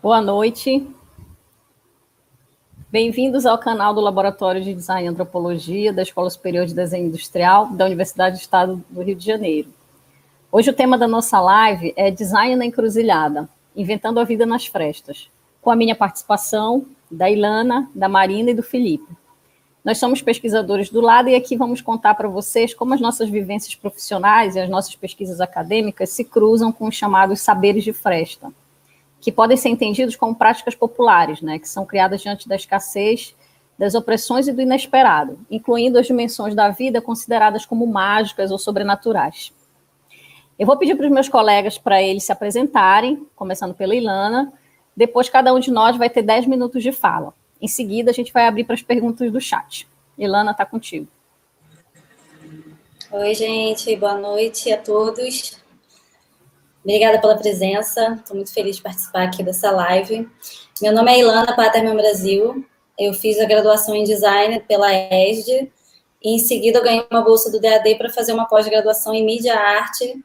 [0.00, 0.86] Boa noite.
[2.88, 7.66] Bem-vindos ao canal do Laboratório de Design e Antropologia da Escola Superior de Desenho Industrial
[7.66, 9.70] da Universidade do Estado do Rio de Janeiro.
[10.52, 15.28] Hoje o tema da nossa live é Design na Encruzilhada, Inventando a Vida nas Frestas,
[15.60, 19.12] com a minha participação, da Ilana, da Marina e do Felipe.
[19.84, 23.74] Nós somos pesquisadores do lado e aqui vamos contar para vocês como as nossas vivências
[23.74, 28.52] profissionais e as nossas pesquisas acadêmicas se cruzam com os chamados saberes de fresta,
[29.20, 33.34] que podem ser entendidos como práticas populares, né, que são criadas diante da escassez,
[33.78, 39.52] das opressões e do inesperado, incluindo as dimensões da vida consideradas como mágicas ou sobrenaturais.
[40.58, 44.52] Eu vou pedir para os meus colegas para eles se apresentarem, começando pela Ilana.
[44.96, 47.32] Depois, cada um de nós vai ter 10 minutos de fala.
[47.62, 49.86] Em seguida, a gente vai abrir para as perguntas do chat.
[50.16, 51.06] Ilana, está contigo.
[53.12, 53.94] Oi, gente.
[53.94, 55.56] Boa noite a todos.
[56.84, 58.14] Obrigada pela presença.
[58.18, 60.28] Estou muito feliz de participar aqui dessa live.
[60.80, 62.64] Meu nome é Ilana Paterman Brasil.
[62.98, 65.70] Eu fiz a graduação em design pela ESD
[66.22, 70.22] e em seguida ganhei uma bolsa do DAD para fazer uma pós-graduação em mídia arte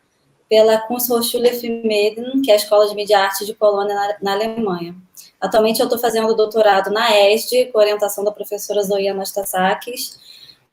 [0.50, 4.34] pela Kunsthochschule für Medien, que é a Escola de Mídia Arte de Colônia, na, na
[4.34, 4.96] Alemanha.
[5.42, 10.20] Atualmente eu estou fazendo doutorado na ESD, com orientação da professora Zoe Anastasakis,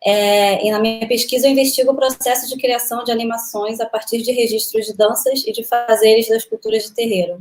[0.04, 4.22] é, e na minha pesquisa eu investigo o processo de criação de animações a partir
[4.22, 7.38] de registros de danças e de fazeres das culturas de terreiro.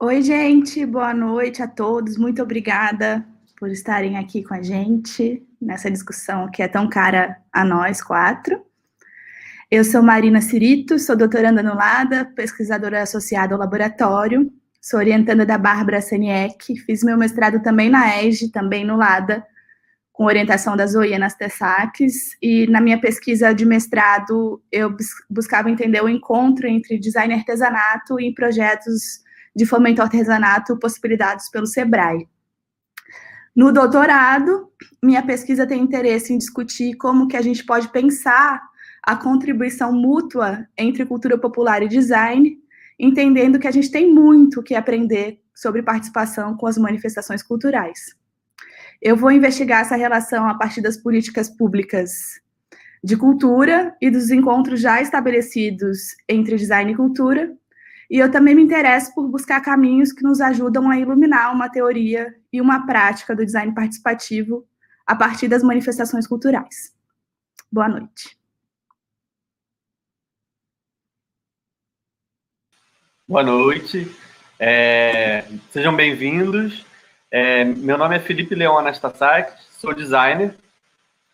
[0.00, 2.16] Oi, gente, boa noite a todos.
[2.16, 3.26] Muito obrigada
[3.58, 8.64] por estarem aqui com a gente nessa discussão que é tão cara a nós quatro.
[9.68, 14.50] Eu sou Marina Cirito, sou doutoranda no LADA, pesquisadora associada ao laboratório,
[14.88, 19.46] sou orientanda da Bárbara Saniek, fiz meu mestrado também na ESG, também no LADA,
[20.10, 24.96] com orientação da Zoe Anastasakis, e na minha pesquisa de mestrado eu
[25.28, 29.20] buscava entender o encontro entre design e artesanato e projetos
[29.54, 32.26] de fomento ao artesanato possibilidades pelo SEBRAE.
[33.54, 34.70] No doutorado,
[35.02, 38.62] minha pesquisa tem interesse em discutir como que a gente pode pensar
[39.02, 42.56] a contribuição mútua entre cultura popular e design,
[42.98, 48.16] entendendo que a gente tem muito que aprender sobre participação com as manifestações culturais.
[49.00, 52.40] Eu vou investigar essa relação a partir das políticas públicas
[53.02, 57.56] de cultura e dos encontros já estabelecidos entre design e cultura,
[58.10, 62.34] e eu também me interesso por buscar caminhos que nos ajudam a iluminar uma teoria
[62.52, 64.66] e uma prática do design participativo
[65.06, 66.92] a partir das manifestações culturais.
[67.70, 68.38] Boa noite.
[73.28, 74.10] Boa noite.
[74.58, 76.82] É, sejam bem-vindos.
[77.30, 80.54] É, meu nome é Felipe Leão Anastasakis, sou designer,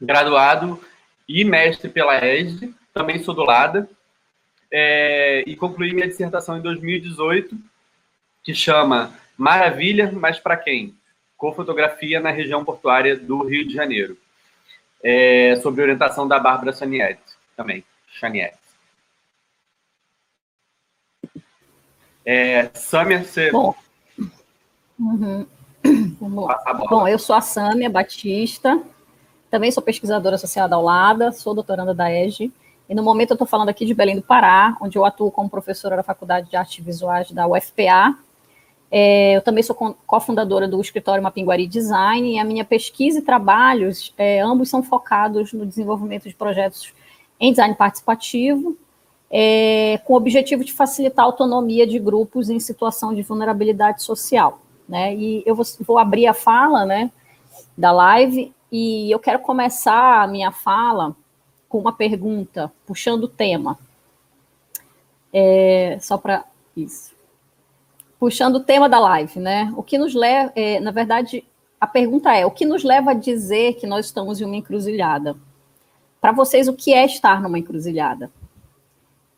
[0.01, 0.83] graduado
[1.29, 3.89] e mestre pela ESD, também sou do LADA,
[4.73, 7.57] é, e concluí minha dissertação em 2018,
[8.43, 10.97] que chama Maravilha, mas para quem?
[11.37, 14.19] Com fotografia na região portuária do Rio de Janeiro.
[15.01, 17.23] É, sobre orientação da Bárbara Chaniette,
[17.57, 18.64] também, Chaniette.
[22.25, 23.51] É, Sâmia, você...
[23.51, 23.75] Bom,
[24.99, 25.47] uhum.
[26.89, 28.81] Bom, eu sou a Sâmia Batista,
[29.51, 32.53] também sou pesquisadora associada ao LADA, sou doutoranda da EGE,
[32.89, 35.49] e no momento eu estou falando aqui de Belém do Pará, onde eu atuo como
[35.49, 38.17] professora da Faculdade de Artes Visuais da UFPA.
[38.91, 39.75] É, eu também sou
[40.07, 45.53] cofundadora do escritório Mapinguari Design, e a minha pesquisa e trabalhos, é, ambos são focados
[45.53, 46.93] no desenvolvimento de projetos
[47.41, 48.77] em design participativo,
[49.37, 54.61] é, com o objetivo de facilitar a autonomia de grupos em situação de vulnerabilidade social.
[54.89, 55.13] Né?
[55.17, 57.11] E eu vou, vou abrir a fala né,
[57.77, 61.17] da live, e eu quero começar a minha fala
[61.69, 63.77] com uma pergunta, puxando o tema.
[65.33, 66.45] É, só para
[66.77, 67.13] isso.
[68.21, 69.73] Puxando o tema da live, né?
[69.77, 71.45] O que nos leva, é, na verdade,
[71.81, 75.37] a pergunta é: o que nos leva a dizer que nós estamos em uma encruzilhada?
[76.21, 78.31] Para vocês, o que é estar numa encruzilhada?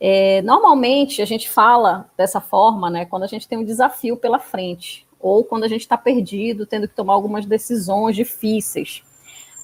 [0.01, 3.07] É, normalmente a gente fala dessa forma, né?
[3.07, 6.87] Quando a gente tem um desafio pela frente, ou quando a gente está perdido, tendo
[6.87, 9.03] que tomar algumas decisões difíceis.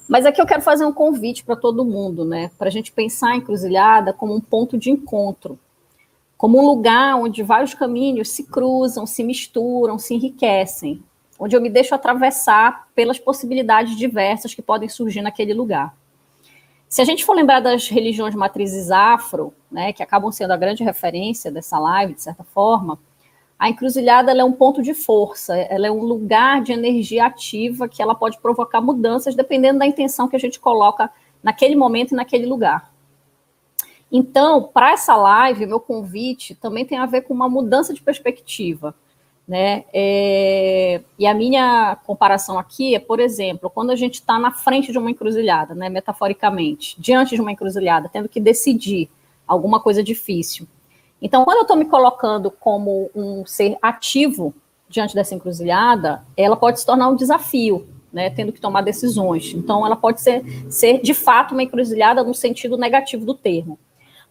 [0.07, 2.51] Mas aqui eu quero fazer um convite para todo mundo, né?
[2.57, 5.57] Para a gente pensar a encruzilhada como um ponto de encontro,
[6.37, 11.01] como um lugar onde vários caminhos se cruzam, se misturam, se enriquecem,
[11.39, 15.95] onde eu me deixo atravessar pelas possibilidades diversas que podem surgir naquele lugar.
[16.93, 20.83] Se a gente for lembrar das religiões matrizes afro, né, que acabam sendo a grande
[20.83, 22.99] referência dessa live, de certa forma,
[23.57, 27.99] a encruzilhada é um ponto de força, ela é um lugar de energia ativa que
[27.99, 31.09] ela pode provocar mudanças dependendo da intenção que a gente coloca
[31.41, 32.93] naquele momento e naquele lugar.
[34.11, 38.93] Então, para essa live, meu convite também tem a ver com uma mudança de perspectiva.
[39.45, 39.83] Né?
[39.93, 44.91] É, e a minha comparação aqui é, por exemplo, quando a gente está na frente
[44.91, 49.09] de uma encruzilhada, né, metaforicamente, diante de uma encruzilhada, tendo que decidir
[49.45, 50.65] alguma coisa difícil.
[51.21, 54.53] Então, quando eu estou me colocando como um ser ativo
[54.89, 59.53] diante dessa encruzilhada, ela pode se tornar um desafio, né, tendo que tomar decisões.
[59.53, 63.79] Então, ela pode ser, ser de fato uma encruzilhada no sentido negativo do termo.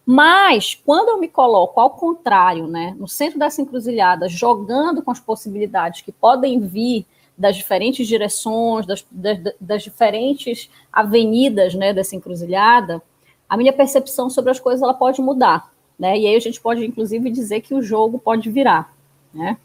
[0.05, 5.19] Mas, quando eu me coloco ao contrário, né, no centro dessa encruzilhada, jogando com as
[5.19, 7.05] possibilidades que podem vir
[7.37, 13.01] das diferentes direções, das, das, das diferentes avenidas né, dessa encruzilhada,
[13.49, 15.71] a minha percepção sobre as coisas ela pode mudar.
[15.97, 16.19] Né?
[16.19, 18.93] E aí a gente pode, inclusive, dizer que o jogo pode virar.
[19.33, 19.57] Né?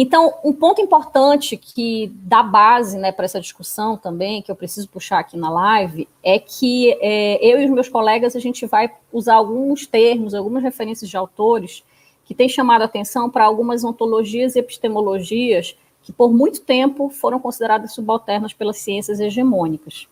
[0.00, 4.88] Então, um ponto importante que dá base né, para essa discussão também, que eu preciso
[4.88, 8.88] puxar aqui na live, é que é, eu e os meus colegas, a gente vai
[9.12, 11.82] usar alguns termos, algumas referências de autores
[12.24, 17.92] que têm chamado atenção para algumas ontologias e epistemologias que por muito tempo foram consideradas
[17.92, 20.06] subalternas pelas ciências hegemônicas.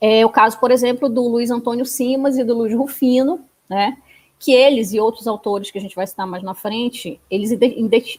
[0.00, 3.38] É o caso, por exemplo, do Luiz Antônio Simas e do Luiz Rufino,
[3.68, 3.98] né,
[4.38, 7.50] que eles e outros autores que a gente vai citar mais na frente, eles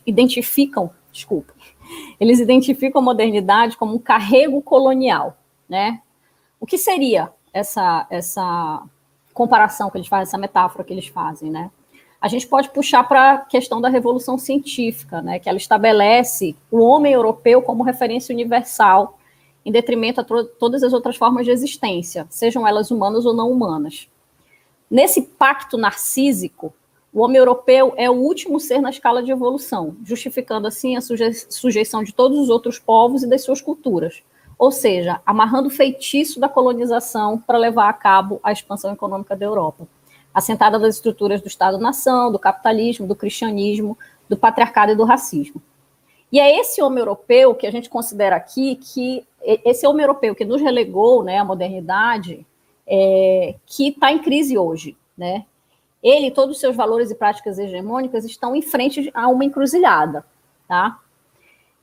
[0.06, 1.54] identificam, desculpa,
[2.20, 5.38] eles identificam a modernidade como um carrego colonial,
[5.70, 6.02] né?
[6.60, 8.84] O que seria essa essa
[9.34, 11.70] comparação que eles fazem, essa metáfora que eles fazem, né?
[12.20, 15.38] A gente pode puxar para a questão da revolução científica, né?
[15.38, 19.20] Que ela estabelece o homem europeu como referência universal,
[19.64, 24.10] em detrimento a todas as outras formas de existência, sejam elas humanas ou não humanas.
[24.90, 26.74] Nesse pacto narcísico,
[27.14, 31.34] o homem europeu é o último ser na escala de evolução, justificando assim a suje
[31.50, 34.24] sujeição de todos os outros povos e das suas culturas.
[34.58, 39.46] Ou seja, amarrando o feitiço da colonização para levar a cabo a expansão econômica da
[39.46, 39.88] Europa,
[40.34, 43.98] assentada nas estruturas do Estado-nação, do capitalismo, do cristianismo,
[44.30, 45.62] do patriarcado e do racismo.
[46.32, 50.44] E é esse homem europeu que a gente considera aqui que esse homem europeu que
[50.44, 52.46] nos relegou né, à modernidade,
[52.88, 55.46] é, que está em crise hoje, né?
[56.02, 60.26] Ele, todos os seus valores e práticas hegemônicas estão em frente a uma encruzilhada,
[60.68, 61.00] tá?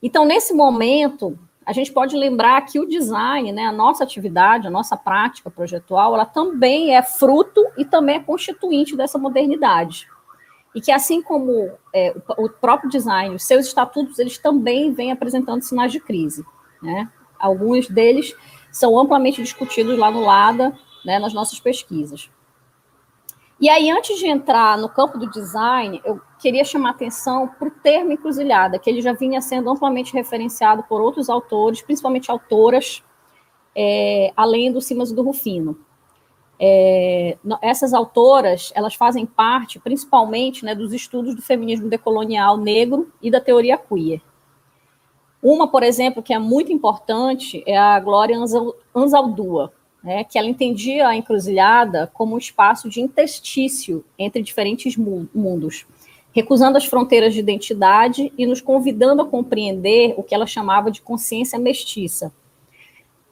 [0.01, 4.71] Então, nesse momento, a gente pode lembrar que o design, né, a nossa atividade, a
[4.71, 10.07] nossa prática projetual, ela também é fruto e também é constituinte dessa modernidade.
[10.73, 15.63] E que, assim como é, o próprio design, os seus estatutos, eles também vêm apresentando
[15.63, 16.45] sinais de crise.
[16.81, 17.09] Né?
[17.39, 18.35] Alguns deles
[18.71, 22.29] são amplamente discutidos lá no LADA, né, nas nossas pesquisas.
[23.59, 27.71] E aí, antes de entrar no campo do design, eu queria chamar atenção para o
[27.71, 33.01] termo encruzilhada, que ele já vinha sendo amplamente referenciado por outros autores, principalmente autoras,
[33.73, 35.77] é, além do Simas e do Rufino.
[36.59, 43.31] É, essas autoras, elas fazem parte, principalmente, né, dos estudos do feminismo decolonial negro e
[43.31, 44.21] da teoria queer.
[45.41, 48.37] Uma, por exemplo, que é muito importante, é a Glória
[48.93, 49.71] Anzaldúa,
[50.05, 55.87] né, que ela entendia a encruzilhada como um espaço de interstício entre diferentes mundos,
[56.31, 61.01] recusando as fronteiras de identidade e nos convidando a compreender o que ela chamava de
[61.01, 62.31] consciência mestiça.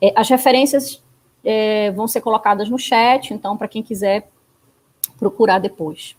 [0.01, 1.03] É, as referências
[1.43, 4.27] é, vão ser colocadas no chat, então, para quem quiser
[5.19, 6.15] procurar depois.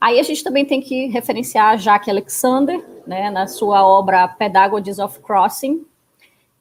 [0.00, 4.98] Aí a gente também tem que referenciar a Jacques Alexander, né, na sua obra Pedagogies
[4.98, 5.84] of Crossing,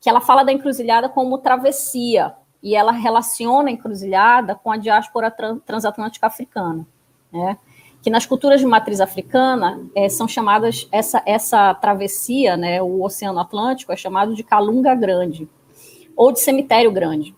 [0.02, 5.32] que ela fala da encruzilhada como travessia, e ela relaciona a encruzilhada com a diáspora
[5.66, 6.86] transatlântica africana,
[7.32, 7.58] né?
[8.02, 13.40] que nas culturas de matriz africana é, são chamadas, essa, essa travessia, né, o Oceano
[13.40, 15.48] Atlântico, é chamado de Calunga Grande,
[16.16, 17.36] ou de Cemitério Grande,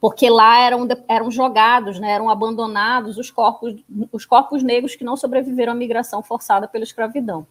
[0.00, 3.76] porque lá eram, eram jogados, né, eram abandonados os corpos,
[4.12, 7.46] os corpos negros que não sobreviveram à migração forçada pela escravidão.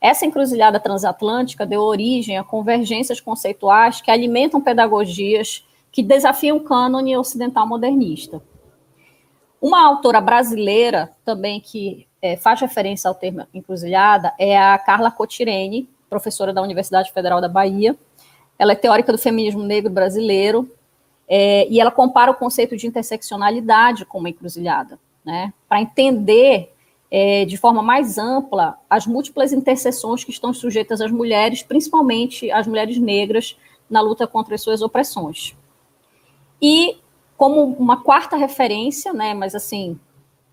[0.00, 5.65] Essa encruzilhada transatlântica deu origem a convergências conceituais que alimentam pedagogias
[5.96, 8.42] que desafiam o cânone ocidental modernista.
[9.58, 15.88] Uma autora brasileira também que é, faz referência ao termo encruzilhada é a Carla Cotirene,
[16.10, 17.96] professora da Universidade Federal da Bahia.
[18.58, 20.70] Ela é teórica do feminismo negro brasileiro
[21.26, 26.74] é, e ela compara o conceito de interseccionalidade com uma encruzilhada, né, para entender
[27.10, 32.66] é, de forma mais ampla as múltiplas interseções que estão sujeitas às mulheres, principalmente as
[32.66, 33.56] mulheres negras,
[33.88, 35.56] na luta contra as suas opressões.
[36.60, 36.98] E
[37.36, 39.98] como uma quarta referência, né, mas assim,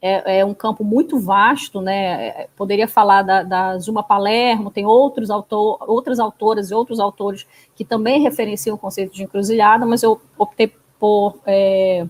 [0.02, 4.86] é, é um campo muito vasto, né, é, poderia falar da, da Zuma Palermo, tem
[4.86, 10.04] outros autor, outras autoras e outros autores que também referenciam o conceito de encruzilhada, mas
[10.04, 12.06] eu optei por é,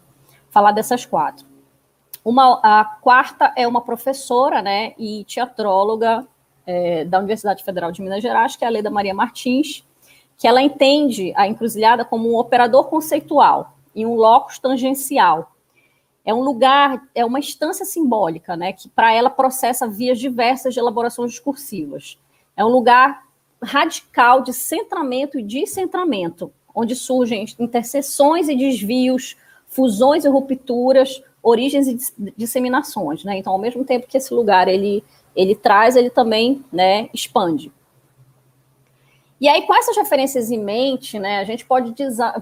[0.50, 1.46] falar dessas quatro.
[2.26, 6.26] Uma, a quarta é uma professora né, e teatróloga
[6.66, 9.86] é, da Universidade Federal de Minas Gerais, que é a Leda Maria Martins,
[10.38, 15.52] que ela entende a encruzilhada como um operador conceitual e um locus tangencial.
[16.26, 20.80] É um lugar, é uma instância simbólica, né, que para ela processa vias diversas de
[20.80, 22.18] elaborações discursivas.
[22.56, 23.24] É um lugar
[23.62, 29.36] radical de centramento e descentramento, onde surgem interseções e desvios,
[29.68, 31.98] fusões e rupturas, origens e
[32.38, 33.38] disseminações, né?
[33.38, 35.04] Então, ao mesmo tempo que esse lugar ele
[35.36, 37.72] ele traz, ele também, né, expande.
[39.44, 41.94] E aí, com essas referências em mente, né, a gente pode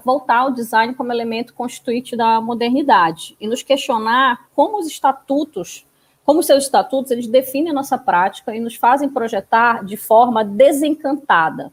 [0.04, 5.84] voltar ao design como elemento constituinte da modernidade e nos questionar como os estatutos,
[6.24, 11.72] como seus estatutos, eles definem a nossa prática e nos fazem projetar de forma desencantada,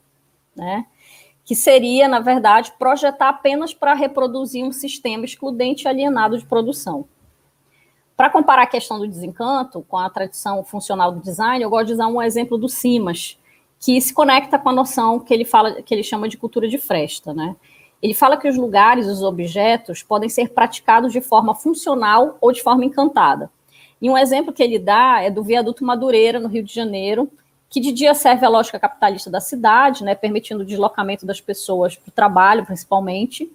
[0.56, 0.88] né?
[1.46, 7.06] Que seria, na verdade, projetar apenas para reproduzir um sistema excludente e alienado de produção.
[8.18, 11.94] Para comparar a questão do desencanto com a tradição funcional do design, eu gosto de
[11.94, 13.39] usar um exemplo do Simas,
[13.80, 16.78] que se conecta com a noção que ele fala, que ele chama de cultura de
[16.78, 17.56] fresta, né?
[18.02, 22.62] Ele fala que os lugares, os objetos, podem ser praticados de forma funcional ou de
[22.62, 23.50] forma encantada.
[24.02, 27.30] E um exemplo que ele dá é do viaduto Madureira, no Rio de Janeiro,
[27.70, 31.96] que de dia serve a lógica capitalista da cidade, né, permitindo o deslocamento das pessoas
[31.96, 33.52] para o trabalho, principalmente,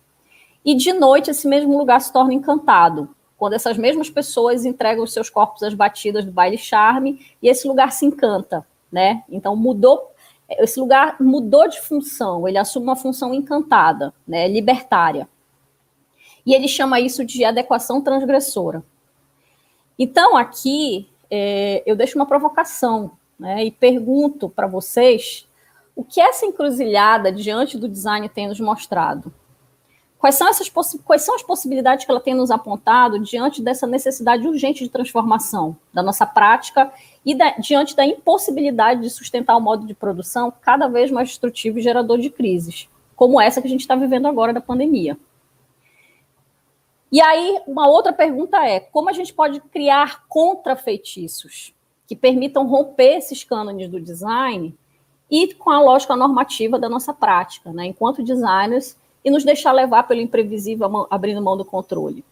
[0.65, 5.13] e de noite esse mesmo lugar se torna encantado, quando essas mesmas pessoas entregam os
[5.13, 9.25] seus corpos às batidas do baile charme e esse lugar se encanta, né?
[9.29, 10.13] Então mudou,
[10.51, 15.29] esse lugar mudou de função, ele assume uma função encantada, né, libertária.
[16.45, 18.83] E ele chama isso de adequação transgressora.
[19.99, 25.49] Então aqui é, eu deixo uma provocação, né, e pergunto para vocês
[25.97, 29.33] o que essa encruzilhada diante do design tem nos mostrado.
[30.25, 30.71] Quais são, essas
[31.05, 35.77] quais são as possibilidades que ela tem nos apontado diante dessa necessidade urgente de transformação
[35.93, 36.91] da nossa prática
[37.23, 41.79] e da, diante da impossibilidade de sustentar o modo de produção cada vez mais destrutivo
[41.79, 45.19] e gerador de crises, como essa que a gente está vivendo agora da pandemia?
[47.13, 51.75] E aí, uma outra pergunta é: como a gente pode criar contrafeitiços
[52.07, 54.75] que permitam romper esses cânones do design
[55.31, 57.85] e com a lógica normativa da nossa prática, né?
[57.85, 62.25] Enquanto designers e nos deixar levar pelo imprevisível, abrindo mão do controle.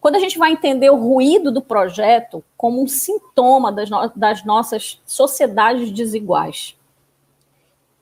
[0.00, 4.44] Quando a gente vai entender o ruído do projeto como um sintoma das, no das
[4.44, 6.74] nossas sociedades desiguais.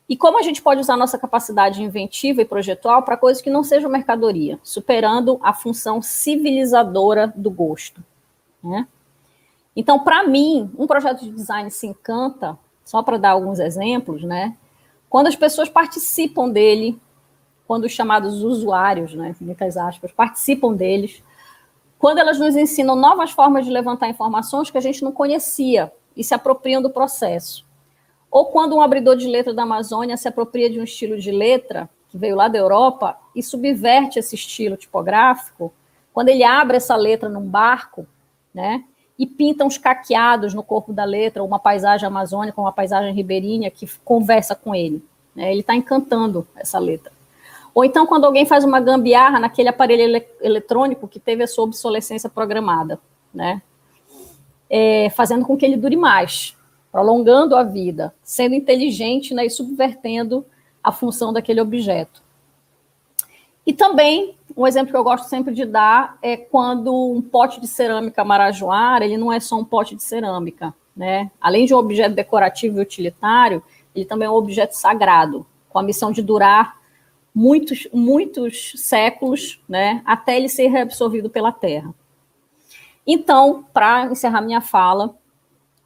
[0.09, 3.65] E como a gente pode usar nossa capacidade inventiva e projetual para coisas que não
[3.65, 8.03] sejam mercadoria, superando a função civilizadora do gosto.
[8.63, 8.87] Né?
[9.77, 14.57] Então, para mim, um projeto de design se encanta, só para dar alguns exemplos, né?
[15.11, 16.99] Quando as pessoas participam dele,
[17.69, 21.23] quando os chamados usuários, né, muitas aspas, participam deles,
[21.99, 26.25] quando elas nos ensinam novas formas de levantar informações que a gente não conhecia e
[26.25, 27.67] se apropriam do processo.
[28.31, 31.91] Ou quando um abridor de letra da Amazônia se apropria de um estilo de letra
[32.09, 35.71] que veio lá da Europa e subverte esse estilo tipográfico,
[36.11, 38.07] quando ele abre essa letra num barco,
[38.55, 38.83] né,
[39.19, 43.87] e pinta uns caqueados no corpo da letra, uma paisagem amazônica, uma paisagem ribeirinha que
[44.07, 45.05] conversa com ele.
[45.37, 47.18] Né, ele está encantando essa letra.
[47.79, 51.63] Ou então, quando alguém faz uma gambiarra naquele aparelho ele eletrônico que teve a sua
[51.63, 52.99] obsolescência programada,
[53.33, 53.63] né?
[54.69, 56.57] É, fazendo com que ele dure mais,
[56.91, 60.45] prolongando a vida, sendo inteligente né, e subvertendo
[60.83, 62.21] a função daquele objeto.
[63.65, 67.69] E também, um exemplo que eu gosto sempre de dar é quando um pote de
[67.69, 71.31] cerâmica marajoara, ele não é só um pote de cerâmica, né?
[71.41, 73.63] Além de um objeto decorativo e utilitário,
[73.95, 76.77] ele também é um objeto sagrado, com a missão de durar
[77.39, 81.95] muitos, muitos séculos, né, até ele ser reabsorvido pela Terra.
[83.07, 85.15] Então, para encerrar minha fala,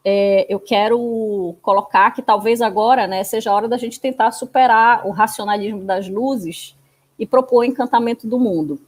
[0.03, 5.07] é, eu quero colocar que talvez agora né, seja a hora da gente tentar superar
[5.07, 6.75] o racionalismo das luzes
[7.19, 8.81] e propor o encantamento do mundo.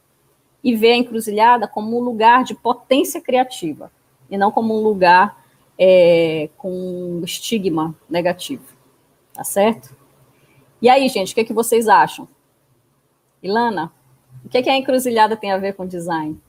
[0.63, 3.91] E ver a encruzilhada como um lugar de potência criativa,
[4.27, 5.39] e não como um lugar
[5.77, 8.65] é, com estigma negativo.
[9.35, 9.95] Tá certo?
[10.81, 12.27] E aí, gente, o que, é que vocês acham?
[13.41, 13.91] Ilana,
[14.43, 16.39] o que, que a encruzilhada tem a ver com design?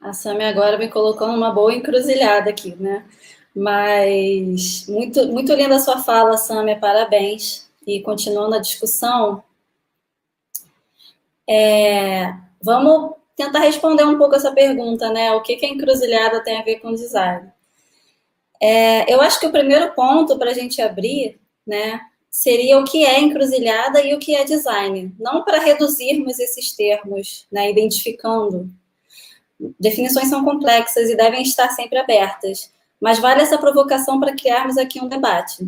[0.00, 3.06] A Sami agora me colocou numa boa encruzilhada aqui, né?
[3.54, 7.70] Mas muito, muito linda a sua fala, Samia, parabéns.
[7.86, 9.42] E continuando a discussão,
[11.48, 15.32] é, vamos tentar responder um pouco essa pergunta, né?
[15.32, 17.50] O que, que a encruzilhada tem a ver com design?
[18.60, 22.00] É, eu acho que o primeiro ponto para a gente abrir, né,
[22.34, 25.14] seria o que é encruzilhada e o que é design.
[25.20, 28.68] Não para reduzirmos esses termos, né, identificando
[29.78, 35.00] Definições são complexas e devem estar sempre abertas, mas vale essa provocação para criarmos aqui
[35.00, 35.66] um debate.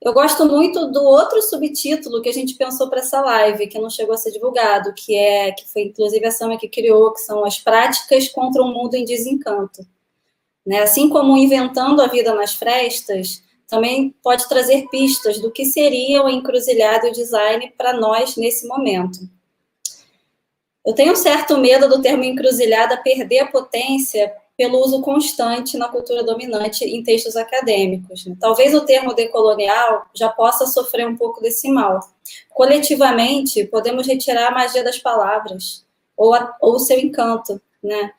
[0.00, 3.90] Eu gosto muito do outro subtítulo que a gente pensou para essa live, que não
[3.90, 7.44] chegou a ser divulgado, que é que foi inclusive a Sama que criou, que são
[7.44, 9.84] as práticas contra um mundo em desencanto.
[10.64, 10.80] Né?
[10.80, 16.28] Assim como inventando a vida nas frestas, também pode trazer pistas do que seria o
[16.28, 19.18] encruzilhado e o design para nós nesse momento.
[20.84, 25.88] Eu tenho um certo medo do termo encruzilhada perder a potência pelo uso constante na
[25.88, 28.24] cultura dominante em textos acadêmicos.
[28.24, 28.36] Né?
[28.40, 32.00] Talvez o termo decolonial já possa sofrer um pouco desse mal.
[32.50, 35.84] Coletivamente, podemos retirar a magia das palavras
[36.16, 38.12] ou, a, ou o seu encanto, né?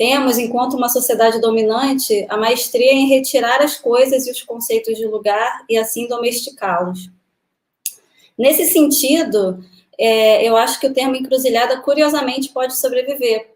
[0.00, 5.04] Temos, enquanto uma sociedade dominante, a maestria em retirar as coisas e os conceitos de
[5.04, 7.10] lugar e assim domesticá-los.
[8.38, 9.62] Nesse sentido,
[9.98, 13.50] é, eu acho que o termo encruzilhada, curiosamente, pode sobreviver,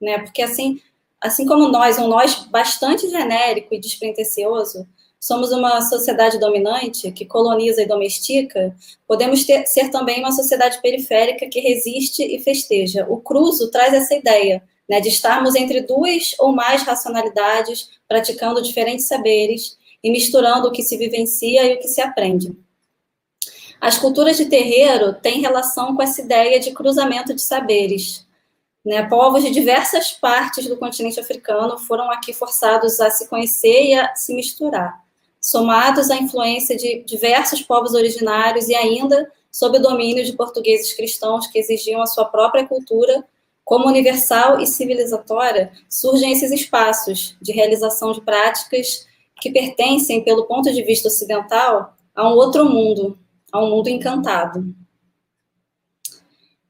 [0.00, 0.20] né?
[0.20, 0.80] Porque assim,
[1.20, 4.88] assim como nós, um nós bastante genérico e despretensioso,
[5.20, 8.74] somos uma sociedade dominante que coloniza e domestica,
[9.06, 13.06] podemos ter, ser também uma sociedade periférica que resiste e festeja.
[13.06, 19.06] O Cruzo traz essa ideia né, de estarmos entre duas ou mais racionalidades, praticando diferentes
[19.06, 22.58] saberes e misturando o que se vivencia e o que se aprende.
[23.80, 28.26] As culturas de terreiro têm relação com essa ideia de cruzamento de saberes.
[28.84, 29.06] Né?
[29.08, 34.12] Povos de diversas partes do continente africano foram aqui forçados a se conhecer e a
[34.16, 35.04] se misturar,
[35.40, 41.46] somados à influência de diversos povos originários e ainda sob o domínio de portugueses cristãos
[41.46, 43.24] que exigiam a sua própria cultura
[43.70, 49.06] como universal e civilizatória, surgem esses espaços de realização de práticas
[49.40, 53.16] que pertencem, pelo ponto de vista ocidental, a um outro mundo,
[53.52, 54.74] a um mundo encantado.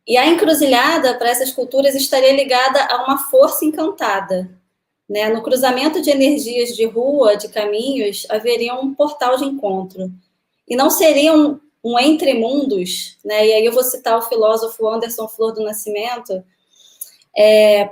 [0.06, 4.50] E a encruzilhada para essas culturas estaria ligada a uma força encantada.
[5.08, 5.30] Né?
[5.30, 10.12] No cruzamento de energias de rua, de caminhos, haveria um portal de encontro.
[10.68, 13.46] E não seria um, um entre mundos, né?
[13.46, 16.44] e aí eu vou citar o filósofo Anderson Flor do Nascimento,
[17.36, 17.90] é,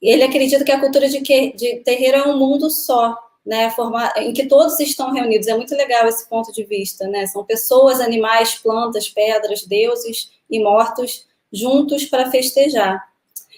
[0.00, 3.72] ele acredita que a cultura de, que, de terreiro é um mundo só, né,
[4.16, 5.46] em que todos estão reunidos.
[5.46, 7.26] É muito legal esse ponto de vista, né?
[7.26, 13.08] São pessoas, animais, plantas, pedras, deuses e mortos juntos para festejar.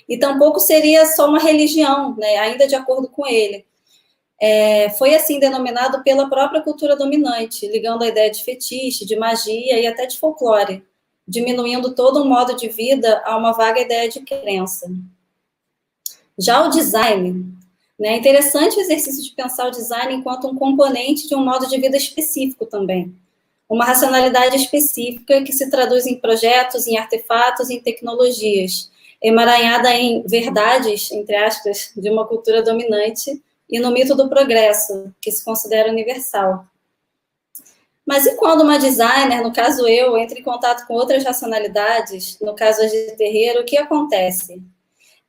[0.09, 3.65] E tampouco seria só uma religião, né, ainda de acordo com ele.
[4.41, 9.79] É, foi assim denominado pela própria cultura dominante, ligando a ideia de fetiche, de magia
[9.79, 10.85] e até de folclore,
[11.27, 14.91] diminuindo todo um modo de vida a uma vaga ideia de crença.
[16.39, 17.53] Já o design,
[17.99, 21.69] né, é interessante o exercício de pensar o design enquanto um componente de um modo
[21.69, 23.15] de vida específico também.
[23.69, 28.91] Uma racionalidade específica que se traduz em projetos, em artefatos, em tecnologias,
[29.21, 33.41] emaranhada em verdades, entre aspas, de uma cultura dominante
[33.71, 36.67] e no mito do progresso, que se considera universal.
[38.05, 42.55] Mas e quando uma designer, no caso eu, entra em contato com outras racionalidades, no
[42.55, 44.61] caso de terreiro, o que acontece?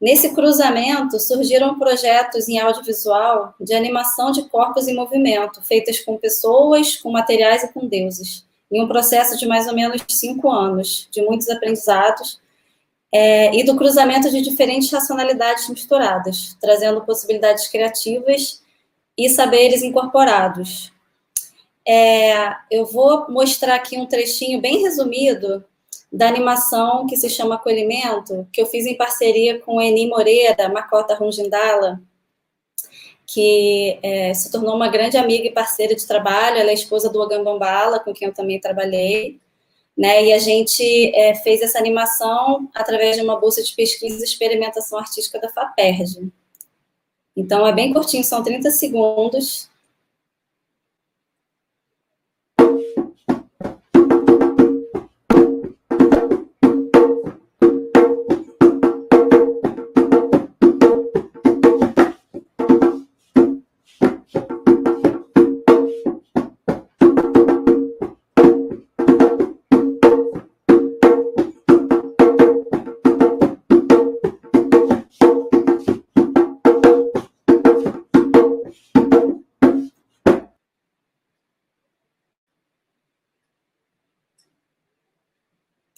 [0.03, 6.97] Nesse cruzamento, surgiram projetos em audiovisual de animação de corpos em movimento, feitas com pessoas,
[6.97, 11.21] com materiais e com deuses, em um processo de mais ou menos cinco anos, de
[11.21, 12.37] muitos aprendizados,
[13.13, 18.61] é, e do cruzamento de diferentes racionalidades misturadas, trazendo possibilidades criativas
[19.17, 20.91] e saberes incorporados.
[21.87, 25.63] É, eu vou mostrar aqui um trechinho bem resumido
[26.13, 31.15] da animação que se chama Acolhimento, que eu fiz em parceria com Eni Moreira, Macota
[31.15, 31.99] Rungindala,
[33.25, 36.57] que é, se tornou uma grande amiga e parceira de trabalho.
[36.57, 39.39] Ela é esposa do Ogambambala, com quem eu também trabalhei.
[39.95, 44.23] Né, e a gente é, fez essa animação através de uma bolsa de pesquisa e
[44.23, 46.31] experimentação artística da FAPERJ.
[47.35, 49.69] Então, é bem curtinho, são 30 segundos,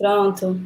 [0.05, 0.61] Pronto.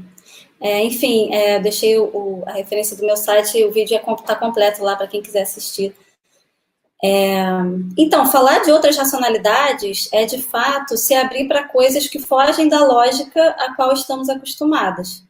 [0.59, 4.83] É, enfim, é, deixei o, o, a referência do meu site, o vídeo está completo
[4.83, 5.95] lá para quem quiser assistir.
[7.01, 7.39] É,
[7.97, 12.83] então, falar de outras racionalidades é, de fato, se abrir para coisas que fogem da
[12.83, 15.23] lógica a qual estamos acostumadas.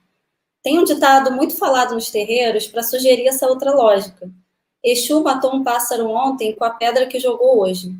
[0.63, 4.27] Tem um ditado muito falado nos terreiros para sugerir essa outra lógica.
[4.83, 7.93] Exu matou um pássaro ontem com a pedra que jogou hoje.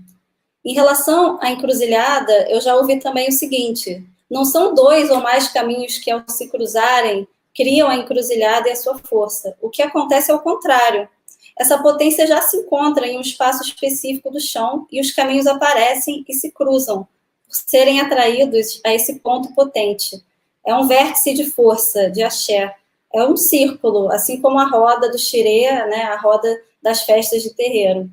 [0.65, 5.47] Em relação à encruzilhada, eu já ouvi também o seguinte: não são dois ou mais
[5.47, 9.55] caminhos que, ao se cruzarem, criam a encruzilhada e a sua força.
[9.61, 11.09] O que acontece é o contrário.
[11.57, 16.23] Essa potência já se encontra em um espaço específico do chão e os caminhos aparecem
[16.27, 17.07] e se cruzam,
[17.45, 20.23] por serem atraídos a esse ponto potente.
[20.65, 22.73] É um vértice de força, de axé.
[23.13, 27.53] É um círculo, assim como a roda do xirê, né, a roda das festas de
[27.53, 28.09] terreiro.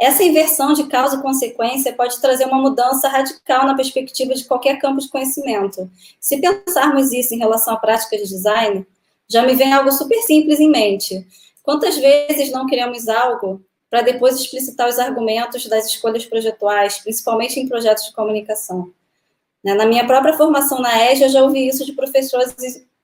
[0.00, 4.78] Essa inversão de causa e consequência pode trazer uma mudança radical na perspectiva de qualquer
[4.78, 5.90] campo de conhecimento.
[6.18, 8.86] Se pensarmos isso em relação à prática de design,
[9.28, 11.26] já me vem algo super simples em mente.
[11.62, 17.68] Quantas vezes não criamos algo para depois explicitar os argumentos das escolhas projetuais, principalmente em
[17.68, 18.90] projetos de comunicação?
[19.62, 22.54] Né, na minha própria formação na EJA, eu já ouvi isso de professores,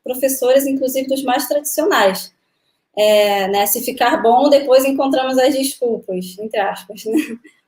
[0.02, 2.34] professores inclusive dos mais tradicionais
[2.96, 7.18] é, né, se ficar bom, depois encontramos as desculpas, entre aspas, né?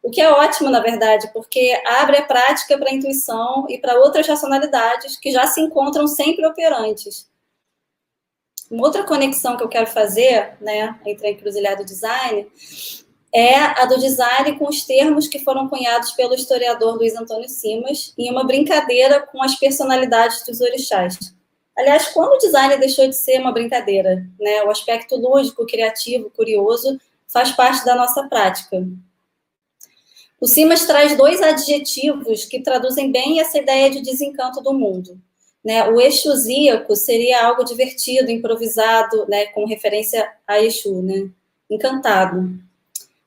[0.02, 3.98] O que é ótimo, na verdade, porque abre a prática para a intuição e para
[3.98, 7.28] outras racionalidades que já se encontram sempre operantes.
[8.70, 12.46] Uma outra conexão que eu quero fazer, né, entre a encruzilhada e o design,
[13.34, 18.14] é a do design com os termos que foram cunhados pelo historiador Luiz Antônio Simas
[18.16, 21.36] em uma brincadeira com as personalidades dos orixás.
[21.78, 24.64] Aliás, quando o design deixou de ser uma brincadeira, né?
[24.64, 28.84] O aspecto lúdico, criativo, curioso faz parte da nossa prática.
[30.40, 35.20] O Simas traz dois adjetivos que traduzem bem essa ideia de desencanto do mundo.
[35.64, 35.88] Né?
[35.88, 39.46] O exusíaco seria algo divertido, improvisado, né?
[39.46, 41.30] com referência a Exu, né?
[41.70, 42.58] encantado.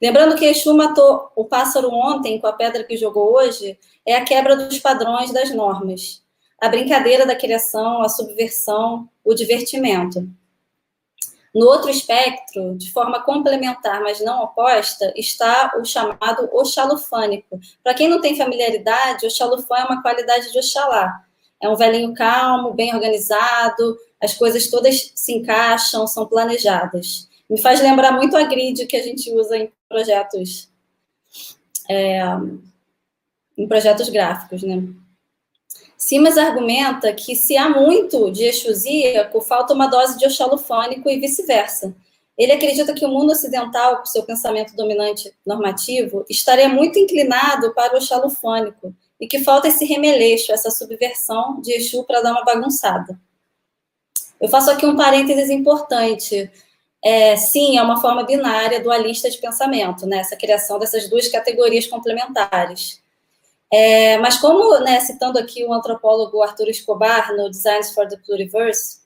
[0.01, 4.25] Lembrando que Exu matou o pássaro ontem com a pedra que jogou hoje, é a
[4.25, 6.20] quebra dos padrões das normas
[6.61, 10.29] a brincadeira da criação, a subversão, o divertimento.
[11.53, 17.59] No outro espectro, de forma complementar, mas não oposta, está o chamado oxalufânico.
[17.83, 21.25] Para quem não tem familiaridade, oxalufã é uma qualidade de Oxalá.
[21.59, 27.27] É um velhinho calmo, bem organizado, as coisas todas se encaixam, são planejadas.
[27.49, 30.69] Me faz lembrar muito a grid que a gente usa em projetos,
[31.89, 32.21] é,
[33.57, 34.81] em projetos gráficos, né?
[36.01, 41.95] Simas argumenta que se há muito de exusíaco, falta uma dose de oxalufônico e vice-versa.
[42.35, 47.93] Ele acredita que o mundo ocidental, com seu pensamento dominante normativo, estaria muito inclinado para
[47.93, 53.15] o oxalufônico e que falta esse remeleixo, essa subversão de Exu para dar uma bagunçada.
[54.41, 56.49] Eu faço aqui um parênteses importante.
[57.05, 60.17] É, sim, é uma forma binária dualista de pensamento, né?
[60.17, 63.00] essa criação dessas duas categorias complementares.
[63.73, 69.01] É, mas como, né, citando aqui o antropólogo Arthur Escobar no Designs for the Pluriverse,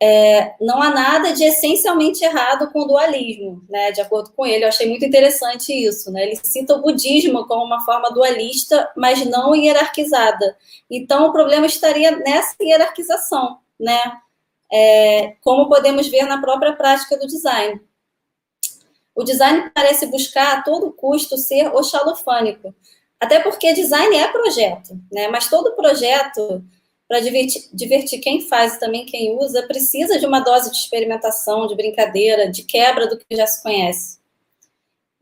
[0.00, 3.90] é, não há nada de essencialmente errado com o dualismo, né?
[3.90, 6.22] De acordo com ele, eu achei muito interessante isso, né?
[6.24, 10.56] Ele cita o budismo como uma forma dualista, mas não hierarquizada.
[10.88, 13.98] Então, o problema estaria nessa hierarquização, né?
[14.70, 17.80] É, como podemos ver na própria prática do design.
[19.14, 22.72] O design parece buscar a todo custo ser oxalofânico,
[23.20, 25.28] até porque design é projeto, né?
[25.28, 26.64] Mas todo projeto,
[27.08, 31.66] para divertir, divertir quem faz e também quem usa, precisa de uma dose de experimentação,
[31.66, 34.18] de brincadeira, de quebra do que já se conhece.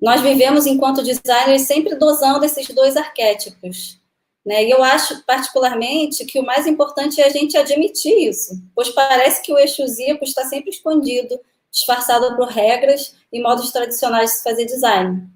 [0.01, 3.99] Nós vivemos, enquanto designers, sempre dosando esses dois arquétipos.
[4.45, 4.65] Né?
[4.65, 9.43] E eu acho, particularmente, que o mais importante é a gente admitir isso, pois parece
[9.43, 11.41] que o exusíaco está sempre escondido,
[11.73, 15.36] disfarçado por regras e modos tradicionais de se fazer design.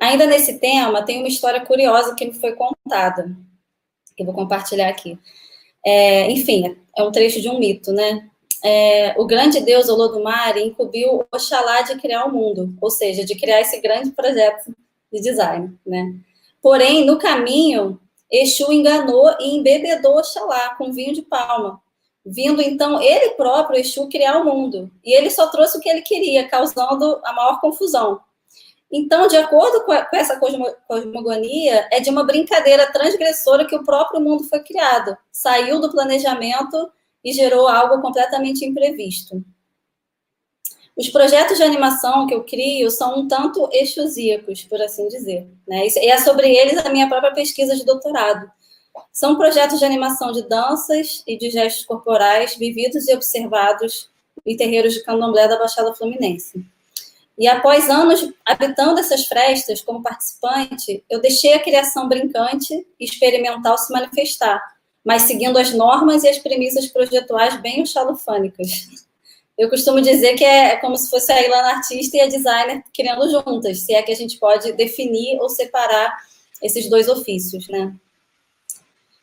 [0.00, 3.36] Ainda nesse tema, tem uma história curiosa que me foi contada,
[4.16, 5.18] que eu vou compartilhar aqui.
[5.84, 8.30] É, enfim, é um trecho de um mito, né?
[8.64, 13.60] É, o grande deus Olodumare incumbiu Oxalá de criar o mundo, ou seja, de criar
[13.60, 14.74] esse grande projeto
[15.12, 16.14] de design, né?
[16.62, 21.80] Porém, no caminho, Exu enganou e embebedou Oxalá com vinho de palma,
[22.24, 24.90] vindo então ele próprio, Exu, criar o mundo.
[25.04, 28.20] E ele só trouxe o que ele queria, causando a maior confusão.
[28.92, 30.38] Então, de acordo com, essa
[30.88, 35.16] cosmogonia, é de uma brincadeira transgressora que o próprio mundo foi criado.
[35.30, 36.90] Saiu do planejamento
[37.24, 39.44] e gerou algo completamente imprevisto.
[40.96, 45.46] Os projetos de animação que eu crio são um tanto exusíacos, por assim dizer.
[45.66, 45.86] Né?
[45.86, 48.50] E é sobre eles a minha própria pesquisa de doutorado.
[49.12, 54.10] São projetos de animação de danças e de gestos corporais vividos e observados
[54.44, 56.64] em terreiros de candomblé da Baixada Fluminense.
[57.40, 63.78] E após anos habitando essas festas como participante, eu deixei a criação brincante e experimental
[63.78, 64.62] se manifestar,
[65.02, 68.88] mas seguindo as normas e as premissas projetuais bem chalufânicas.
[69.56, 73.30] Eu costumo dizer que é como se fosse a Ilana artista e a designer criando
[73.30, 76.14] juntas, se é que a gente pode definir ou separar
[76.62, 77.94] esses dois ofícios, né?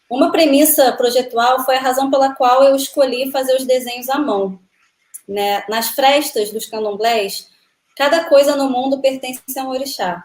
[0.10, 4.60] Uma premissa projetual foi a razão pela qual eu escolhi fazer os desenhos à mão.
[5.27, 5.63] Né?
[5.69, 7.47] Nas frestas dos candomblés,
[7.98, 10.24] cada coisa no mundo pertence a um orixá.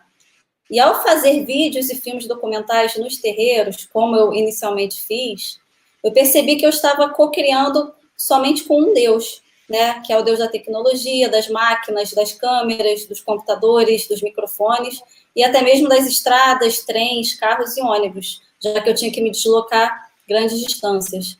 [0.70, 5.58] E ao fazer vídeos e filmes documentais nos terreiros, como eu inicialmente fiz,
[6.02, 10.00] eu percebi que eu estava co-criando somente com um Deus, né?
[10.00, 15.02] Que é o Deus da tecnologia, das máquinas, das câmeras, dos computadores, dos microfones
[15.34, 19.30] e até mesmo das estradas, trens, carros e ônibus, já que eu tinha que me
[19.30, 21.38] deslocar grandes distâncias.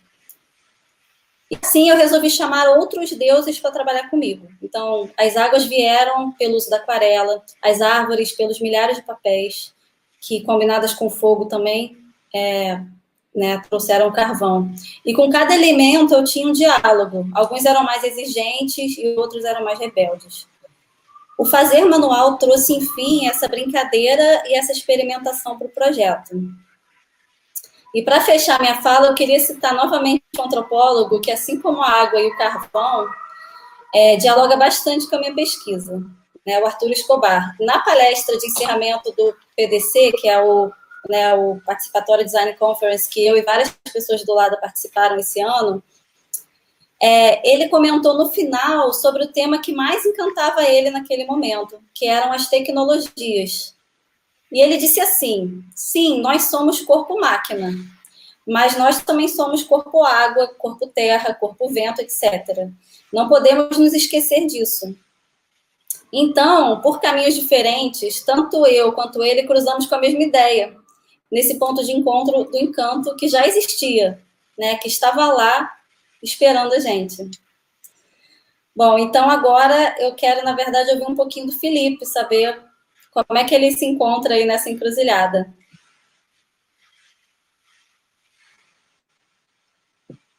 [1.53, 4.49] E assim eu resolvi chamar outros deuses para trabalhar comigo.
[4.63, 9.75] Então, as águas vieram pelo uso da aquarela, as árvores pelos milhares de papéis,
[10.19, 11.99] que combinadas com fogo também
[12.35, 12.81] é,
[13.37, 14.73] né, trouxeram carvão.
[15.05, 17.29] E com cada elemento eu tinha um diálogo.
[17.35, 20.49] Alguns eram mais exigentes e outros eram mais rebeldes.
[21.37, 26.31] O fazer manual trouxe, enfim, essa brincadeira e essa experimentação para o projeto.
[27.95, 31.89] E para fechar minha fala, eu queria citar novamente um antropólogo que, assim como a
[31.89, 33.07] água e o carvão,
[33.95, 36.03] é, dialoga bastante com a minha pesquisa,
[36.47, 37.55] né, o Arthur Escobar.
[37.61, 40.73] Na palestra de encerramento do PDC, que é o,
[41.09, 45.83] né, o Participatório Design Conference, que eu e várias pessoas do lado participaram esse ano,
[47.03, 52.07] é, ele comentou no final sobre o tema que mais encantava ele naquele momento, que
[52.07, 53.75] eram as tecnologias.
[54.53, 57.73] E ele disse assim: sim, nós somos corpo-máquina,
[58.47, 62.69] mas nós também somos corpo-água, corpo-terra, corpo-vento, etc.
[63.11, 64.95] Não podemos nos esquecer disso.
[66.13, 70.77] Então, por caminhos diferentes, tanto eu quanto ele cruzamos com a mesma ideia,
[71.31, 74.23] nesse ponto de encontro do encanto que já existia,
[74.59, 75.73] né, que estava lá
[76.23, 77.31] esperando a gente.
[78.77, 82.63] Bom, então agora eu quero, na verdade, ouvir um pouquinho do Felipe, saber
[83.13, 85.53] como é que ele se encontra aí nessa encruzilhada?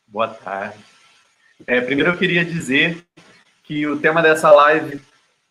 [0.07, 0.83] Boa tarde.
[1.67, 3.05] É, primeiro eu queria dizer
[3.63, 4.99] que o tema dessa live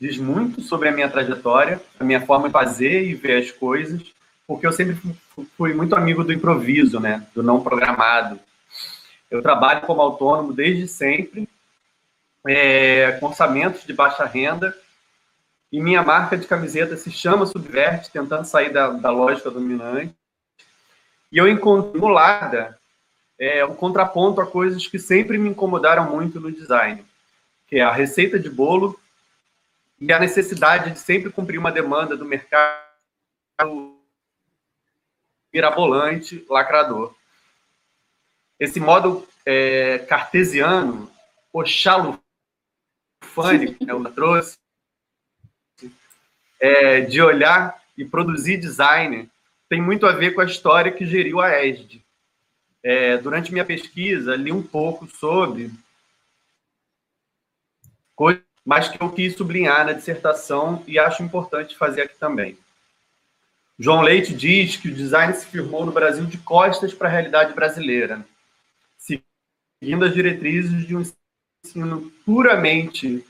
[0.01, 4.03] diz muito sobre a minha trajetória, a minha forma de fazer e ver as coisas,
[4.47, 4.97] porque eu sempre
[5.57, 8.39] fui muito amigo do improviso, né, do não programado.
[9.31, 11.49] Eu trabalho como autônomo desde sempre,
[12.47, 14.77] é, com orçamentos de baixa renda
[15.73, 20.15] e minha marca de camiseta se chama Subverte, tentando sair da, da lógica dominante.
[21.33, 22.79] E eu encontro no Lada
[23.39, 27.03] é, o contraponto a coisas que sempre me incomodaram muito no design,
[27.67, 29.01] que é a receita de bolo
[29.99, 33.97] e a necessidade de sempre cumprir uma demanda do mercado
[35.51, 37.15] mirabolante, lacrador.
[38.61, 41.11] Esse modo é, cartesiano,
[41.51, 42.23] oxalufânico,
[43.79, 44.62] que ela trouxe,
[46.63, 49.29] é, de olhar e produzir design
[49.69, 52.01] tem muito a ver com a história que geriu a ESD.
[52.85, 55.73] É, durante minha pesquisa, li um pouco sobre
[58.15, 62.57] coisas, mas que eu quis sublinhar na dissertação e acho importante fazer aqui também.
[63.77, 67.55] João Leite diz que o design se firmou no Brasil de costas para a realidade
[67.55, 68.25] brasileira,
[68.97, 71.03] seguindo as diretrizes de um
[71.65, 73.25] ensino puramente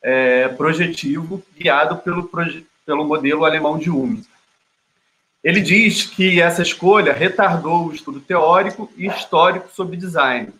[0.00, 4.24] é, projetivo, guiado pelo, proje pelo modelo alemão de Hume.
[5.42, 10.52] Ele diz que essa escolha retardou o estudo teórico e histórico sobre design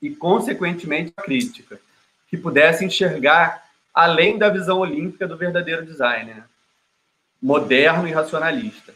[0.00, 1.80] e, consequentemente, a crítica,
[2.28, 6.44] que pudesse enxergar além da visão olímpica do verdadeiro designer, né?
[7.40, 8.94] moderno e racionalista.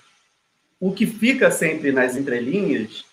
[0.79, 3.05] O que fica sempre nas entrelinhas,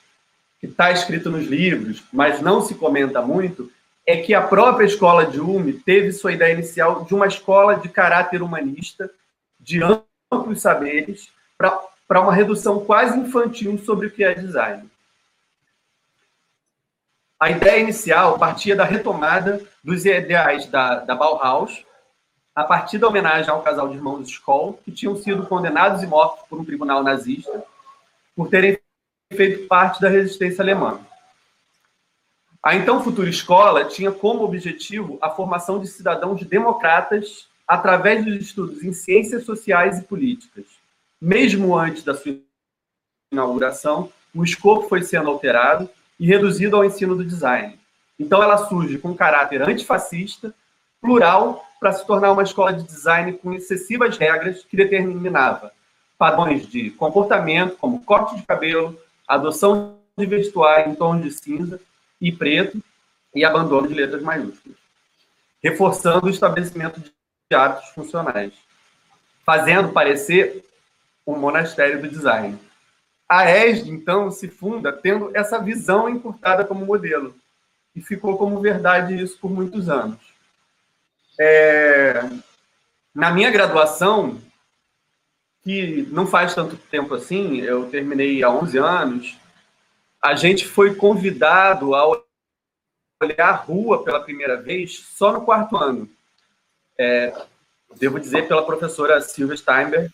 [0.59, 3.71] que está escrito nos livros, mas não se comenta muito,
[4.05, 7.89] é que a própria escola de Hume teve sua ideia inicial de uma escola de
[7.89, 9.09] caráter humanista
[9.69, 9.83] de
[10.31, 11.31] amplos saberes
[12.07, 14.89] para uma redução quase infantil sobre o que é design.
[17.39, 21.85] A ideia inicial partia da retomada dos ideais da, da Bauhaus,
[22.55, 26.47] a partir da homenagem ao casal de irmãos Skoll, que tinham sido condenados e mortos
[26.49, 27.63] por um tribunal nazista
[28.35, 28.79] por terem
[29.31, 30.99] feito parte da resistência alemã.
[32.61, 38.83] A então futura escola tinha como objetivo a formação de cidadãos democratas através dos estudos
[38.83, 40.65] em ciências sociais e políticas.
[41.21, 42.35] Mesmo antes da sua
[43.31, 45.87] inauguração, o escopo foi sendo alterado
[46.19, 47.77] e reduzido ao ensino do design.
[48.19, 50.51] Então, ela surge com caráter antifascista,
[50.99, 55.71] plural, para se tornar uma escola de design com excessivas regras que determinava
[56.17, 61.79] padrões de comportamento, como corte de cabelo, adoção de vestuário em tons de cinza
[62.19, 62.81] e preto
[63.33, 64.77] e abandono de letras maiúsculas,
[65.63, 67.11] reforçando o estabelecimento de
[67.55, 68.53] hábitos funcionais,
[69.45, 70.63] fazendo parecer
[71.25, 72.59] um monastério do design.
[73.27, 77.35] A ESD, então, se funda tendo essa visão encurtada como modelo,
[77.95, 80.19] e ficou como verdade isso por muitos anos.
[81.39, 82.21] É...
[83.13, 84.39] Na minha graduação,
[85.63, 89.37] que não faz tanto tempo assim, eu terminei há 11 anos,
[90.21, 92.07] a gente foi convidado a
[93.21, 96.09] olhar a rua pela primeira vez só no quarto ano.
[96.99, 97.33] É,
[97.97, 100.09] devo dizer pela professora Silvia Steinberg.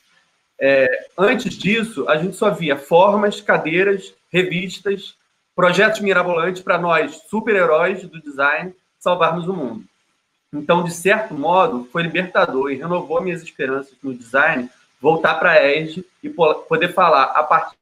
[0.60, 5.16] É, antes disso, a gente só via formas, cadeiras, revistas,
[5.56, 9.84] projetos mirabolantes para nós, super-heróis do design, salvarmos o mundo.
[10.54, 14.70] Então, de certo modo, foi libertador e renovou minhas esperanças no design
[15.02, 17.76] voltar para a ESG e poder falar a partir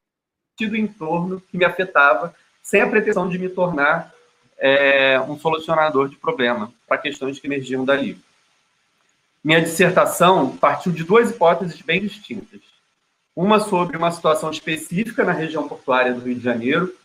[0.68, 4.12] do entorno que me afetava, sem a pretensão de me tornar
[4.58, 8.20] é, um solucionador de problema para questões que emergiam dali.
[9.44, 12.62] Minha dissertação partiu de duas hipóteses bem distintas.
[13.36, 16.96] Uma sobre uma situação específica na região portuária do Rio de Janeiro,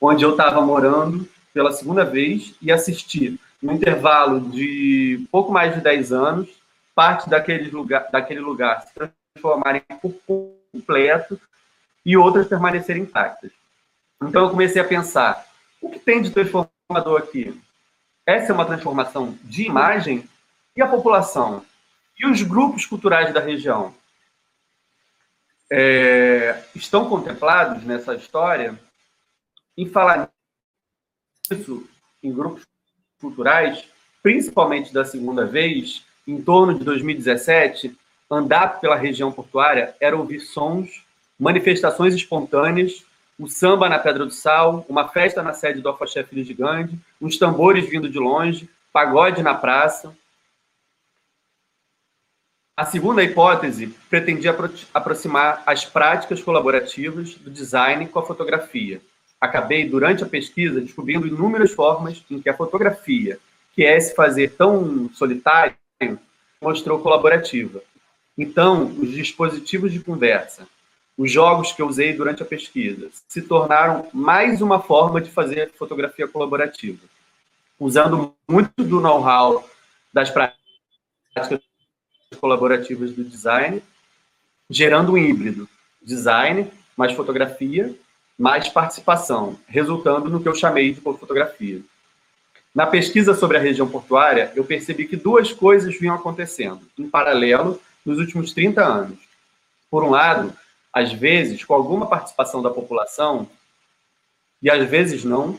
[0.00, 5.82] onde eu estava morando pela segunda vez e assisti, no intervalo de pouco mais de
[5.82, 6.48] 10 anos,
[6.94, 11.38] parte daquele lugar, daquele lugar se transformarem por completo
[12.06, 13.50] e outras permanecerem intactas.
[14.22, 15.44] Então eu comecei a pensar,
[15.78, 17.60] o que tem de transformador aqui?
[18.24, 20.26] Essa é uma transformação de imagem
[20.74, 21.62] e a população?
[22.22, 23.92] E os grupos culturais da região?
[25.68, 28.78] É, estão contemplados nessa história
[29.76, 30.30] em falar
[31.50, 31.88] isso
[32.22, 32.64] em grupos
[33.20, 33.84] culturais,
[34.22, 37.96] principalmente da segunda vez, em torno de 2017,
[38.30, 41.02] andar pela região portuária era ouvir sons
[41.38, 43.04] manifestações espontâneas,
[43.36, 46.96] o samba na Pedra do Sal, uma festa na sede do Afoxé Filho de Gandhi,
[47.20, 50.16] uns tambores vindo de longe, pagode na praça.
[52.74, 54.56] A segunda hipótese pretendia
[54.94, 59.02] aproximar as práticas colaborativas do design com a fotografia.
[59.38, 63.38] Acabei, durante a pesquisa, descobrindo inúmeras formas em que a fotografia,
[63.74, 65.76] que é se fazer tão solitário,
[66.62, 67.82] mostrou colaborativa.
[68.38, 70.66] Então, os dispositivos de conversa,
[71.18, 75.70] os jogos que eu usei durante a pesquisa se tornaram mais uma forma de fazer
[75.72, 77.04] fotografia colaborativa,
[77.78, 79.68] usando muito do know-how
[80.10, 81.60] das práticas
[82.36, 83.82] colaborativas do design,
[84.68, 85.68] gerando um híbrido,
[86.02, 87.94] design mais fotografia,
[88.38, 91.80] mais participação, resultando no que eu chamei de fotografia.
[92.74, 97.80] Na pesquisa sobre a região portuária, eu percebi que duas coisas vinham acontecendo em paralelo
[98.04, 99.18] nos últimos 30 anos.
[99.90, 100.52] Por um lado,
[100.92, 103.48] às vezes, com alguma participação da população,
[104.62, 105.58] e às vezes não,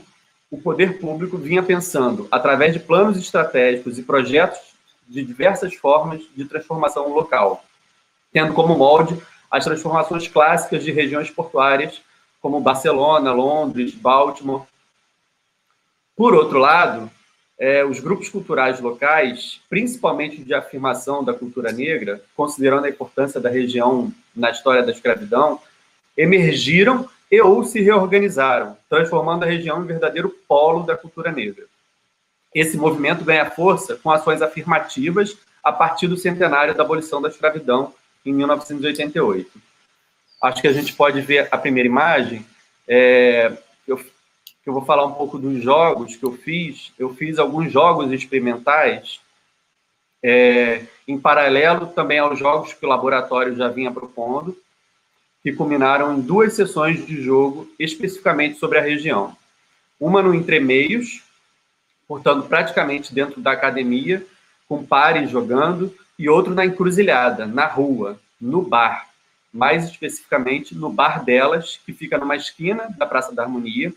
[0.49, 4.72] o poder público vinha pensando, através de planos estratégicos e projetos
[5.07, 7.63] de diversas formas de transformação local,
[8.31, 12.01] tendo como molde as transformações clássicas de regiões portuárias,
[12.41, 14.63] como Barcelona, Londres, Baltimore.
[16.15, 17.09] Por outro lado,
[17.57, 23.49] é, os grupos culturais locais, principalmente de afirmação da cultura negra, considerando a importância da
[23.49, 25.59] região na história da escravidão,
[26.17, 31.65] emergiram e ou se reorganizaram, transformando a região em verdadeiro polo da cultura negra.
[32.53, 37.93] Esse movimento ganha força com ações afirmativas a partir do centenário da abolição da escravidão,
[38.25, 39.49] em 1988.
[40.41, 42.45] Acho que a gente pode ver a primeira imagem.
[42.87, 43.51] É,
[43.87, 43.97] eu
[44.65, 46.93] eu vou falar um pouco dos jogos que eu fiz.
[46.97, 49.19] Eu fiz alguns jogos experimentais,
[50.23, 54.57] é, em paralelo também aos jogos que o laboratório já vinha propondo,
[55.41, 59.35] que culminaram em duas sessões de jogo especificamente sobre a região.
[59.99, 61.21] Uma no Entremeios,
[62.13, 64.23] portanto, praticamente dentro da academia,
[64.69, 69.10] com pares jogando, e outro na encruzilhada, na rua, no bar,
[69.52, 73.91] mais especificamente no bar delas, que fica numa esquina da Praça da Harmonia,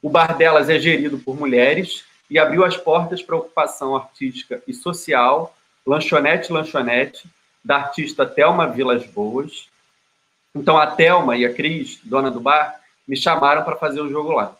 [0.00, 4.72] o bar delas é gerido por mulheres e abriu as portas para ocupação artística e
[4.72, 5.54] social,
[5.86, 7.28] lanchonete lanchonete,
[7.62, 9.68] da artista Telma Vilas Boas.
[10.54, 14.32] Então a Telma e a Cris, dona do bar, me chamaram para fazer o jogo
[14.32, 14.56] lá,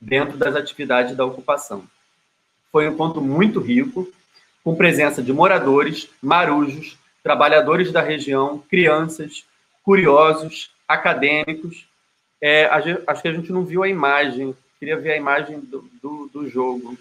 [0.00, 1.84] dentro das atividades da ocupação.
[2.70, 4.08] Foi um ponto muito rico,
[4.62, 9.44] com presença de moradores, marujos, trabalhadores da região, crianças,
[9.82, 11.86] curiosos, acadêmicos.
[12.40, 12.66] É,
[13.06, 16.48] acho que a gente não viu a imagem Queria ver a imagem do, do, do
[16.50, 16.98] jogo.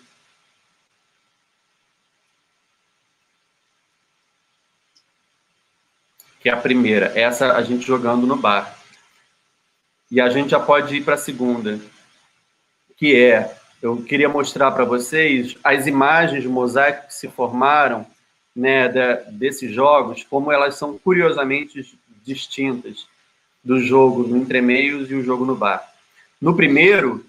[6.39, 7.07] Que é a primeira.
[7.19, 8.77] Essa a gente jogando no bar.
[10.09, 11.79] e a gente já pode ir para a segunda,
[12.97, 18.05] que é, eu queria mostrar para vocês as imagens de mosaico que se formaram
[18.55, 18.87] né,
[19.31, 23.07] desses jogos, como elas são curiosamente distintas
[23.63, 25.83] do jogo no entremeios e o jogo no bar.
[26.39, 27.25] No primeiro,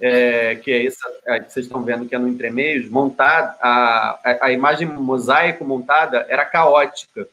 [0.00, 4.20] é, que é essa é, que vocês estão vendo que é no entremeios, montado, a,
[4.24, 7.28] a, a imagem mosaico montada era caótica.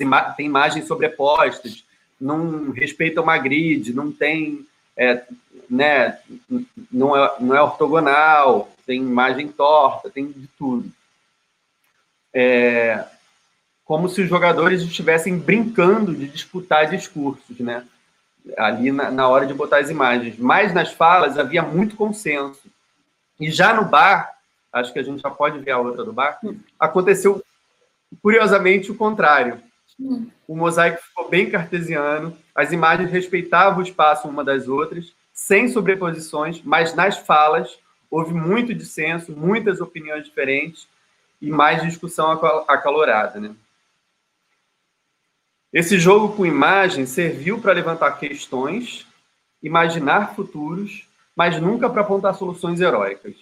[0.00, 1.84] Ima tem imagens sobrepostas,
[2.20, 5.22] não respeita uma grid, não tem, é,
[5.70, 6.18] né,
[6.90, 10.90] não é, não é ortogonal, tem imagem torta, tem de tudo.
[12.32, 13.04] É,
[13.84, 17.84] como se os jogadores estivessem brincando de disputar discursos, né?
[18.58, 20.38] Ali na, na, hora de botar as imagens.
[20.38, 22.62] Mas nas falas havia muito consenso.
[23.38, 24.30] E já no bar,
[24.72, 26.38] acho que a gente já pode ver a outra do bar,
[26.78, 27.42] aconteceu
[28.22, 29.60] curiosamente o contrário.
[30.46, 36.62] O mosaico ficou bem cartesiano, as imagens respeitavam o espaço uma das outras, sem sobreposições,
[36.62, 37.76] mas nas falas
[38.08, 40.86] houve muito dissenso, muitas opiniões diferentes
[41.42, 42.30] e mais discussão
[42.68, 43.54] acalorada, né?
[45.72, 49.04] Esse jogo com imagem serviu para levantar questões,
[49.60, 53.34] imaginar futuros, mas nunca para apontar soluções heróicas.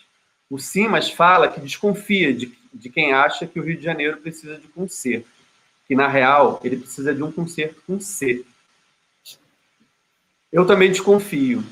[0.49, 4.57] O Simas fala que desconfia de, de quem acha que o Rio de Janeiro precisa
[4.57, 5.29] de conserto,
[5.87, 8.47] que na real ele precisa de um conserto com C.
[10.51, 11.63] Eu também desconfio.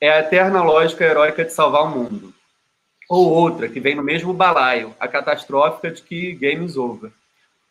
[0.00, 2.34] É a eterna lógica heróica de salvar o mundo.
[3.08, 7.12] Ou outra, que vem no mesmo balaio, a catastrófica de que game is over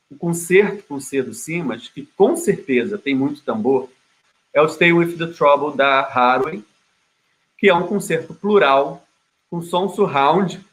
[0.10, 3.90] o concerto com C do Simas, que com certeza tem muito tambor,
[4.54, 6.64] é o Stay With The Trouble da Haraway,
[7.58, 9.06] que é um concerto plural,
[9.50, 10.66] com som surround,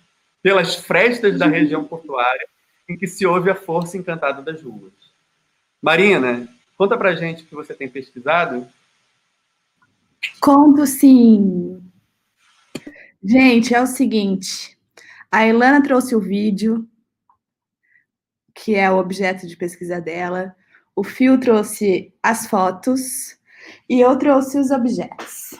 [0.43, 2.49] pelas frestas da região portuária,
[2.89, 4.93] em que se ouve a força encantada das ruas.
[5.83, 6.49] Marina,
[6.79, 8.67] conta pra gente o que você tem pesquisado.
[10.41, 11.83] Conto sim.
[13.23, 14.79] Gente, é o seguinte,
[15.31, 16.89] a Ilana trouxe o vídeo,
[18.55, 20.55] que é o objeto de pesquisa dela.
[20.95, 23.39] O Fio trouxe as fotos
[23.89, 25.55] e eu trouxe os objetos.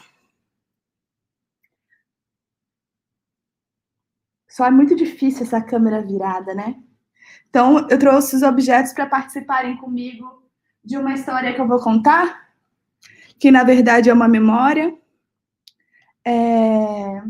[4.47, 6.81] Só é muito difícil essa câmera virada, né?
[7.49, 10.49] Então, eu trouxe os objetos para participarem comigo
[10.83, 12.46] de uma história que eu vou contar,
[13.39, 14.95] que na verdade é uma memória.
[16.25, 17.21] É...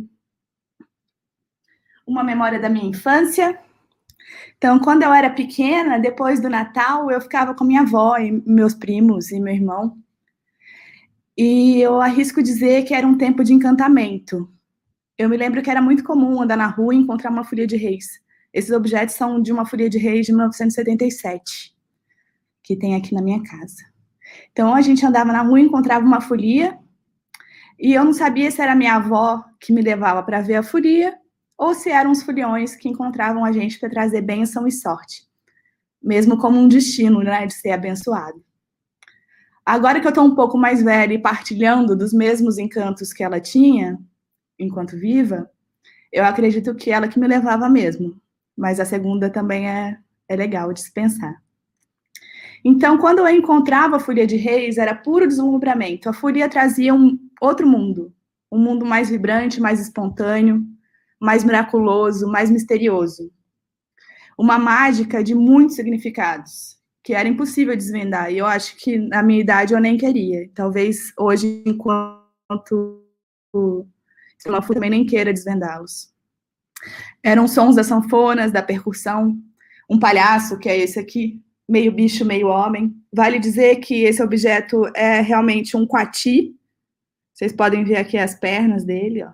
[2.05, 3.59] Uma memória da minha infância
[4.57, 8.73] então, quando eu era pequena, depois do Natal, eu ficava com minha avó e meus
[8.73, 9.97] primos e meu irmão.
[11.37, 14.51] E eu arrisco dizer que era um tempo de encantamento.
[15.17, 17.77] Eu me lembro que era muito comum andar na rua e encontrar uma folia de
[17.77, 18.19] reis.
[18.51, 21.75] Esses objetos são de uma folia de reis de 1977,
[22.63, 23.83] que tem aqui na minha casa.
[24.51, 26.77] Então, a gente andava na rua e encontrava uma folia,
[27.79, 31.15] e eu não sabia se era minha avó que me levava para ver a folia
[31.57, 35.23] ou se eram os foliões que encontravam a gente para trazer bênção e sorte,
[36.01, 38.43] mesmo como um destino, né, de ser abençoado.
[39.65, 43.39] Agora que eu estou um pouco mais velha e partilhando dos mesmos encantos que ela
[43.39, 43.99] tinha,
[44.57, 45.49] enquanto viva,
[46.11, 48.19] eu acredito que ela que me levava mesmo,
[48.55, 49.97] mas a segunda também é,
[50.29, 51.41] é legal de se pensar.
[52.63, 56.09] Então, quando eu encontrava a Folia de Reis, era puro deslumbramento.
[56.09, 58.13] A Folia trazia um outro mundo,
[58.51, 60.65] um mundo mais vibrante, mais espontâneo,
[61.19, 63.31] mais miraculoso, mais misterioso.
[64.37, 68.31] Uma mágica de muitos significados, que era impossível desvendar.
[68.31, 70.49] E eu acho que na minha idade eu nem queria.
[70.53, 73.03] Talvez hoje, enquanto
[73.53, 76.13] eu também nem queira desvendá-los.
[77.23, 79.37] Eram sons das sanfonas, da percussão,
[79.89, 82.95] um palhaço, que é esse aqui, meio bicho, meio homem.
[83.11, 86.55] Vale dizer que esse objeto é realmente um quati.
[87.33, 89.31] Vocês podem ver aqui as pernas dele, ó.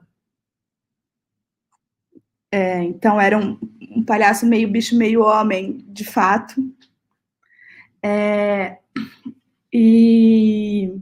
[2.51, 3.57] É, então era um,
[3.89, 6.53] um, palhaço meio bicho, meio homem, de fato.
[8.03, 8.77] É,
[9.71, 10.95] e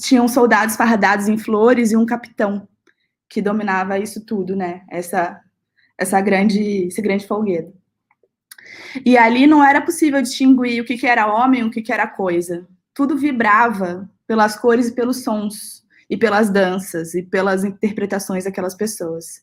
[0.00, 2.66] tinham soldados fardados em flores e um capitão
[3.28, 4.82] que dominava isso tudo, né?
[4.88, 5.40] Essa,
[5.98, 7.74] essa grande, esse grande folguedo.
[9.04, 11.92] E ali não era possível distinguir o que, que era homem e o que, que
[11.92, 12.66] era coisa.
[12.94, 19.42] Tudo vibrava pelas cores e pelos sons, e pelas danças, e pelas interpretações daquelas pessoas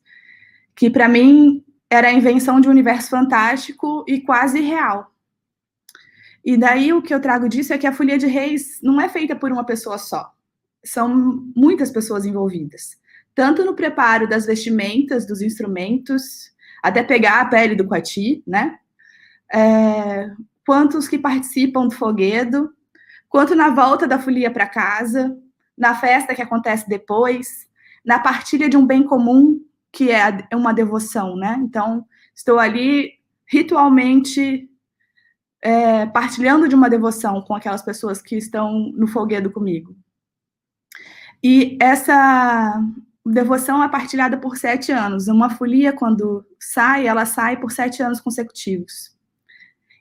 [0.78, 5.12] que para mim era a invenção de um universo fantástico e quase real.
[6.46, 9.10] E daí o que eu trago disso é que a Folia de Reis não é
[9.10, 10.32] feita por uma pessoa só.
[10.86, 12.96] São muitas pessoas envolvidas,
[13.34, 16.52] tanto no preparo das vestimentas, dos instrumentos,
[16.84, 18.78] até pegar a pele do coati, né?
[19.54, 20.30] É,
[21.10, 22.74] que participam do foguedo,
[23.30, 25.38] quanto na volta da folia para casa,
[25.78, 27.68] na festa que acontece depois,
[28.06, 31.58] na partilha de um bem comum, que é uma devoção, né?
[31.62, 33.14] Então, estou ali
[33.46, 34.70] ritualmente
[35.62, 39.96] é, partilhando de uma devoção com aquelas pessoas que estão no folguedo comigo.
[41.44, 42.82] E essa
[43.26, 45.28] devoção é partilhada por sete anos.
[45.28, 49.17] Uma folia, quando sai, ela sai por sete anos consecutivos.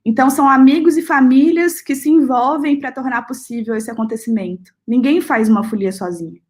[0.09, 4.73] Então, são amigos e famílias que se envolvem para tornar possível esse acontecimento.
[4.87, 6.41] Ninguém faz uma folia sozinho,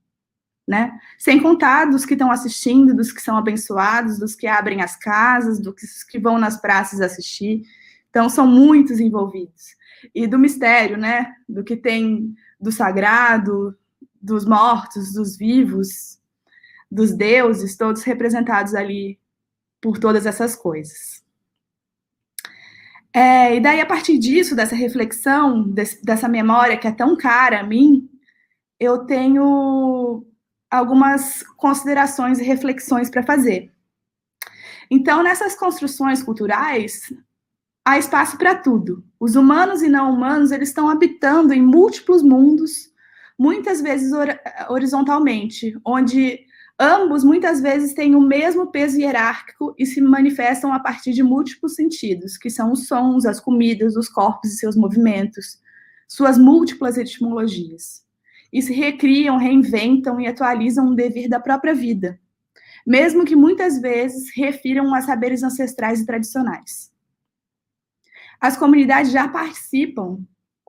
[0.69, 1.01] né?
[1.19, 5.59] Sem contar dos que estão assistindo, dos que são abençoados, dos que abrem as casas,
[5.59, 7.63] dos que vão nas praças assistir.
[8.11, 9.75] Então, são muitos envolvidos.
[10.15, 11.35] E do mistério, né?
[11.49, 13.75] Do que tem do sagrado,
[14.21, 16.19] dos mortos, dos vivos,
[16.91, 19.19] dos deuses, todos representados ali
[19.81, 21.16] por todas essas coisas.
[23.17, 27.61] É, e daí, a partir disso, dessa reflexão, desse, dessa memória que é tão cara
[27.61, 28.11] a mim,
[28.79, 30.23] eu tenho
[30.71, 33.73] algumas considerações e reflexões para fazer.
[34.91, 37.11] Então, nessas construções culturais,
[37.87, 39.03] há espaço para tudo.
[39.19, 42.93] Os humanos e não humanos, eles estão habitando em múltiplos mundos,
[43.39, 44.13] muitas vezes
[44.69, 46.41] horizontalmente, onde
[46.79, 51.75] Ambos muitas vezes têm o mesmo peso hierárquico e se manifestam a partir de múltiplos
[51.75, 55.59] sentidos, que são os sons, as comidas, os corpos e seus movimentos,
[56.07, 58.05] suas múltiplas etimologias.
[58.53, 62.21] E se recriam, reinventam e atualizam o devir da própria vida,
[62.87, 66.93] mesmo que muitas vezes refiram a saberes ancestrais e tradicionais.
[68.39, 70.19] As comunidades já participam,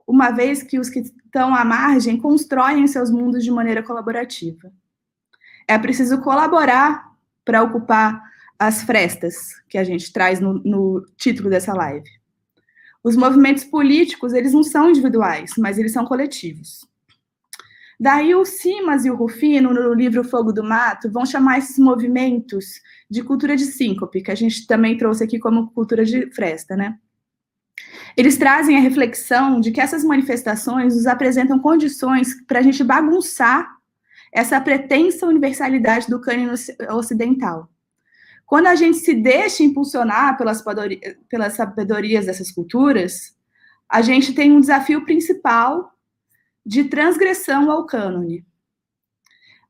[0.06, 4.72] uma vez que os que estão à margem constroem seus mundos de maneira colaborativa
[5.68, 7.12] é preciso colaborar
[7.44, 8.22] para ocupar
[8.58, 9.36] as frestas
[9.68, 12.08] que a gente traz no, no, título dessa live.
[13.04, 16.88] Os movimentos políticos, eles não são individuais, mas eles são coletivos.
[18.00, 22.80] Daí o Simas e o Rufino, no livro Fogo do Mato, vão chamar esses movimentos
[23.10, 26.98] de cultura de síncope, que a gente também trouxe aqui como cultura de fresta, né?
[28.16, 33.77] Eles trazem a reflexão de que essas manifestações nos apresentam condições para a gente bagunçar
[34.32, 36.52] essa pretensa universalidade do cânone
[36.90, 37.68] ocidental.
[38.46, 40.62] Quando a gente se deixa impulsionar pelas,
[41.28, 43.36] pelas sabedorias dessas culturas,
[43.88, 45.92] a gente tem um desafio principal
[46.64, 48.46] de transgressão ao cânone.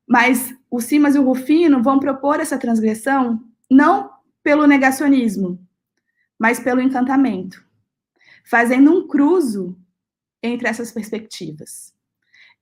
[0.07, 4.11] Mas o Simas e o Rufino vão propor essa transgressão não
[4.43, 5.59] pelo negacionismo,
[6.39, 7.65] mas pelo encantamento,
[8.45, 9.77] fazendo um cruzo
[10.43, 11.98] entre essas perspectivas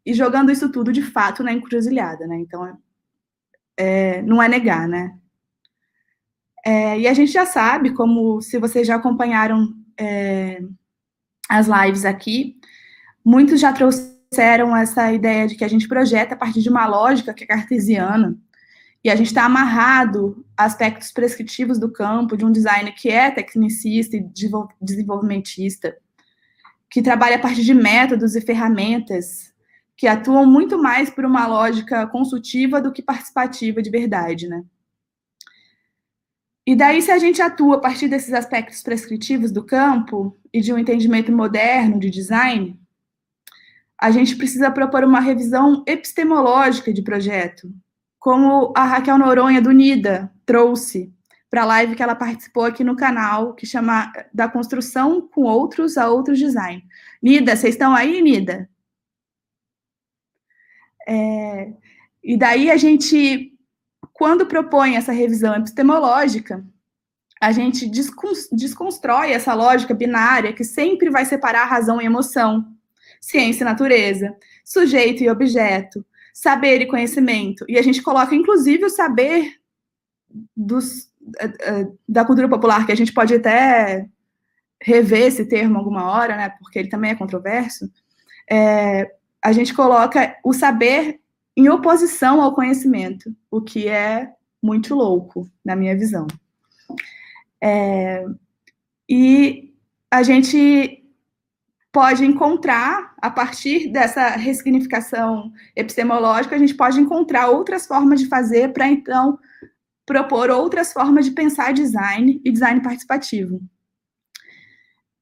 [0.06, 2.36] e jogando isso tudo de fato na encruzilhada, né?
[2.38, 2.78] Então,
[3.76, 5.18] é, não é negar, né?
[6.64, 10.62] É, e a gente já sabe, como se vocês já acompanharam é,
[11.48, 12.56] as lives aqui,
[13.24, 17.34] muitos já trouxeram essa ideia de que a gente projeta a partir de uma lógica
[17.34, 18.38] que é cartesiana,
[19.02, 23.30] e a gente está amarrado a aspectos prescritivos do campo, de um design que é
[23.30, 24.26] tecnicista e
[24.80, 25.96] desenvolvimentista,
[26.90, 29.54] que trabalha a partir de métodos e ferramentas
[29.96, 34.62] que atuam muito mais por uma lógica consultiva do que participativa de verdade, né?
[36.66, 40.72] E daí, se a gente atua a partir desses aspectos prescritivos do campo e de
[40.72, 42.78] um entendimento moderno de design,
[43.98, 47.72] a gente precisa propor uma revisão epistemológica de projeto,
[48.18, 51.14] como a Raquel Noronha, do NIDA, trouxe
[51.48, 55.96] para a live que ela participou aqui no canal, que chama Da Construção com Outros
[55.96, 56.84] a Outros Design.
[57.22, 58.68] Nida, vocês estão aí, Nida?
[61.06, 61.72] É,
[62.22, 63.52] e daí a gente,
[64.12, 66.64] quando propõe essa revisão epistemológica,
[67.40, 67.88] a gente
[68.52, 72.66] desconstrói essa lógica binária que sempre vai separar razão e emoção,
[73.20, 74.34] ciência e natureza,
[74.64, 77.64] sujeito e objeto, saber e conhecimento.
[77.68, 79.54] E a gente coloca, inclusive, o saber
[80.56, 84.06] dos, eh, eh, da cultura popular, que a gente pode até
[84.82, 87.90] rever esse termo alguma hora, né, porque ele também é controverso,
[88.50, 89.10] é,
[89.46, 91.20] a gente coloca o saber
[91.56, 96.26] em oposição ao conhecimento, o que é muito louco, na minha visão.
[97.62, 98.24] É,
[99.08, 99.72] e
[100.10, 101.00] a gente
[101.92, 108.72] pode encontrar, a partir dessa ressignificação epistemológica, a gente pode encontrar outras formas de fazer
[108.72, 109.38] para, então,
[110.04, 113.60] propor outras formas de pensar design e design participativo.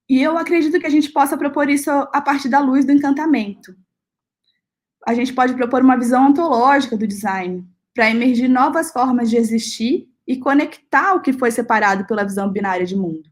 [0.09, 3.77] E eu acredito que a gente possa propor isso a partir da luz do encantamento,
[5.07, 10.09] a gente pode propor uma visão ontológica do design, para emergir novas formas de existir
[10.27, 13.31] e conectar o que foi separado pela visão binária de mundo.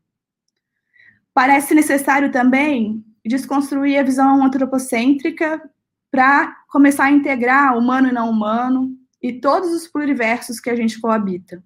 [1.34, 5.62] Parece necessário também desconstruir a visão antropocêntrica
[6.10, 11.00] para começar a integrar humano e não humano e todos os pluriversos que a gente
[11.00, 11.64] coabita.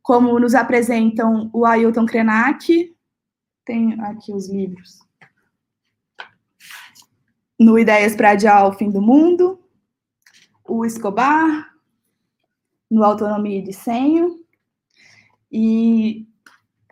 [0.00, 2.94] Como nos apresentam o Ailton Krenak,
[3.64, 5.05] tem aqui os livros.
[7.58, 9.58] No Ideias para Adiar o Fim do Mundo,
[10.64, 11.74] o Escobar,
[12.90, 14.38] no Autonomia e Desenho,
[15.50, 16.26] e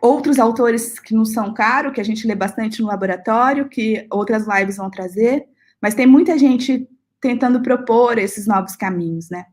[0.01, 4.47] outros autores que não são caros, que a gente lê bastante no laboratório, que outras
[4.47, 5.47] lives vão trazer,
[5.81, 6.87] mas tem muita gente
[7.19, 9.45] tentando propor esses novos caminhos, né?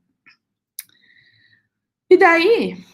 [2.11, 2.85] E daí,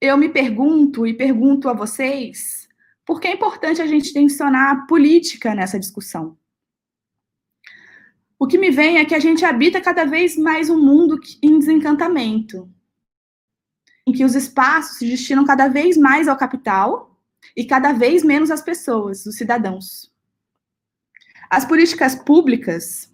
[0.00, 2.66] eu me pergunto e pergunto a vocês,
[3.04, 6.36] por que é importante a gente tensionar a política nessa discussão?
[8.44, 11.58] O que me vem é que a gente habita cada vez mais um mundo em
[11.58, 12.70] desencantamento,
[14.06, 17.18] em que os espaços se destinam cada vez mais ao capital
[17.56, 20.12] e cada vez menos às pessoas, os cidadãos.
[21.48, 23.10] As políticas públicas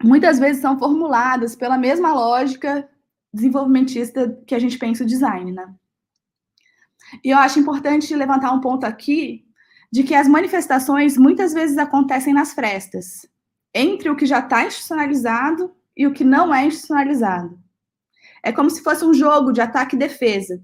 [0.00, 2.88] muitas vezes são formuladas pela mesma lógica
[3.32, 5.74] desenvolvimentista que a gente pensa o design, né?
[7.24, 9.43] E eu acho importante levantar um ponto aqui
[9.94, 13.28] de que as manifestações muitas vezes acontecem nas frestas,
[13.72, 17.56] entre o que já está institucionalizado e o que não é institucionalizado.
[18.42, 20.60] É como se fosse um jogo de ataque e defesa,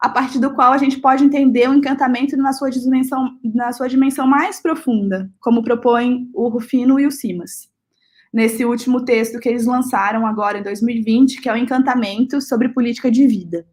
[0.00, 3.88] a partir do qual a gente pode entender o encantamento na sua dimensão, na sua
[3.88, 7.70] dimensão mais profunda, como propõem o Rufino e o Simas.
[8.32, 13.08] Nesse último texto que eles lançaram agora em 2020, que é o Encantamento sobre Política
[13.08, 13.64] de Vida.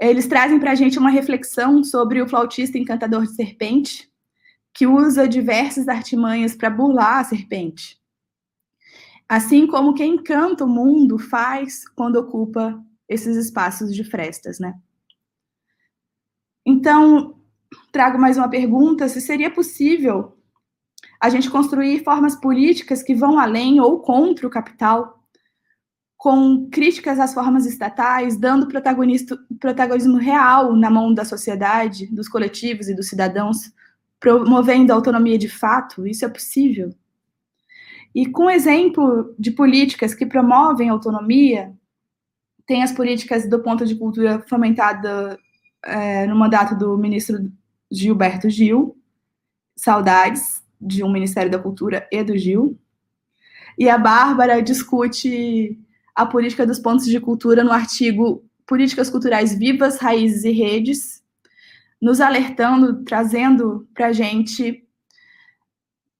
[0.00, 4.10] Eles trazem para a gente uma reflexão sobre o flautista encantador de serpente,
[4.72, 8.00] que usa diversas artimanhas para burlar a serpente
[9.30, 14.74] assim como quem encanta o mundo faz quando ocupa esses espaços de frestas, né?
[16.66, 17.40] Então,
[17.92, 20.36] trago mais uma pergunta: se seria possível
[21.20, 25.19] a gente construir formas políticas que vão além ou contra o capital,
[26.20, 32.94] com críticas às formas estatais, dando protagonismo real na mão da sociedade, dos coletivos e
[32.94, 33.72] dos cidadãos,
[34.20, 36.06] promovendo a autonomia de fato?
[36.06, 36.94] Isso é possível?
[38.14, 41.72] E com exemplo de políticas que promovem autonomia,
[42.66, 45.38] tem as políticas do ponto de cultura fomentada
[45.82, 47.50] é, no mandato do ministro
[47.90, 48.94] Gilberto Gil,
[49.74, 52.78] saudades de um Ministério da Cultura e do Gil.
[53.78, 55.80] E a Bárbara discute
[56.20, 61.22] a política dos pontos de cultura no artigo Políticas Culturais Vivas, Raízes e Redes,
[62.00, 64.86] nos alertando, trazendo para a gente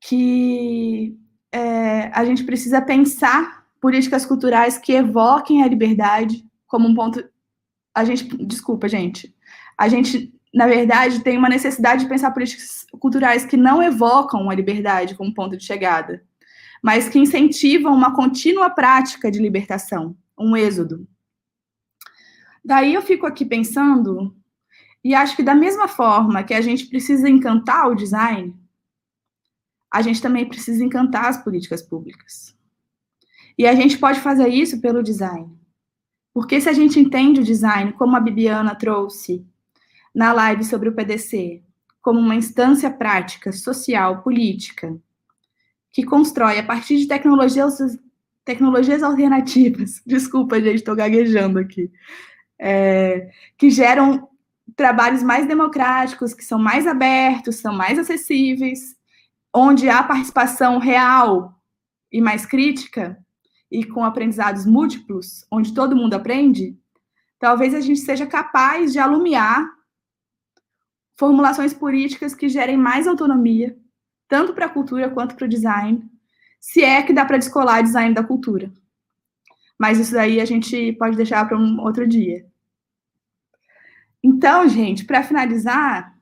[0.01, 1.15] que
[1.53, 7.23] é, a gente precisa pensar políticas culturais que evoquem a liberdade como um ponto.
[7.95, 9.35] A gente, desculpa, gente.
[9.77, 14.55] A gente, na verdade, tem uma necessidade de pensar políticas culturais que não evocam a
[14.55, 16.23] liberdade como ponto de chegada,
[16.83, 21.07] mas que incentivam uma contínua prática de libertação, um êxodo.
[22.65, 24.35] Daí eu fico aqui pensando,
[25.03, 28.55] e acho que da mesma forma que a gente precisa encantar o design,
[29.91, 32.57] a gente também precisa encantar as políticas públicas.
[33.59, 35.59] E a gente pode fazer isso pelo design.
[36.33, 39.45] Porque se a gente entende o design, como a Bibiana trouxe
[40.15, 41.63] na live sobre o PDC,
[42.01, 44.97] como uma instância prática, social, política,
[45.93, 47.79] que constrói a partir de tecnologias,
[48.45, 51.91] tecnologias alternativas, desculpa, gente, estou gaguejando aqui,
[52.59, 54.29] é, que geram
[54.77, 58.97] trabalhos mais democráticos, que são mais abertos, são mais acessíveis,
[59.53, 61.55] onde há participação real
[62.13, 63.19] e mais crítica,
[63.71, 66.77] e com aprendizados múltiplos, onde todo mundo aprende,
[67.39, 69.69] talvez a gente seja capaz de alumiar
[71.17, 73.77] formulações políticas que gerem mais autonomia,
[74.31, 76.09] tanto para a cultura quanto para o design,
[76.61, 78.73] se é que dá para descolar design da cultura.
[79.77, 82.47] Mas isso daí a gente pode deixar para um outro dia.
[84.23, 86.17] Então, gente, para finalizar,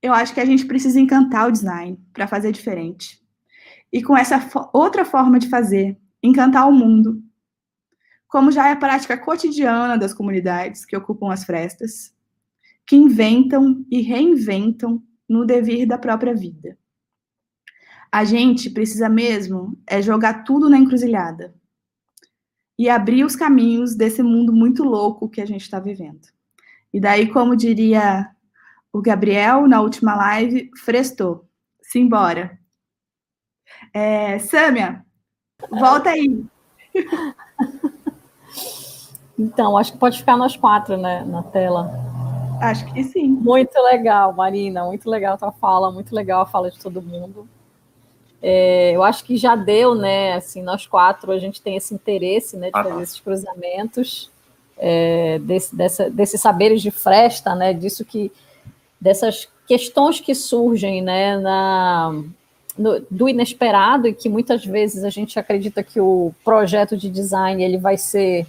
[0.00, 3.20] eu acho que a gente precisa encantar o design para fazer diferente.
[3.92, 7.22] E com essa fo outra forma de fazer, encantar o mundo,
[8.28, 12.14] como já é a prática cotidiana das comunidades que ocupam as frestas,
[12.86, 16.79] que inventam e reinventam no devir da própria vida.
[18.12, 21.54] A gente precisa mesmo é jogar tudo na encruzilhada
[22.78, 26.26] e abrir os caminhos desse mundo muito louco que a gente está vivendo.
[26.92, 28.28] E daí, como diria
[28.92, 31.48] o Gabriel, na última live, frestou.
[31.82, 32.58] Simbora.
[33.92, 35.04] É, Sâmia,
[35.70, 36.44] volta aí.
[39.40, 41.90] Então, acho que pode ficar nós quatro, né, na tela.
[42.60, 43.26] Acho que sim.
[43.26, 47.48] Muito legal, Marina, muito legal a tua fala, muito legal a fala de todo mundo.
[48.42, 50.34] É, eu acho que já deu, né?
[50.34, 54.30] Assim, nós quatro a gente tem esse interesse, né, de ah, fazer esses cruzamentos,
[54.78, 57.74] é, desse, dessa, desses saberes de fresta, né?
[57.74, 58.32] Disso que
[59.00, 62.12] dessas questões que surgem, né, na,
[62.76, 67.62] no, do inesperado e que muitas vezes a gente acredita que o projeto de design
[67.62, 68.46] ele vai ser,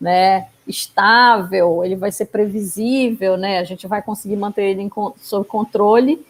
[0.00, 3.58] né, estável, ele vai ser previsível, né?
[3.58, 4.90] A gente vai conseguir manter ele em,
[5.20, 6.24] sob controle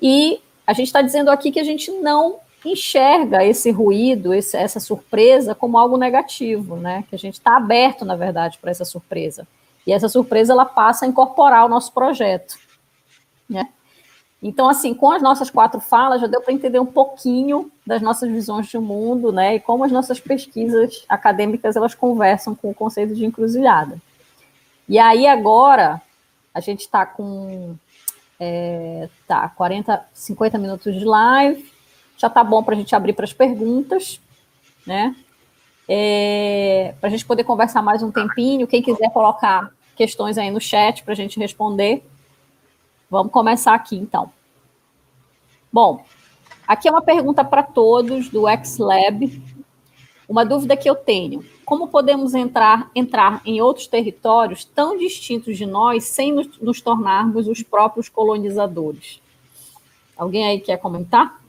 [0.00, 4.80] e a gente está dizendo aqui que a gente não enxerga esse ruído, esse, essa
[4.80, 7.04] surpresa como algo negativo, né?
[7.08, 9.46] Que a gente está aberto, na verdade, para essa surpresa.
[9.86, 12.56] E essa surpresa ela passa a incorporar o nosso projeto,
[13.48, 13.68] né?
[14.42, 18.30] Então, assim, com as nossas quatro falas, já deu para entender um pouquinho das nossas
[18.30, 19.54] visões de mundo, né?
[19.54, 23.98] E como as nossas pesquisas acadêmicas elas conversam com o conceito de encruzilhada.
[24.86, 26.00] E aí agora
[26.52, 27.74] a gente está com
[28.38, 31.73] é, tá, 40, 50 minutos de live.
[32.16, 34.20] Já tá bom para a gente abrir para as perguntas,
[34.86, 35.14] né?
[35.88, 38.66] É, para a gente poder conversar mais um tempinho.
[38.66, 42.04] Quem quiser colocar questões aí no chat para a gente responder.
[43.10, 44.32] Vamos começar aqui, então.
[45.72, 46.04] Bom,
[46.66, 49.42] aqui é uma pergunta para todos do XLab.
[50.28, 55.66] Uma dúvida que eu tenho: como podemos entrar, entrar em outros territórios tão distintos de
[55.66, 59.20] nós sem nos, nos tornarmos os próprios colonizadores?
[60.16, 61.43] Alguém aí quer comentar?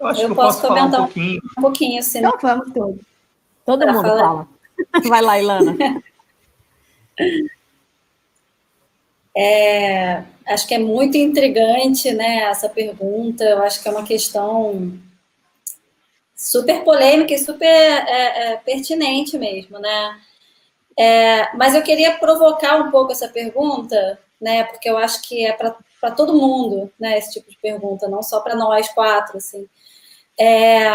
[0.00, 1.42] Eu acho eu que eu posso, posso comentar um pouquinho.
[1.58, 2.18] Um pouquinho, assim.
[2.18, 3.00] Então vamos todos.
[3.64, 4.22] Todo mundo falar.
[4.22, 4.48] fala.
[5.08, 5.76] Vai lá, Ilana.
[9.40, 13.44] É, acho que é muito intrigante, né, essa pergunta.
[13.44, 14.98] Eu acho que é uma questão
[16.34, 20.20] super polêmica e super é, é, pertinente mesmo, né?
[20.98, 24.64] É, mas eu queria provocar um pouco essa pergunta, né?
[24.64, 25.76] Porque eu acho que é para
[26.14, 27.18] todo mundo, né?
[27.18, 29.66] Esse tipo de pergunta, não só para nós quatro, assim.
[30.38, 30.88] É,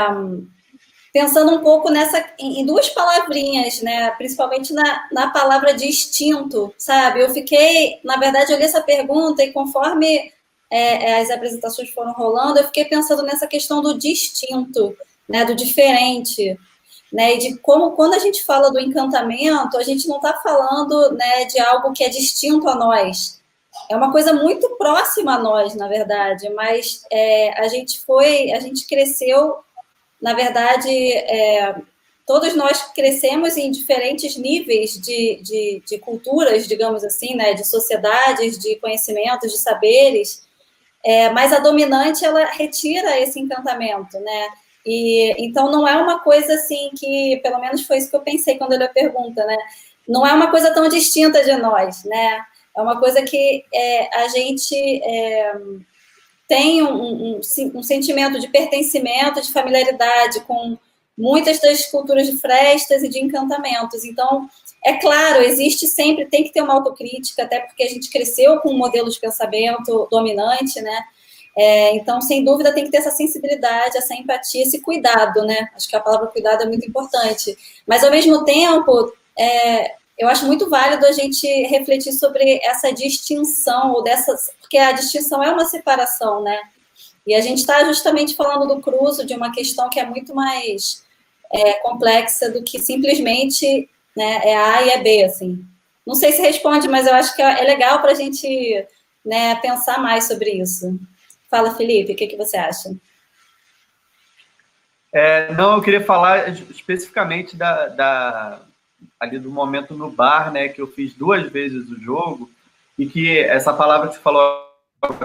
[1.12, 4.12] pensando um pouco nessa em duas palavrinhas, né?
[4.12, 7.22] Principalmente na, na palavra distinto, sabe?
[7.22, 10.32] Eu fiquei, na verdade, eu li essa pergunta e conforme
[10.72, 14.96] é, as apresentações foram rolando, eu fiquei pensando nessa questão do distinto
[15.28, 16.58] né, do diferente,
[17.12, 21.12] né, e de como quando a gente fala do encantamento, a gente não está falando,
[21.14, 23.42] né, de algo que é distinto a nós.
[23.94, 28.60] É uma coisa muito próxima a nós, na verdade, mas é, a gente foi, a
[28.60, 29.58] gente cresceu,
[30.20, 31.76] na verdade, é,
[32.26, 38.58] todos nós crescemos em diferentes níveis de, de, de, culturas, digamos assim, né, de sociedades,
[38.58, 40.44] de conhecimentos, de saberes,
[41.06, 44.50] é, mas a dominante ela retira esse encantamento, né?
[44.84, 48.58] E então não é uma coisa assim que, pelo menos foi isso que eu pensei
[48.58, 49.58] quando ele pergunta, né?
[50.08, 52.44] Não é uma coisa tão distinta de nós, né?
[52.76, 55.54] É uma coisa que é, a gente é,
[56.48, 57.42] tem um, um,
[57.76, 60.78] um, sentimento de pertencimento, de familiaridade com
[61.18, 64.04] muitas das culturas de frestas e de encantamentos.
[64.04, 64.50] Então,
[64.84, 68.72] é claro, existe sempre, tem que ter uma autocrítica, até porque a gente cresceu com
[68.72, 71.04] um modelo de pensamento dominante, né?
[71.56, 75.70] É, então, sem dúvida, tem que ter essa sensibilidade, essa empatia, esse cuidado, né?
[75.76, 77.56] Acho que a palavra cuidado é muito importante.
[77.86, 83.94] Mas, ao mesmo tempo, é, eu acho muito válido a gente refletir sobre essa distinção,
[83.94, 86.60] ou dessas, porque a distinção é uma separação, né?
[87.26, 91.04] E a gente está justamente falando do cruzo, de uma questão que é muito mais
[91.52, 95.66] é, complexa do que simplesmente né, é A e é B, assim.
[96.06, 98.86] Não sei se responde, mas eu acho que é legal para a gente
[99.26, 101.00] né, pensar mais sobre isso.
[101.50, 102.94] Fala, Felipe, o que, que você acha?
[105.14, 108.62] É, não, eu queria falar especificamente da, da,
[109.20, 112.50] ali do momento no bar, né, que eu fiz duas vezes o jogo
[112.98, 114.70] e que essa palavra que você falou,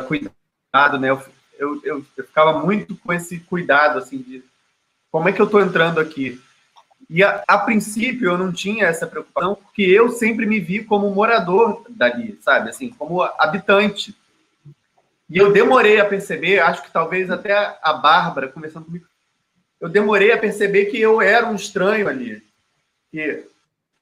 [0.06, 1.22] cuidado, né, eu,
[1.58, 4.42] eu, eu, eu ficava muito com esse cuidado, assim, de
[5.10, 6.40] como é que eu estou entrando aqui.
[7.08, 11.10] E a, a, princípio eu não tinha essa preocupação, porque eu sempre me vi como
[11.10, 14.14] morador dali, sabe, assim, como habitante.
[15.30, 19.06] E eu demorei a perceber, acho que talvez até a Bárbara conversando comigo,
[19.80, 22.42] eu demorei a perceber que eu era um estranho ali.
[23.10, 23.46] Que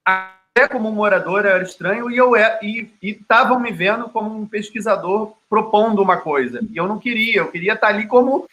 [0.06, 6.00] até como morador era estranho e eu e estavam me vendo como um pesquisador propondo
[6.00, 6.60] uma coisa.
[6.70, 8.48] E eu não queria, eu queria estar ali como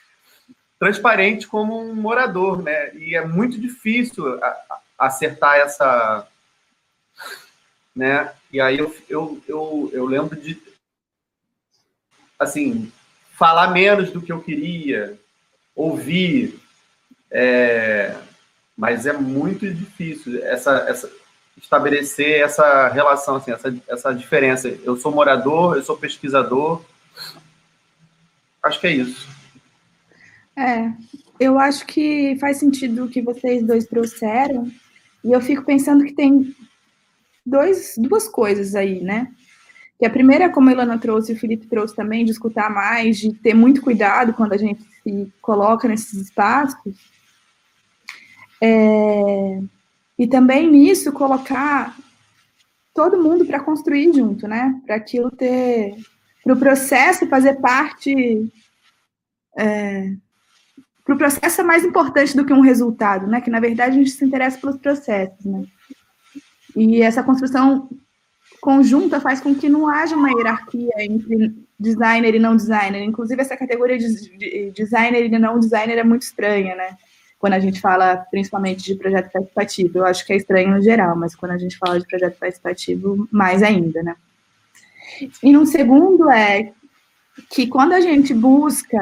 [0.79, 2.93] transparente como um morador, né?
[2.95, 4.39] E é muito difícil
[4.97, 6.27] acertar essa,
[7.95, 8.33] né?
[8.51, 10.61] E aí eu, eu, eu, eu lembro de
[12.37, 12.91] assim,
[13.31, 15.17] falar menos do que eu queria,
[15.75, 16.59] ouvir,
[17.31, 18.17] é,
[18.77, 21.09] mas é muito difícil essa, essa,
[21.63, 24.67] estabelecer essa relação, assim, essa, essa diferença.
[24.83, 26.83] Eu sou morador, eu sou pesquisador,
[28.61, 29.27] acho que é isso.
[30.55, 30.91] É,
[31.39, 34.69] eu acho que faz sentido o que vocês dois trouxeram,
[35.23, 36.53] e eu fico pensando que tem
[37.45, 39.31] dois, duas coisas aí, né?
[39.97, 43.17] Que a primeira, como a Ilana trouxe e o Felipe trouxe também, de escutar mais,
[43.17, 46.93] de ter muito cuidado quando a gente se coloca nesses espaços.
[48.61, 49.61] É,
[50.17, 51.95] e também nisso colocar
[52.93, 54.79] todo mundo para construir junto, né?
[54.85, 55.95] Para aquilo ter,
[56.43, 58.51] para o processo fazer parte,
[59.57, 60.13] é,
[61.03, 63.41] para o processo é mais importante do que um resultado, né?
[63.41, 65.65] Que na verdade a gente se interessa pelos processos, né?
[66.75, 67.89] E essa construção
[68.61, 73.03] conjunta faz com que não haja uma hierarquia entre designer e não designer.
[73.03, 76.97] Inclusive essa categoria de designer e não designer é muito estranha, né?
[77.43, 79.97] Quando a gente fala principalmente de projeto participativo.
[79.97, 83.27] Eu acho que é estranho no geral, mas quando a gente fala de projeto participativo,
[83.29, 84.15] mais ainda, né?
[85.43, 86.71] E no segundo é
[87.49, 88.97] que quando a gente busca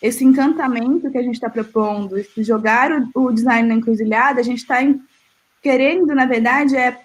[0.00, 4.60] esse encantamento que a gente está propondo, jogar o, o, design na encruzilhada, a gente
[4.60, 4.78] está
[5.62, 6.98] querendo, na verdade, é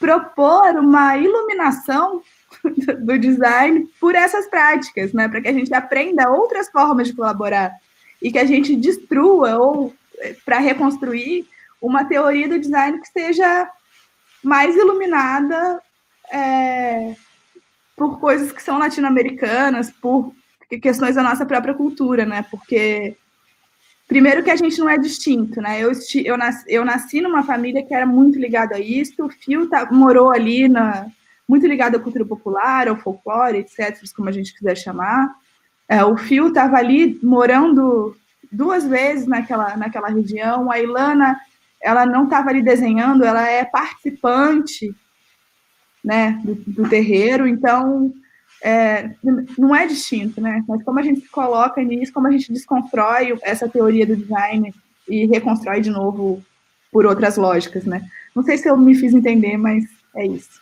[0.00, 2.22] propor uma iluminação
[3.04, 5.28] do design por essas práticas, né?
[5.28, 7.76] Para que a gente aprenda outras formas de colaborar
[8.22, 11.46] e que a gente destrua ou eh, para reconstruir
[11.80, 13.70] uma teoria do design que seja
[14.42, 15.80] mais iluminada
[16.32, 17.14] é,
[17.96, 20.32] por coisas que são latino-americanas, por
[20.82, 22.44] questões da nossa própria cultura, né?
[22.50, 23.16] Porque
[24.08, 25.80] primeiro que a gente não é distinto, né?
[25.80, 25.92] Eu,
[26.24, 29.88] eu, nasci, eu nasci numa família que era muito ligada a isso, o Fio tá,
[29.90, 31.06] morou ali na
[31.48, 35.32] muito ligado à cultura popular, ao folclore, etc., como a gente quiser chamar.
[35.88, 38.16] É, o Fio estava ali morando
[38.50, 40.70] duas vezes naquela, naquela região.
[40.70, 41.38] A Ilana,
[41.80, 44.94] ela não estava ali desenhando, ela é participante
[46.04, 48.12] né, do, do terreiro, então
[48.62, 49.10] é,
[49.58, 50.62] não é distinto, né?
[50.66, 54.72] Mas como a gente se coloca nisso, como a gente desconstrói essa teoria do design
[55.08, 56.42] e reconstrói de novo
[56.90, 58.02] por outras lógicas, né?
[58.34, 59.84] Não sei se eu me fiz entender, mas
[60.14, 60.60] é isso.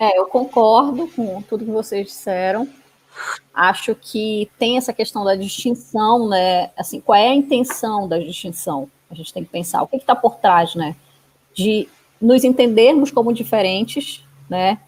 [0.00, 2.66] É, eu concordo com tudo que vocês disseram.
[3.52, 6.70] Acho que tem essa questão da distinção, né?
[6.74, 8.90] Assim, qual é a intenção da distinção?
[9.10, 10.96] A gente tem que pensar o que está por trás, né?
[11.52, 11.86] De
[12.18, 14.78] nos entendermos como diferentes, né?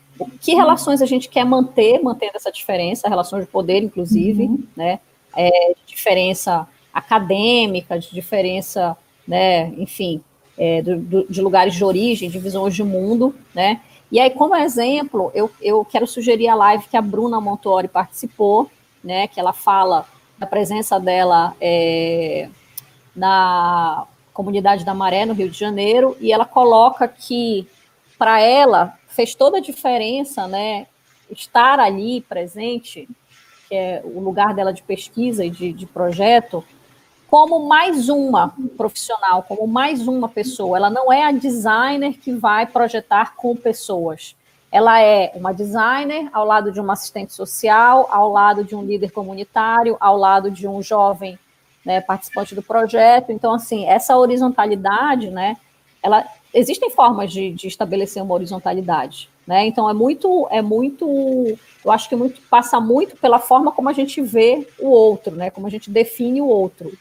[0.41, 4.65] Que relações a gente quer manter, mantendo essa diferença, relações de poder, inclusive, uhum.
[4.75, 4.99] né?
[5.37, 8.97] É, de diferença acadêmica, de diferença,
[9.29, 9.67] né?
[9.77, 10.23] Enfim,
[10.57, 13.83] é, do, do, de lugares de origem, de visões de mundo, né?
[14.13, 18.71] E aí, como exemplo, eu, eu quero sugerir a live que a Bruna Montori participou,
[19.03, 20.07] né, que ela fala
[20.37, 22.51] da presença dela é,
[23.17, 27.67] na comunidade da Maré, no Rio de Janeiro, e ela coloca que,
[28.19, 30.87] para ela, fez toda a diferença, né,
[31.31, 33.09] estar ali presente,
[33.67, 36.63] que é o lugar dela de pesquisa e de, de projeto,
[37.33, 40.77] como mais uma profissional, como mais uma pessoa.
[40.77, 44.37] Ela não é a designer que vai projetar com pessoas.
[44.71, 49.13] Ela é uma designer ao lado de uma assistente social, ao lado de um líder
[49.13, 51.39] comunitário, ao lado de um jovem
[51.83, 53.33] né, participante do projeto.
[53.33, 55.57] Então, assim, essa horizontalidade, né,
[56.03, 59.65] ela existem formas de, de estabelecer uma horizontalidade, né?
[59.65, 61.07] Então é muito, é muito,
[61.83, 65.49] eu acho que muito passa muito pela forma como a gente vê o outro, né?
[65.49, 66.93] Como a gente define o outro.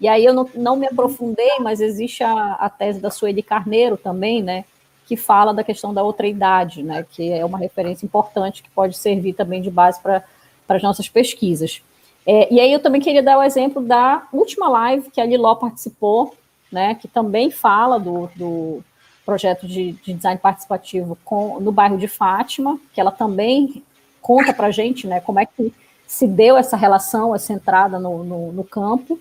[0.00, 3.96] E aí eu não, não me aprofundei, mas existe a, a tese da Sueli Carneiro
[3.96, 4.64] também, né,
[5.06, 8.96] que fala da questão da outra idade, né, que é uma referência importante que pode
[8.96, 10.24] servir também de base para
[10.68, 11.82] as nossas pesquisas.
[12.26, 15.54] É, e aí eu também queria dar o exemplo da última live que a Liló
[15.54, 16.34] participou,
[16.72, 18.82] né, que também fala do, do
[19.26, 23.82] projeto de, de, design participativo com, no bairro de Fátima, que ela também
[24.22, 25.74] conta para gente né, como é que
[26.06, 29.20] se deu essa relação, essa entrada no, no, no campo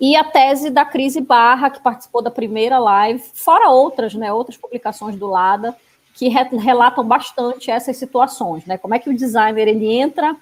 [0.00, 4.56] e a tese da Crise Barra, que participou da primeira live, fora outras, né, outras
[4.56, 5.76] publicações do Lada,
[6.14, 10.36] que re relatam bastante essas situações, né, como é que o designer ele entra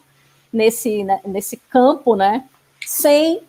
[0.53, 2.45] nesse, né, nesse campo, né,
[2.87, 3.43] sem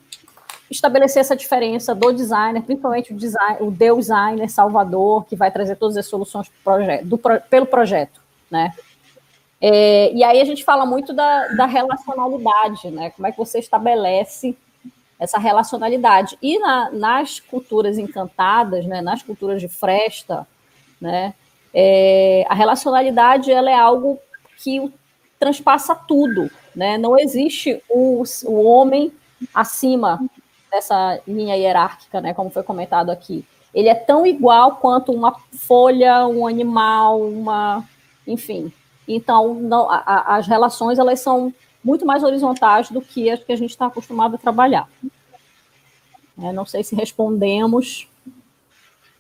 [0.70, 5.98] estabelecer essa diferença do designer, principalmente o, design, o designer salvador, que vai trazer todas
[5.98, 7.18] as soluções pro projeto, do,
[7.50, 8.74] pelo projeto, né.
[9.62, 13.60] É, e aí a gente fala muito da, da relacionalidade, né, como é que você
[13.60, 14.58] estabelece
[15.24, 16.38] essa relacionalidade.
[16.42, 20.46] E na, nas culturas encantadas, né, nas culturas de fresta,
[21.00, 21.34] né,
[21.74, 24.20] é, a relacionalidade ela é algo
[24.62, 24.94] que
[25.40, 26.52] transpassa tudo.
[26.76, 26.98] Né?
[26.98, 29.14] Não existe o, o homem
[29.54, 30.20] acima
[30.70, 33.46] dessa linha hierárquica, né, como foi comentado aqui.
[33.74, 37.84] Ele é tão igual quanto uma folha, um animal, uma,
[38.28, 38.72] enfim,
[39.08, 41.54] Então, não, a, as relações elas são
[41.84, 44.88] muito mais horizontais do que as que a gente está acostumado a trabalhar.
[46.38, 48.08] É, não sei se respondemos,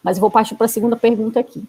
[0.04, 1.64] mas vou partir para a segunda pergunta aqui.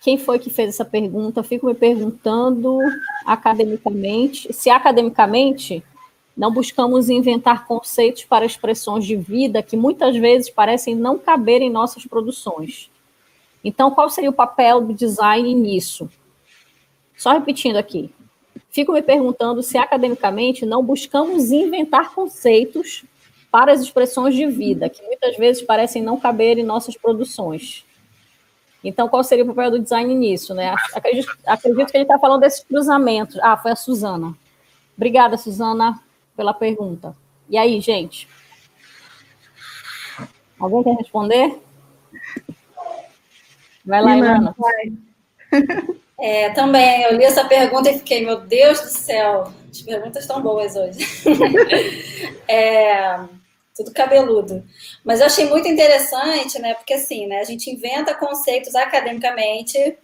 [0.00, 1.42] quem foi que fez essa pergunta?
[1.42, 2.78] Fico me perguntando
[3.26, 4.52] academicamente.
[4.52, 5.84] Se academicamente
[6.36, 11.68] não buscamos inventar conceitos para expressões de vida que muitas vezes parecem não caber em
[11.68, 12.88] nossas produções.
[13.62, 16.08] Então, qual seria o papel do design nisso?
[17.16, 18.14] Só repetindo aqui.
[18.70, 23.04] Fico me perguntando se academicamente não buscamos inventar conceitos
[23.50, 27.84] para as expressões de vida, que muitas vezes parecem não caber em nossas produções.
[28.84, 30.54] Então, qual seria o papel do design nisso?
[30.54, 30.74] Né?
[30.94, 33.38] Acredito, acredito que ele está falando desses cruzamentos.
[33.40, 34.36] Ah, foi a Suzana.
[34.96, 36.00] Obrigada, Suzana,
[36.36, 37.16] pela pergunta.
[37.48, 38.28] E aí, gente?
[40.58, 41.58] Alguém quer responder?
[43.84, 44.54] Vai lá, Ilana.
[46.20, 50.42] É, também, eu li essa pergunta e fiquei, meu Deus do céu, as perguntas estão
[50.42, 50.98] boas hoje.
[52.48, 53.20] é,
[53.76, 54.64] tudo cabeludo.
[55.04, 56.74] Mas eu achei muito interessante, né?
[56.74, 59.96] Porque assim, né, a gente inventa conceitos academicamente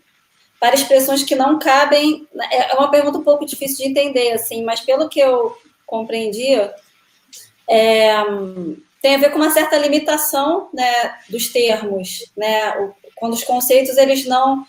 [0.61, 2.29] para expressões que não cabem.
[2.51, 6.55] É, é uma pergunta um pouco difícil de entender, assim, mas pelo que eu compreendi,
[7.69, 8.15] é,
[9.03, 12.73] tem a ver com uma certa limitação né, dos termos, né?
[13.17, 14.65] Quando os conceitos eles não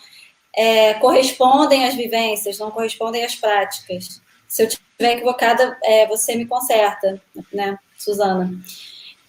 [0.56, 4.22] é, correspondem às vivências, não correspondem às práticas.
[4.48, 7.20] Se eu estiver equivocada, é, você me conserta,
[7.52, 8.50] né, Suzana?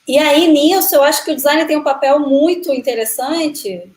[0.08, 3.92] E aí, nisso, eu acho que o design tem um papel muito interessante,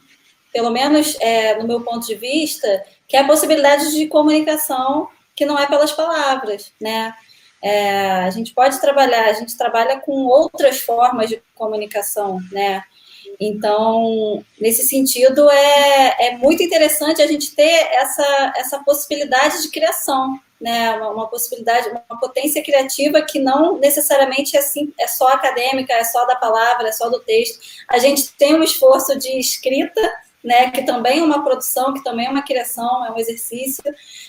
[0.52, 5.46] pelo menos é, no meu ponto de vista, que é a possibilidade de comunicação que
[5.46, 7.14] não é pelas palavras, né?
[7.62, 12.82] É, a gente pode trabalhar, a gente trabalha com outras formas de comunicação, né?
[13.40, 20.38] Então, nesse sentido, é, é muito interessante a gente ter essa, essa possibilidade de criação,
[20.60, 20.90] né?
[20.96, 26.04] Uma, uma, possibilidade, uma potência criativa que não necessariamente é, assim, é só acadêmica, é
[26.04, 27.58] só da palavra, é só do texto.
[27.88, 30.02] A gente tem um esforço de escrita,
[30.44, 30.70] né?
[30.70, 33.82] Que também é uma produção, que também é uma criação, é um exercício.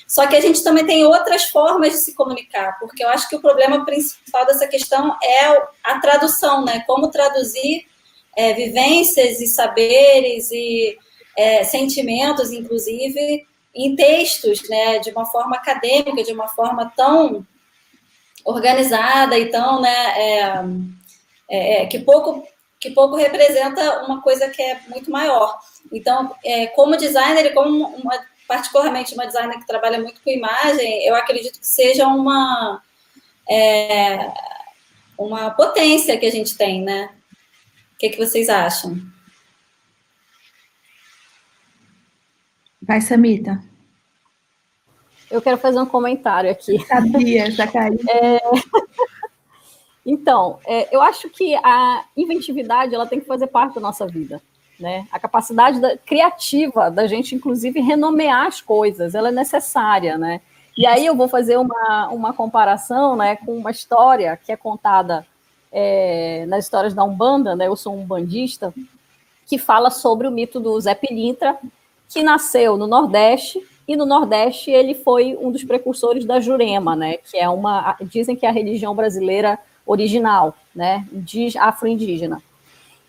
[0.07, 3.35] Só que a gente também tem outras formas de se comunicar, porque eu acho que
[3.35, 6.85] o problema principal dessa questão é a tradução, né?
[6.87, 7.90] Como traduzir
[8.35, 10.97] é, vivências e saberes e
[11.37, 17.45] é, sentimentos, inclusive, em textos, né, de uma forma acadêmica, de uma forma tão
[18.43, 20.53] organizada e tão, né, é,
[21.49, 22.47] é, é, que pouco
[22.79, 25.59] que pouco representa uma coisa que é muito maior.
[25.93, 31.05] Então, é, como designer e como uma, particularmente uma designer que trabalha muito com imagem,
[31.05, 32.81] eu acredito que seja uma
[35.15, 37.11] uma potência que a gente tem, né?
[38.01, 38.99] Que, que vocês acham?
[42.81, 43.63] Vai, Samita.
[45.29, 46.79] Eu quero fazer um comentário aqui.
[46.87, 48.01] Sabia, Zacarias.
[48.09, 48.39] É...
[50.03, 54.41] Então, é, eu acho que a inventividade ela tem que fazer parte da nossa vida.
[54.79, 55.07] Né?
[55.11, 60.17] A capacidade da, criativa da gente, inclusive, renomear as coisas, ela é necessária.
[60.17, 60.41] Né?
[60.75, 65.23] E aí eu vou fazer uma, uma comparação né, com uma história que é contada
[65.71, 67.67] é, nas histórias da Umbanda, né?
[67.67, 68.73] Eu sou um bandista,
[69.47, 71.57] que fala sobre o mito do Zé Pilintra,
[72.09, 77.17] que nasceu no Nordeste, e no Nordeste ele foi um dos precursores da Jurema, né?
[77.17, 77.95] Que é uma.
[78.01, 81.05] Dizem que é a religião brasileira original, né?
[81.59, 82.41] Afro-indígena.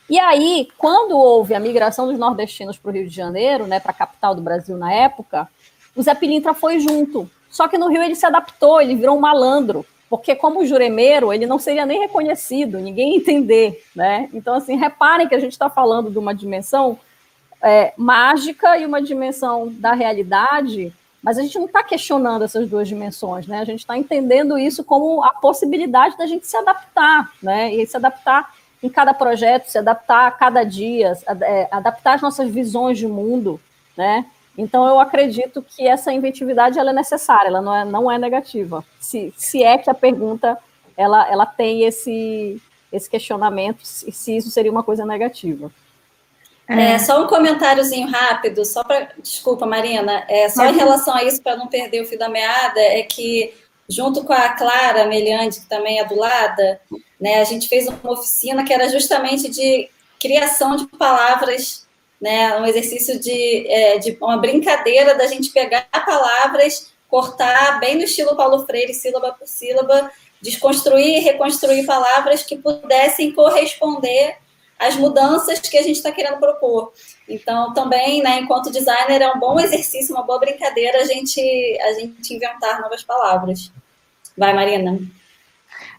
[0.08, 3.92] E aí, quando houve a migração dos nordestinos para o Rio de Janeiro, né, para
[3.92, 5.48] a capital do Brasil na época,
[5.96, 7.30] o Zé Pilintra foi junto.
[7.48, 11.46] Só que no Rio ele se adaptou, ele virou um malandro porque como juremeiro, ele
[11.46, 14.28] não seria nem reconhecido, ninguém entender, né?
[14.34, 16.98] Então, assim, reparem que a gente está falando de uma dimensão
[17.62, 20.92] é, mágica e uma dimensão da realidade,
[21.22, 23.60] mas a gente não está questionando essas duas dimensões, né?
[23.60, 27.74] A gente está entendendo isso como a possibilidade da gente se adaptar, né?
[27.74, 28.52] E se adaptar
[28.82, 33.58] em cada projeto, se adaptar a cada dia, é, adaptar as nossas visões de mundo,
[33.96, 34.26] né?
[34.56, 38.84] Então, eu acredito que essa inventividade ela é necessária, ela não é, não é negativa.
[39.00, 40.58] Se, se é que a pergunta
[40.96, 42.60] ela, ela tem esse,
[42.92, 45.70] esse questionamento, se, se isso seria uma coisa negativa.
[46.68, 49.08] É, só um comentáriozinho rápido, só para.
[49.18, 52.80] Desculpa, Marina, é, só em relação a isso, para não perder o fio da meada,
[52.80, 53.52] é que,
[53.88, 56.80] junto com a Clara Meliante, que também é do Lada,
[57.20, 59.88] né, a gente fez uma oficina que era justamente de
[60.20, 61.86] criação de palavras
[62.22, 62.56] né?
[62.60, 68.36] Um exercício de, é, de uma brincadeira da gente pegar palavras, cortar bem no estilo
[68.36, 70.08] Paulo Freire, sílaba por sílaba,
[70.40, 74.36] desconstruir e reconstruir palavras que pudessem corresponder
[74.78, 76.92] as mudanças que a gente está querendo propor.
[77.28, 81.40] Então, também, né, enquanto designer, é um bom exercício, uma boa brincadeira a gente,
[81.82, 83.72] a gente inventar novas palavras.
[84.38, 84.98] Vai, Marina.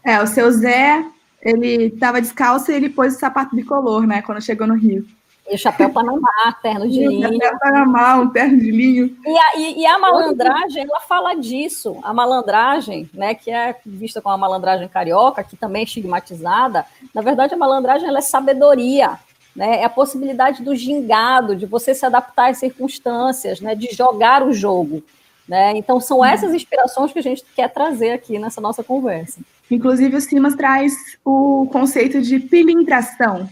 [0.05, 1.05] É, o seu Zé,
[1.41, 5.05] ele estava descalço e ele pôs o sapato bicolor, né, quando chegou no Rio.
[5.49, 7.33] E o chapéu Panamá, terno de linho.
[7.33, 9.17] Chapéu Panamá, um terno de linho.
[9.25, 11.97] E a, e, e a malandragem, ela fala disso.
[12.01, 17.21] A malandragem, né, que é vista como a malandragem carioca, que também é estigmatizada, na
[17.21, 19.19] verdade a malandragem ela é sabedoria.
[19.55, 24.41] Né, é a possibilidade do gingado, de você se adaptar às circunstâncias, né, de jogar
[24.41, 25.03] o jogo.
[25.47, 25.77] Né?
[25.77, 29.41] Então, são essas inspirações que a gente quer trazer aqui nessa nossa conversa.
[29.69, 33.47] Inclusive, o Simas traz o conceito de pilintração,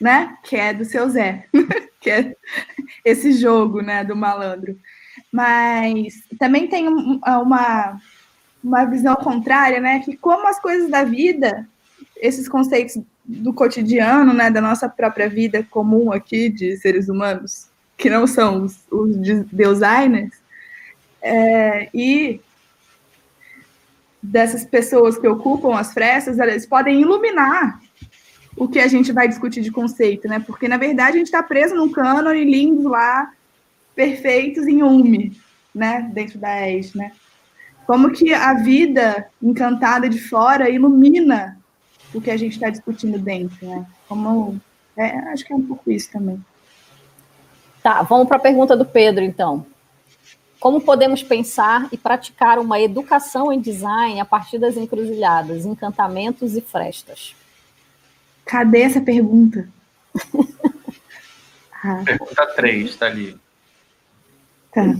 [0.00, 0.36] né?
[0.44, 1.46] Que é do seu Zé,
[2.00, 2.34] que é
[3.04, 4.78] esse jogo, né, do malandro.
[5.32, 8.00] Mas também tem uma,
[8.62, 10.00] uma visão contrária, né?
[10.00, 11.68] Que como as coisas da vida,
[12.16, 18.08] esses conceitos do cotidiano, né, da nossa própria vida comum aqui de seres humanos, que
[18.08, 19.16] não são os, os
[19.52, 20.34] designers,
[21.20, 22.40] é, e
[24.22, 27.80] dessas pessoas que ocupam as frestas, elas podem iluminar
[28.58, 30.40] o que a gente vai discutir de conceito, né?
[30.40, 33.32] Porque, na verdade, a gente está preso num cânone lindos lá,
[33.94, 35.40] perfeitos em UME,
[35.74, 36.10] né?
[36.12, 37.12] Dentro da ES, né?
[37.86, 41.58] Como que a vida encantada de fora ilumina
[42.12, 43.86] o que a gente está discutindo dentro, né?
[44.08, 44.60] Como...
[44.96, 46.44] É, acho que é um pouco isso também.
[47.80, 49.64] Tá, vamos para a pergunta do Pedro, então.
[50.58, 56.60] Como podemos pensar e praticar uma educação em design a partir das encruzilhadas, encantamentos e
[56.60, 57.37] frestas?
[58.48, 59.68] Cadê essa pergunta?
[61.84, 62.02] ah.
[62.02, 63.38] Pergunta 3, tá ali.
[64.72, 64.96] Tá.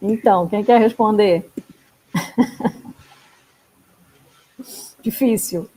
[0.00, 1.50] Então, quem quer responder?
[5.02, 5.68] Difícil.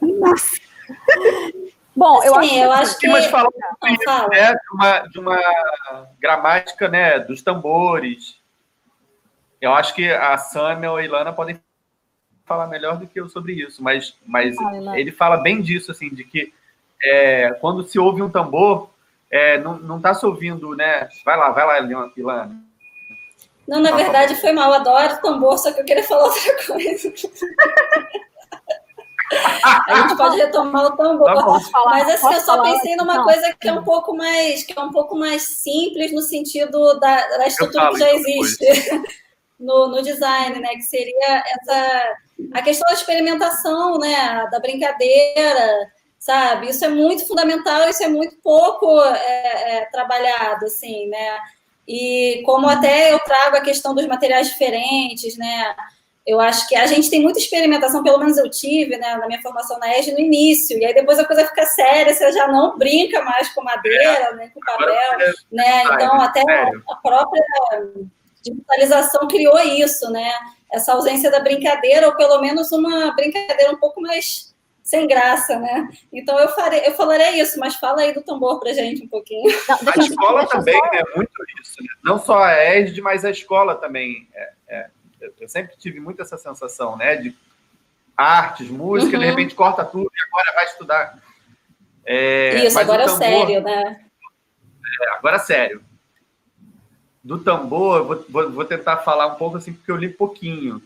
[0.00, 0.60] Nossa.
[1.96, 3.08] Bom, eu acho, eu acho que.
[3.08, 5.40] Mas falar um pouco né, de, uma, de uma
[6.20, 8.38] gramática né, dos tambores.
[9.60, 11.60] Eu acho que a Sam ou a Ilana podem
[12.48, 16.08] falar melhor do que eu sobre isso, mas, mas ah, ele fala bem disso, assim,
[16.08, 16.52] de que
[17.04, 18.90] é, quando se ouve um tambor,
[19.30, 21.08] é, não está se ouvindo, né?
[21.24, 22.56] Vai lá, vai lá, Ilana.
[23.68, 27.12] Não, na verdade foi mal, adoro tambor, só que eu queria falar outra coisa.
[29.86, 31.26] A gente pode retomar o tambor.
[31.26, 34.82] Tá mas assim, eu só pensei numa coisa que é um pouco mais, que é
[34.82, 38.64] um pouco mais simples no sentido da, da estrutura que já existe
[39.58, 40.68] no, no design, né?
[40.74, 42.16] Que seria essa
[42.52, 46.68] a questão da experimentação, né, da brincadeira, sabe?
[46.70, 51.38] Isso é muito fundamental, isso é muito pouco é, é, trabalhado, assim, né?
[51.86, 55.74] E como até eu trago a questão dos materiais diferentes, né?
[56.26, 59.40] Eu acho que a gente tem muita experimentação, pelo menos eu tive, né, na minha
[59.40, 62.76] formação na ESG no início, e aí depois a coisa fica séria, você já não
[62.76, 65.84] brinca mais com madeira, né, com papel, né?
[65.84, 67.42] Então, até a própria
[68.50, 70.32] digitalização criou isso, né?
[70.70, 75.88] essa ausência da brincadeira, ou pelo menos uma brincadeira um pouco mais sem graça, né?
[76.12, 79.50] Então eu farei, eu falarei isso, mas fala aí do tambor pra gente um pouquinho.
[79.68, 81.88] a escola também é né, muito isso, né?
[82.02, 84.28] não só a ESD, mas a escola também.
[84.34, 84.90] É, é,
[85.40, 87.16] eu sempre tive muito essa sensação, né?
[87.16, 87.36] De
[88.16, 89.22] artes, música, uhum.
[89.22, 91.18] de repente corta tudo e agora vai estudar.
[92.04, 94.00] É, isso, agora tambor, é sério, né?
[95.02, 95.87] É, agora é sério
[97.28, 100.80] do tambor, vou, vou, vou, tentar falar um pouco assim, porque eu li pouquinho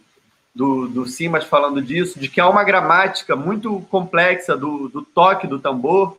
[0.53, 5.47] do, do Simas falando disso, de que há uma gramática muito complexa do, do toque
[5.47, 6.19] do tambor,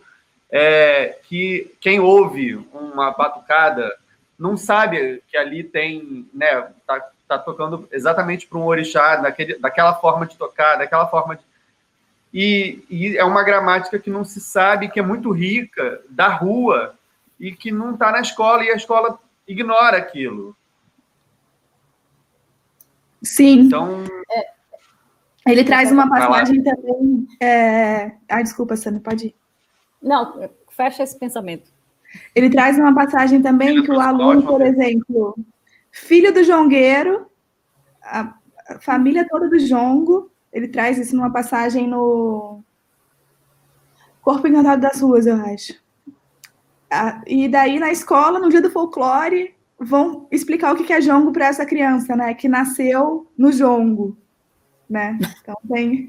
[0.50, 3.94] é, que quem ouve uma batucada
[4.40, 9.94] não sabe que ali tem, né, tá, tá tocando exatamente para um orixá, daquele, daquela
[9.95, 11.41] forma de tocar, daquela forma de...
[12.34, 16.95] E, e é uma gramática que não se sabe, que é muito rica, da rua,
[17.38, 20.56] e que não está na escola, e a escola ignora aquilo.
[23.22, 23.61] Sim.
[23.61, 24.03] Então.
[24.32, 24.53] É,
[25.52, 27.28] ele traz uma passagem também.
[27.41, 28.11] É...
[28.30, 29.36] Ah, desculpa, Sandra, pode ir.
[30.02, 31.72] Não, fecha esse pensamento.
[32.36, 35.36] Ele traz uma passagem também que o aluno, por exemplo,
[35.91, 37.28] filho do jongueiro,
[38.03, 38.36] a
[38.80, 42.61] família toda do jongo, ele traz isso numa passagem no
[44.22, 45.83] Corpo Encantado das Ruas, eu acho.
[47.26, 51.48] E daí, na escola, no dia do folclore, vão explicar o que é jongo para
[51.48, 52.34] essa criança, né?
[52.34, 54.18] Que nasceu no jongo,
[54.90, 55.18] né?
[55.41, 56.07] Então tem.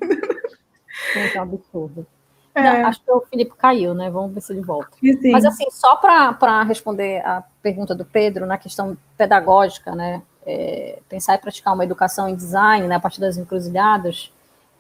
[1.16, 2.06] É um absurdo.
[2.54, 2.62] É.
[2.62, 4.08] Não, acho que o Felipe caiu, né?
[4.10, 4.96] Vamos ver se ele volta.
[5.00, 5.32] Sim.
[5.32, 10.22] Mas assim, só para responder a pergunta do Pedro na questão pedagógica, né?
[10.46, 14.30] É, pensar e praticar uma educação em design, né, a partir das encruzilhadas,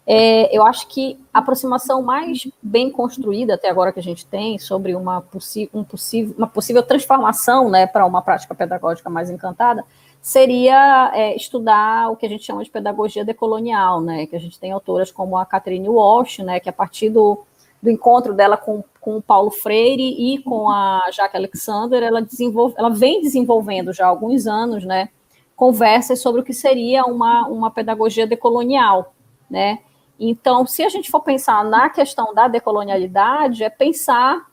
[0.06, 4.58] É, eu acho que a aproximação mais bem construída até agora que a gente tem
[4.58, 5.24] sobre uma,
[5.72, 9.82] um possível, uma possível transformação né, para uma prática pedagógica mais encantada
[10.20, 14.58] seria é, estudar o que a gente chama de pedagogia decolonial, né, que a gente
[14.58, 17.44] tem autoras como a Catherine Walsh, né, que a partir do,
[17.82, 22.74] do encontro dela com, com o Paulo Freire e com a Jacques Alexander, ela, desenvolve,
[22.78, 25.08] ela vem desenvolvendo já há alguns anos, né,
[25.56, 29.14] conversas sobre o que seria uma, uma pedagogia decolonial,
[29.48, 29.80] né,
[30.18, 34.46] então, se a gente for pensar na questão da decolonialidade, é pensar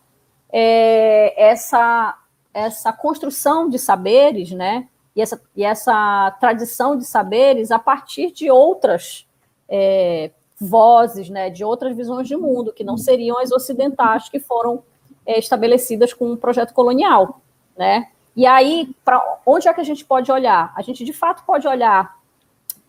[0.52, 2.18] é, essa,
[2.54, 4.88] essa construção de saberes, né?
[5.16, 9.28] E essa, e essa tradição de saberes a partir de outras
[9.70, 11.50] é, vozes, né?
[11.50, 14.84] De outras visões de mundo, que não seriam as ocidentais que foram
[15.26, 17.42] é, estabelecidas com um projeto colonial,
[17.78, 18.10] né?
[18.36, 20.74] E aí, para onde é que a gente pode olhar?
[20.76, 22.18] A gente, de fato, pode olhar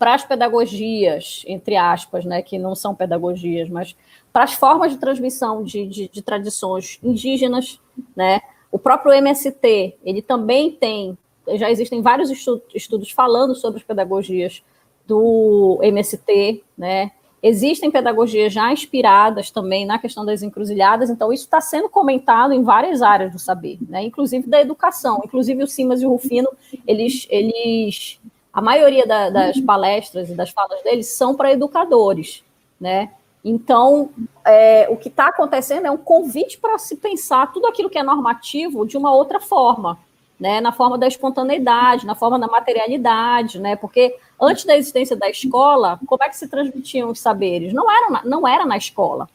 [0.03, 3.95] para as pedagogias, entre aspas, né, que não são pedagogias, mas
[4.33, 7.79] para as formas de transmissão de, de, de, tradições indígenas,
[8.13, 8.41] né?
[8.69, 11.17] O próprio MST, ele também tem,
[11.53, 12.29] já existem vários
[12.75, 14.61] estudos falando sobre as pedagogias
[15.07, 17.11] do MST, né?
[17.41, 22.61] Existem pedagogias já inspiradas também na questão das encruzilhadas, então isso está sendo comentado em
[22.61, 24.03] várias áreas do saber, né?
[24.03, 25.21] inclusive da educação.
[25.23, 26.49] Inclusive o Simas e o Rufino,
[26.85, 28.19] eles, eles
[28.53, 32.43] a maioria da, das palestras e das falas deles são para educadores,
[32.79, 33.09] né?
[33.43, 34.11] Então,
[34.45, 38.03] é, o que está acontecendo é um convite para se pensar tudo aquilo que é
[38.03, 39.97] normativo de uma outra forma,
[40.39, 40.61] né?
[40.61, 43.75] Na forma da espontaneidade, na forma da materialidade, né?
[43.75, 47.73] Porque antes da existência da escola, como é que se transmitiam os saberes?
[47.73, 49.27] Não era na, não era na escola,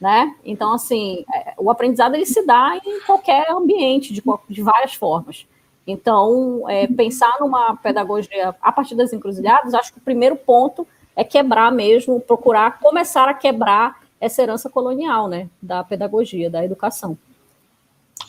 [0.00, 0.34] né?
[0.44, 5.44] Então, assim, é, o aprendizado ele se dá em qualquer ambiente, de, de várias formas.
[5.90, 10.86] Então, é, pensar numa pedagogia a partir das encruzilhadas, acho que o primeiro ponto
[11.16, 17.16] é quebrar mesmo, procurar começar a quebrar essa herança colonial, né, da pedagogia, da educação.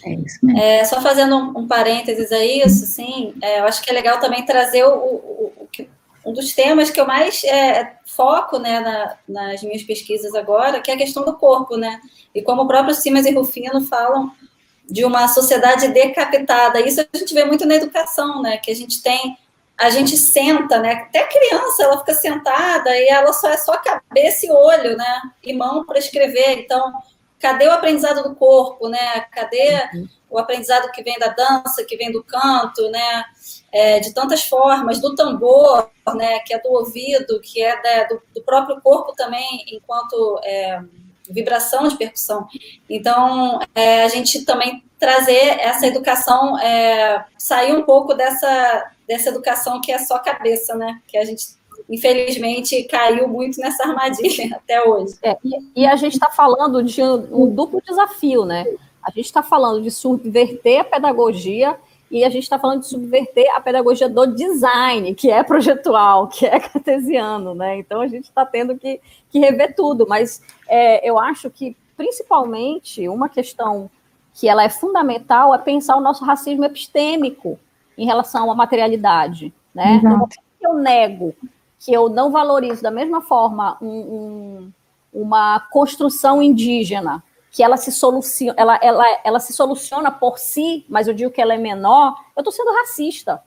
[0.04, 0.60] É isso mesmo.
[0.60, 4.20] É, só fazendo um, um parênteses a isso, sim, é, eu acho que é legal
[4.20, 5.68] também trazer o, o, o
[6.26, 10.92] um dos temas que eu mais é, foco né, na, nas minhas pesquisas agora, que
[10.92, 12.00] é a questão do corpo, né?
[12.34, 14.32] E como o próprio Simas e Rufino falam
[14.92, 16.82] de uma sociedade decapitada.
[16.82, 18.58] Isso a gente vê muito na educação, né?
[18.58, 19.38] Que a gente tem,
[19.78, 20.92] a gente senta, né?
[20.94, 25.22] Até a criança, ela fica sentada e ela só é só cabeça e olho, né?
[25.42, 26.60] E mão para escrever.
[26.60, 26.92] Então,
[27.40, 29.22] cadê o aprendizado do corpo, né?
[29.32, 29.90] Cadê
[30.30, 33.24] o aprendizado que vem da dança, que vem do canto, né?
[33.72, 36.40] É, de tantas formas, do tambor, né?
[36.40, 40.82] Que é do ouvido, que é da, do, do, próprio corpo também, enquanto é,
[41.30, 42.48] vibração de percussão.
[42.90, 49.82] Então, é, a gente também trazer essa educação, é, sair um pouco dessa, dessa educação
[49.82, 51.02] que é só cabeça, né?
[51.08, 51.48] Que a gente,
[51.90, 55.16] infelizmente, caiu muito nessa armadilha até hoje.
[55.24, 58.66] É, e, e, a gente está falando de um, um duplo desafio, né?
[59.04, 61.76] A gente está falando de subverter a pedagogia
[62.12, 66.46] e a gente está falando de subverter a pedagogia do design, que é projetual, que
[66.46, 67.78] é cartesiano, né?
[67.78, 73.08] Então a gente está tendo que, que, rever tudo, mas é, eu acho que principalmente
[73.08, 73.90] uma questão
[74.34, 77.58] que ela é fundamental é pensar o nosso racismo epistêmico
[77.98, 80.02] em relação à materialidade, né?
[80.04, 81.34] Momento que eu nego,
[81.80, 84.72] que eu não valorizo da mesma forma um, um,
[85.14, 91.08] uma construção indígena que ela se soluciona, ela, ela, ela se soluciona por si, mas
[91.08, 93.44] eu digo que ela é menor, eu estou sendo racista,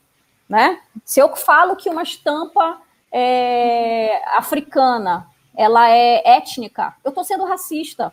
[0.46, 0.78] né?
[1.06, 5.26] Se eu falo que uma estampa é, africana
[5.56, 8.12] ela é étnica, eu estou sendo racista,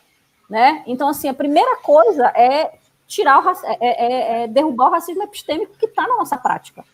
[0.50, 0.82] né?
[0.88, 2.74] Então assim, a primeira coisa é
[3.06, 6.86] tirar o é, é, é derrubar o racismo epistêmico que está na nossa prática,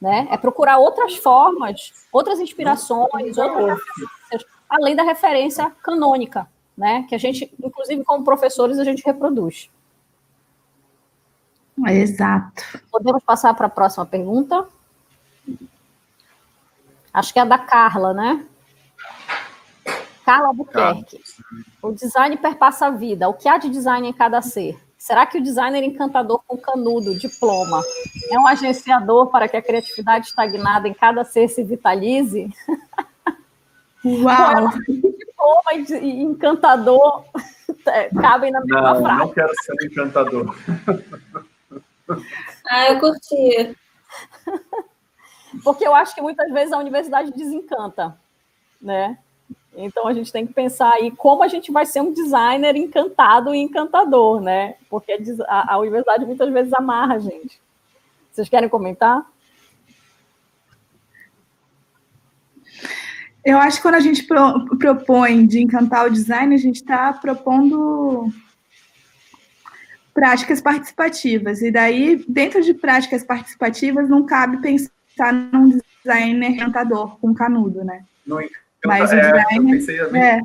[0.00, 0.26] né?
[0.30, 3.78] É procurar outras formas, outras inspirações, outras
[4.70, 6.48] além da referência canônica
[6.78, 7.04] né?
[7.08, 9.68] Que a gente, inclusive como professores, a gente reproduz.
[11.88, 12.62] Exato.
[12.90, 14.66] Podemos passar para a próxima pergunta?
[17.12, 18.46] Acho que é a da Carla, né?
[20.24, 21.20] Carla Albuquerque.
[21.82, 23.28] O design perpassa a vida.
[23.28, 24.78] O que há de design em cada ser?
[24.96, 27.80] Será que o designer encantador com canudo, diploma,
[28.30, 32.52] é um agenciador para que a criatividade estagnada em cada ser se vitalize?
[34.04, 34.70] Uau!
[35.38, 37.24] diploma e encantador
[37.86, 39.20] é, cabem na mesma não, frase.
[39.20, 40.56] Não quero ser um encantador.
[42.68, 43.76] ah, eu curti.
[45.64, 48.16] Porque eu acho que muitas vezes a universidade desencanta,
[48.80, 49.18] né?
[49.76, 53.54] Então a gente tem que pensar aí como a gente vai ser um designer encantado
[53.54, 54.74] e encantador, né?
[54.90, 55.16] Porque
[55.46, 57.60] a, a universidade muitas vezes amarra a gente.
[58.30, 59.24] Vocês querem comentar?
[63.44, 67.12] Eu acho que quando a gente pro, propõe de encantar o design, a gente está
[67.12, 68.32] propondo
[70.12, 71.62] práticas participativas.
[71.62, 78.04] E daí, dentro de práticas participativas, não cabe pensar num designer encantador com canudo, né?
[78.26, 78.40] No,
[78.84, 80.40] Mas o designer, é,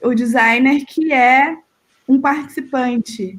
[0.00, 1.58] o designer que é
[2.08, 3.38] um participante,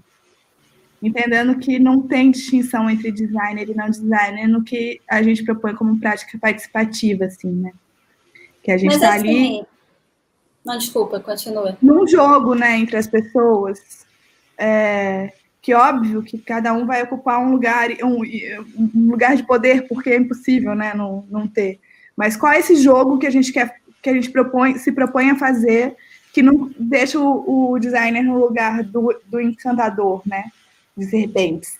[1.02, 5.74] entendendo que não tem distinção entre designer e não designer no que a gente propõe
[5.74, 7.72] como prática participativa, assim, né?
[8.62, 9.66] Que a gente está assim, ali.
[10.66, 11.78] Não, desculpa, continua.
[11.82, 14.06] Num jogo, né, entre as pessoas.
[14.58, 18.22] É, que óbvio que cada um vai ocupar um lugar, um,
[18.78, 21.80] um, lugar de poder, porque é impossível, né, não, não ter.
[22.16, 25.32] Mas qual é esse jogo que a gente quer, que a gente propõe, se propõe
[25.32, 25.96] a fazer,
[26.34, 30.46] que não deixa o, o designer no lugar do, do encantador, né,
[30.96, 31.80] de serpentes.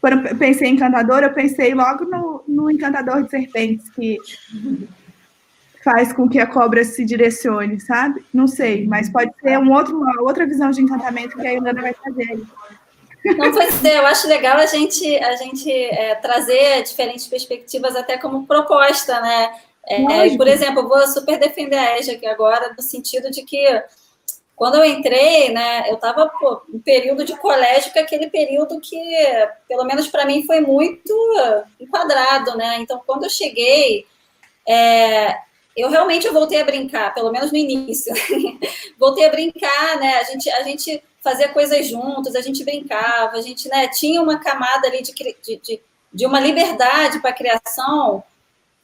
[0.00, 4.16] Quando eu pensei em encantador, eu pensei logo no, no encantador de serpentes, que
[5.90, 8.22] faz com que a cobra se direcione, sabe?
[8.32, 11.80] Não sei, mas pode ser um outro, uma outra visão de encantamento que a Ilana
[11.80, 12.42] vai fazer.
[13.24, 18.18] Não, pois é, eu acho legal a gente, a gente é, trazer diferentes perspectivas até
[18.18, 19.50] como proposta, né?
[19.86, 23.82] É, por exemplo, eu vou super defender a EJA aqui agora, no sentido de que
[24.54, 26.30] quando eu entrei, né, eu estava
[26.74, 29.00] em período de colégio, que é aquele período que,
[29.66, 31.14] pelo menos para mim, foi muito
[31.80, 32.76] enquadrado, né?
[32.80, 34.04] Então, quando eu cheguei,
[34.68, 35.47] é,
[35.80, 38.12] eu realmente voltei a brincar, pelo menos no início.
[38.98, 40.16] voltei a brincar, né?
[40.16, 44.38] A gente, a gente fazia coisas juntos, a gente brincava, a gente né, tinha uma
[44.38, 45.80] camada ali de, de,
[46.12, 48.24] de uma liberdade para a criação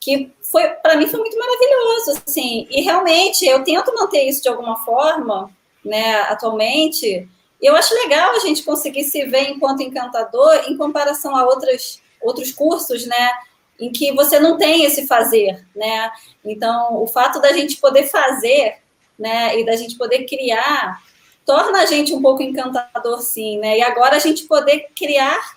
[0.05, 2.67] que foi para mim foi muito maravilhoso, assim.
[2.71, 5.51] E realmente eu tento manter isso de alguma forma,
[5.83, 7.27] né, atualmente.
[7.61, 12.53] Eu acho legal a gente conseguir se ver enquanto encantador em comparação a outras, outros
[12.53, 13.31] cursos, né,
[13.81, 16.11] em que você não tem esse fazer, né?
[16.45, 18.79] Então, o fato da gente poder fazer,
[19.19, 21.03] né, e da gente poder criar,
[21.45, 23.79] torna a gente um pouco encantador, sim, né?
[23.79, 25.57] E agora a gente poder criar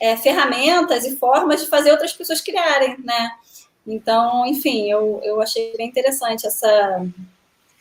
[0.00, 3.30] é, ferramentas e formas de fazer outras pessoas criarem, né?
[3.86, 7.06] Então, enfim, eu, eu achei bem interessante essa,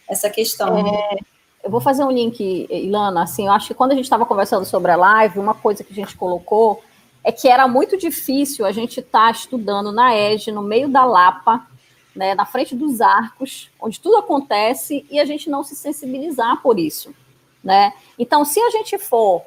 [0.09, 0.77] essa questão.
[0.77, 1.17] É,
[1.63, 4.65] eu vou fazer um link, Ilana, assim, eu acho que quando a gente estava conversando
[4.65, 6.81] sobre a live, uma coisa que a gente colocou
[7.23, 11.05] é que era muito difícil a gente estar tá estudando na EGE, no meio da
[11.05, 11.67] Lapa,
[12.15, 16.79] né, na frente dos arcos, onde tudo acontece, e a gente não se sensibilizar por
[16.79, 17.13] isso.
[17.63, 17.93] Né?
[18.17, 19.43] Então, se a gente for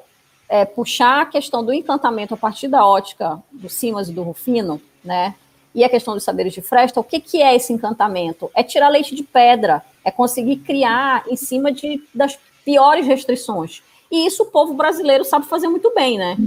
[0.47, 4.81] é, puxar a questão do encantamento a partir da ótica do Simas e do Rufino,
[5.03, 5.35] né,
[5.73, 8.49] e a questão dos saberes de Fresta, o que, que é esse encantamento?
[8.55, 13.83] É tirar leite de pedra, é conseguir criar em cima de, das piores restrições.
[14.11, 16.37] E isso o povo brasileiro sabe fazer muito bem, né?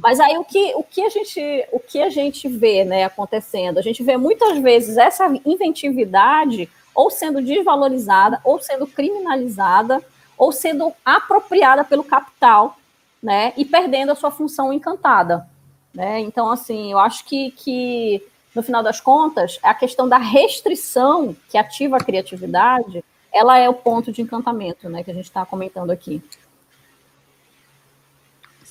[0.00, 1.40] Mas aí o que, o que, a, gente,
[1.72, 3.78] o que a gente vê né, acontecendo?
[3.78, 10.02] A gente vê muitas vezes essa inventividade ou sendo desvalorizada, ou sendo criminalizada,
[10.38, 12.76] ou sendo apropriada pelo capital,
[13.22, 13.52] né?
[13.56, 15.46] E perdendo a sua função encantada.
[15.92, 16.20] Né?
[16.20, 18.22] Então, assim, eu acho que, que
[18.54, 23.74] no final das contas, a questão da restrição que ativa a criatividade, ela é o
[23.74, 26.22] ponto de encantamento, né, que a gente está comentando aqui.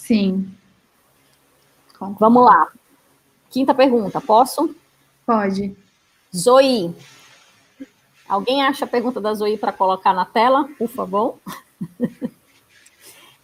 [0.03, 0.53] Sim.
[2.19, 2.67] Vamos lá.
[3.49, 4.75] Quinta pergunta, posso?
[5.25, 5.73] Pode.
[6.35, 6.93] Zoe.
[8.27, 11.37] Alguém acha a pergunta da Zoe para colocar na tela, por favor?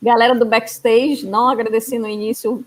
[0.04, 2.66] Galera do backstage, não agradeci no início,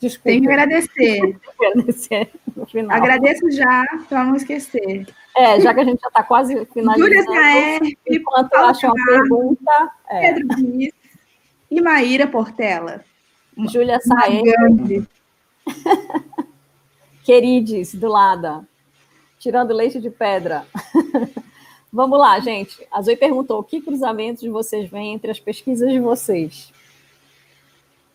[0.00, 0.30] Desculpa.
[0.30, 1.36] Tem que agradecer.
[1.60, 2.96] agradecer no final.
[2.96, 5.06] Agradeço já, para não esquecer.
[5.36, 7.08] É, já que a gente já está quase finalizando.
[7.08, 7.80] Júlia Saer,
[8.10, 9.92] enquanto eu acho uma pergunta.
[10.10, 10.20] É.
[10.20, 10.92] Pedro Dias
[11.70, 13.04] e Maíra Portela.
[13.58, 14.42] Júlia Saer.
[17.24, 18.66] Querides, do lado.
[19.38, 20.66] Tirando leite de pedra.
[21.92, 22.86] Vamos lá, gente.
[22.90, 26.72] A Zoe perguntou: que cruzamentos vocês veem entre as pesquisas de vocês?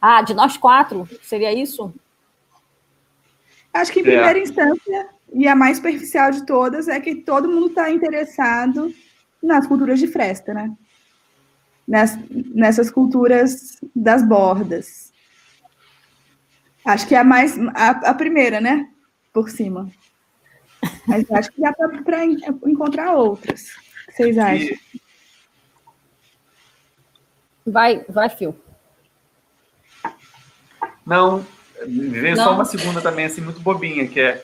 [0.01, 1.93] Ah, de nós quatro, seria isso?
[3.73, 4.41] Acho que em primeira é.
[4.41, 8.93] instância, e a mais superficial de todas, é que todo mundo está interessado
[9.41, 10.76] nas culturas de fresta, né?
[11.88, 15.06] nessas culturas das bordas.
[16.88, 18.89] Acho que é a mais a, a primeira, né?
[19.34, 19.91] Por cima.
[21.05, 22.23] Mas acho que dá para
[22.65, 23.72] encontrar outras.
[23.72, 24.77] O que vocês acham?
[27.65, 28.57] Vai, vai, Fio.
[31.05, 31.45] Não,
[31.85, 32.43] veio Não.
[32.45, 34.41] só uma segunda também, assim, muito bobinha, que é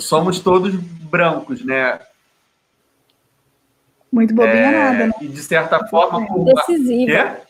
[0.00, 2.00] somos todos brancos, né?
[4.10, 5.12] Muito bobinha é, nada, né?
[5.20, 6.26] E de certa forma...
[6.26, 6.44] Por...
[6.44, 7.40] Decisiva.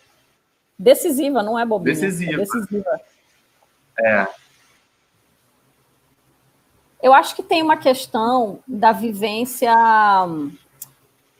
[0.78, 1.94] Decisiva, não é bobinha.
[1.94, 2.34] Decisiva.
[2.34, 3.00] É decisiva.
[3.98, 4.26] É.
[7.02, 9.74] Eu acho que tem uma questão da vivência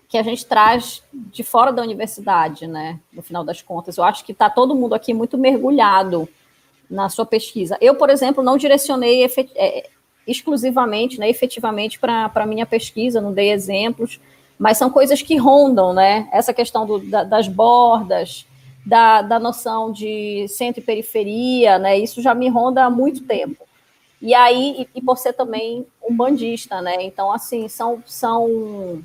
[0.09, 3.01] que a gente traz de fora da universidade, né?
[3.13, 6.29] No final das contas, eu acho que está todo mundo aqui muito mergulhado
[6.91, 7.79] na sua pesquisa.
[7.81, 9.25] Eu, por exemplo, não direcionei
[9.55, 9.89] é,
[10.27, 14.21] exclusivamente, né, efetivamente para a minha pesquisa, não dei exemplos,
[14.59, 16.29] mas são coisas que rondam, né?
[16.31, 18.47] Essa questão do, da, das bordas,
[18.85, 21.99] da, da noção de centro e periferia, né?
[21.99, 23.67] Isso já me ronda há muito tempo.
[24.21, 26.97] E aí, e, e por ser também um bandista, né?
[27.01, 29.05] Então, assim, são, são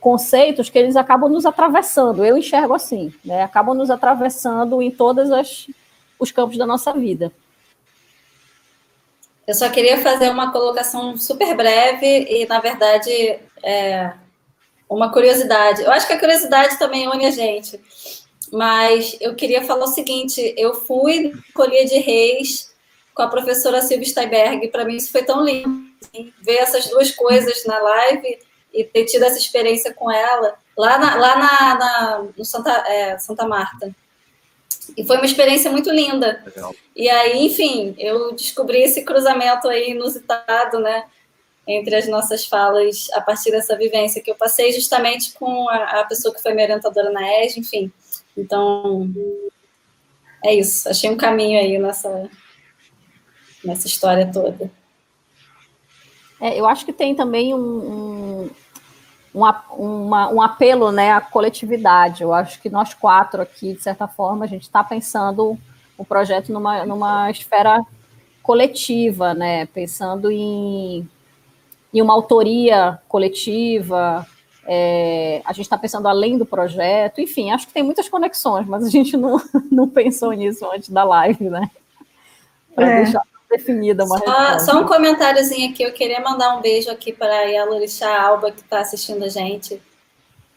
[0.00, 2.24] conceitos que eles acabam nos atravessando.
[2.24, 3.42] Eu enxergo assim, né?
[3.42, 5.28] Acabam nos atravessando em todos
[6.18, 7.32] os campos da nossa vida.
[9.46, 14.12] Eu só queria fazer uma colocação super breve e, na verdade, é,
[14.88, 15.82] uma curiosidade.
[15.82, 17.80] Eu acho que a curiosidade também une a gente.
[18.52, 22.72] Mas eu queria falar o seguinte: eu fui Colher de Reis
[23.14, 24.68] com a professora Silvia Steinberg.
[24.68, 25.86] Para mim, isso foi tão lindo.
[26.02, 28.38] Assim, ver essas duas coisas na live
[28.72, 33.18] e ter tido essa experiência com ela lá na, lá na, na no Santa, é,
[33.18, 33.94] Santa Marta.
[34.96, 36.42] E foi uma experiência muito linda.
[36.44, 36.74] Legal.
[36.94, 41.04] E aí, enfim, eu descobri esse cruzamento aí inusitado, né?
[41.66, 46.04] Entre as nossas falas a partir dessa vivência que eu passei justamente com a, a
[46.04, 47.90] pessoa que foi minha orientadora na ES, enfim.
[48.36, 49.10] Então,
[50.44, 50.88] é isso.
[50.88, 52.30] Achei um caminho aí nessa,
[53.64, 54.70] nessa história toda.
[56.40, 58.50] É, eu acho que tem também um, um,
[59.34, 62.22] um, uma, um apelo né, à coletividade.
[62.22, 65.58] Eu acho que nós quatro aqui, de certa forma, a gente está pensando
[65.96, 67.84] o projeto numa, numa esfera
[68.42, 71.08] coletiva, né, pensando em,
[71.92, 74.26] em uma autoria coletiva,
[74.66, 78.84] é, a gente está pensando além do projeto, enfim, acho que tem muitas conexões, mas
[78.84, 79.40] a gente não,
[79.70, 81.70] não pensou nisso antes da live, né?
[82.74, 83.02] Para é.
[83.04, 87.32] deixar definida uma só, só, um comentáriozinho aqui, eu queria mandar um beijo aqui para
[87.32, 89.80] a Yalorixá Alba, que está assistindo a gente.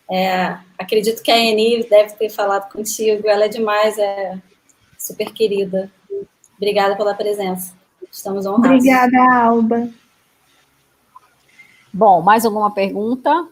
[0.10, 4.40] É, acredito que a Eni deve ter falado contigo, ela é demais, é
[4.98, 5.91] super querida.
[6.57, 7.73] Obrigada pela presença.
[8.11, 8.77] Estamos honrados.
[8.77, 9.90] Obrigada, Alba.
[11.94, 13.48] Bom, mais alguma pergunta?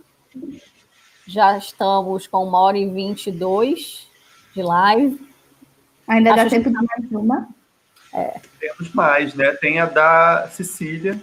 [1.26, 4.07] Já estamos com uma hora e vinte e dois
[4.53, 5.30] de live.
[6.07, 7.49] Ainda Acho dá tempo de mais uma?
[8.14, 8.39] É.
[8.59, 9.51] Temos mais, né?
[9.53, 11.19] Tem a da Cecília.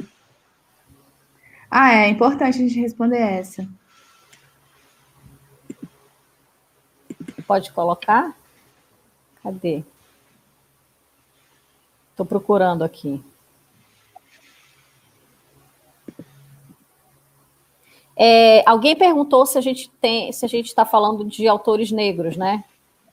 [1.71, 3.67] Ah, é importante a gente responder essa.
[7.47, 8.37] Pode colocar?
[9.43, 9.83] Cadê?
[12.11, 13.23] Estou procurando aqui.
[18.17, 22.37] É, alguém perguntou se a gente tem, se a gente está falando de autores negros,
[22.37, 22.65] né?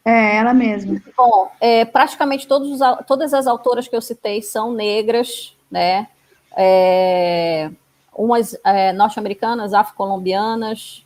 [0.05, 1.01] É, ela mesma.
[1.15, 6.07] Bom, é, praticamente todos os, todas as autoras que eu citei são negras, né?
[6.55, 7.69] É,
[8.15, 11.05] umas é, norte-americanas, afro-colombianas,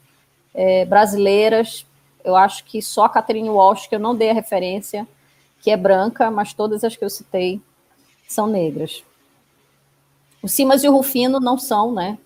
[0.54, 1.86] é, brasileiras.
[2.24, 5.08] Eu acho que só a Catherine Walsh, que eu não dei a referência,
[5.62, 7.62] que é branca, mas todas as que eu citei
[8.28, 9.04] são negras.
[10.42, 12.18] O Simas e o Rufino não são, né?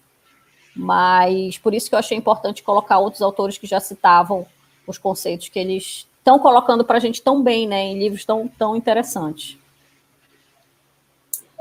[0.80, 4.48] Mas por isso que eu achei importante colocar outros autores que já citavam
[4.88, 8.48] os conceitos que eles estão colocando para a gente tão bem, né, em livros tão,
[8.48, 9.58] tão interessantes.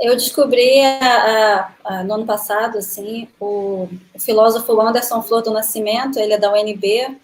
[0.00, 5.50] Eu descobri a, a, a, no ano passado, assim, o, o, filósofo Anderson Flor do
[5.50, 7.18] Nascimento, ele é da UNB,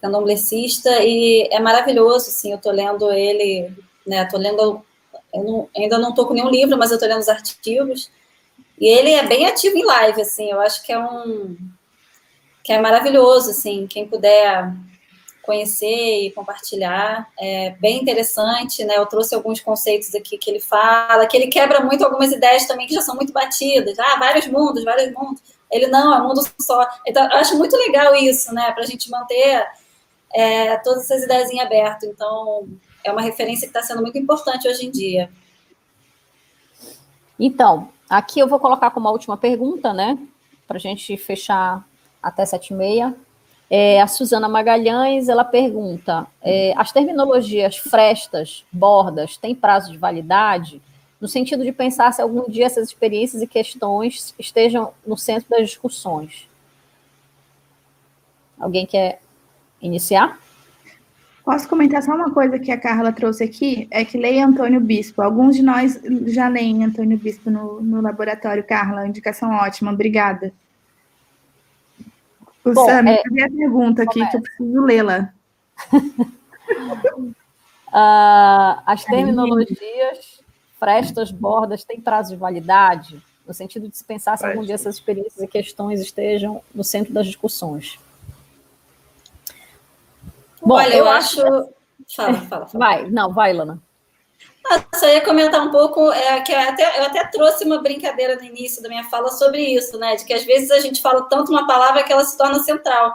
[0.00, 3.70] candomblessista, e é maravilhoso, assim, eu estou lendo ele,
[4.06, 4.82] né, estou lendo,
[5.34, 8.10] não, ainda não estou com nenhum livro, mas eu estou lendo os artigos,
[8.78, 11.56] e ele é bem ativo em live, assim, eu acho que é um,
[12.62, 14.72] que é maravilhoso, assim, quem puder
[15.46, 17.30] conhecer e compartilhar.
[17.38, 18.98] É bem interessante, né?
[18.98, 22.86] Eu trouxe alguns conceitos aqui que ele fala, que ele quebra muito algumas ideias também
[22.86, 23.96] que já são muito batidas.
[23.98, 25.40] Ah, vários mundos, vários mundos.
[25.70, 26.86] Ele não, é um mundo só.
[27.06, 28.72] Então, eu acho muito legal isso, né?
[28.72, 29.64] Para a gente manter
[30.34, 32.04] é, todas essas ideias em aberto.
[32.04, 32.68] Então,
[33.04, 35.30] é uma referência que está sendo muito importante hoje em dia.
[37.38, 40.18] Então, aqui eu vou colocar como a última pergunta, né?
[40.66, 41.86] Para a gente fechar
[42.22, 43.14] até sete e meia.
[43.68, 50.80] É, a Suzana Magalhães, ela pergunta, é, as terminologias frestas, bordas, têm prazo de validade?
[51.20, 55.68] No sentido de pensar se algum dia essas experiências e questões estejam no centro das
[55.68, 56.48] discussões.
[58.58, 59.20] Alguém quer
[59.80, 60.38] iniciar?
[61.46, 63.86] Posso comentar só uma coisa que a Carla trouxe aqui?
[63.88, 65.22] É que leia Antônio Bispo.
[65.22, 65.96] Alguns de nós
[66.26, 68.64] já leem Antônio Bispo no, no laboratório.
[68.64, 69.92] Carla, indicação ótima.
[69.92, 70.52] Obrigada.
[72.64, 73.20] O Bom, Sam, é...
[73.20, 74.30] a pergunta aqui Começa.
[74.32, 75.32] que eu preciso lê-la.
[77.92, 80.42] uh, as terminologias,
[80.80, 83.22] frestas, bordas, têm prazo de validade?
[83.46, 87.14] no sentido de se pensar se algum dia essas experiências e questões estejam no centro
[87.14, 87.96] das discussões.
[90.66, 91.40] Bom, Olha, eu, eu acho.
[92.16, 92.68] Fala, fala, fala.
[92.74, 93.80] Vai, não, vai, Lana.
[94.68, 98.34] Ah, só ia comentar um pouco, é, que eu até, eu até trouxe uma brincadeira
[98.34, 100.16] no início da minha fala sobre isso, né?
[100.16, 103.14] De que às vezes a gente fala tanto uma palavra que ela se torna central.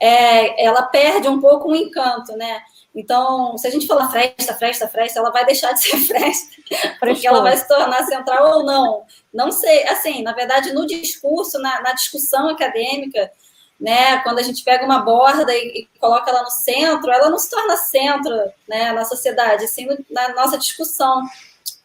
[0.00, 2.62] É, ela perde um pouco o encanto, né?
[2.94, 6.56] Então, se a gente falar fresta, fresta, fresta, ela vai deixar de ser fresta,
[6.98, 9.04] porque ela vai se tornar central ou não.
[9.32, 13.30] Não sei, assim, na verdade, no discurso, na, na discussão acadêmica,
[13.82, 17.36] né, quando a gente pega uma borda e, e, coloca ela no centro, ela não
[17.36, 18.32] se torna centro
[18.68, 21.20] né, na sociedade, sim na nossa discussão.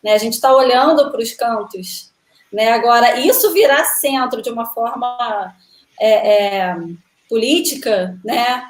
[0.03, 0.13] Né?
[0.13, 2.11] A gente está olhando para os cantos.
[2.53, 2.71] Né?
[2.71, 5.55] Agora, isso virar centro de uma forma
[5.99, 6.77] é, é,
[7.27, 8.63] política, né?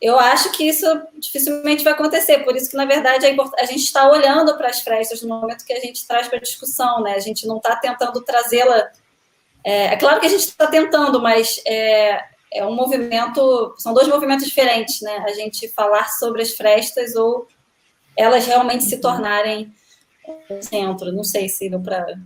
[0.00, 0.86] eu acho que isso
[1.18, 2.38] dificilmente vai acontecer.
[2.38, 5.74] Por isso que, na verdade, a gente está olhando para as frestas no momento que
[5.74, 7.12] a gente traz para a discussão, né?
[7.12, 8.90] A gente não está tentando trazê-la.
[9.62, 14.08] É, é, claro que a gente está tentando, mas é, é um movimento, são dois
[14.08, 15.18] movimentos diferentes, né?
[15.26, 17.46] A gente falar sobre as frestas ou
[18.16, 19.72] elas realmente se tornarem
[20.60, 21.12] centro.
[21.12, 22.18] Não sei se deu para.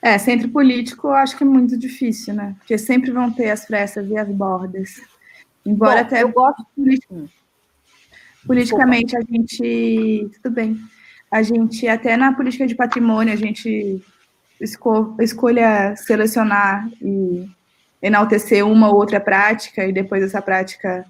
[0.00, 2.54] É, centro político eu acho que é muito difícil, né?
[2.58, 5.00] Porque sempre vão ter as frestas e as bordas.
[5.64, 6.66] Embora Bom, até eu gosto
[8.44, 10.76] politicamente a gente tudo bem.
[11.30, 14.04] A gente até na política de patrimônio a gente
[14.60, 17.48] esco, escolha selecionar e
[18.02, 21.06] enaltecer uma ou outra prática e depois essa prática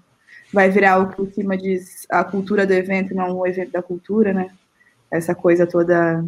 [0.52, 3.82] vai virar o que o cima diz a cultura do evento, não o evento da
[3.82, 4.51] cultura, né?
[5.10, 6.24] Essa coisa toda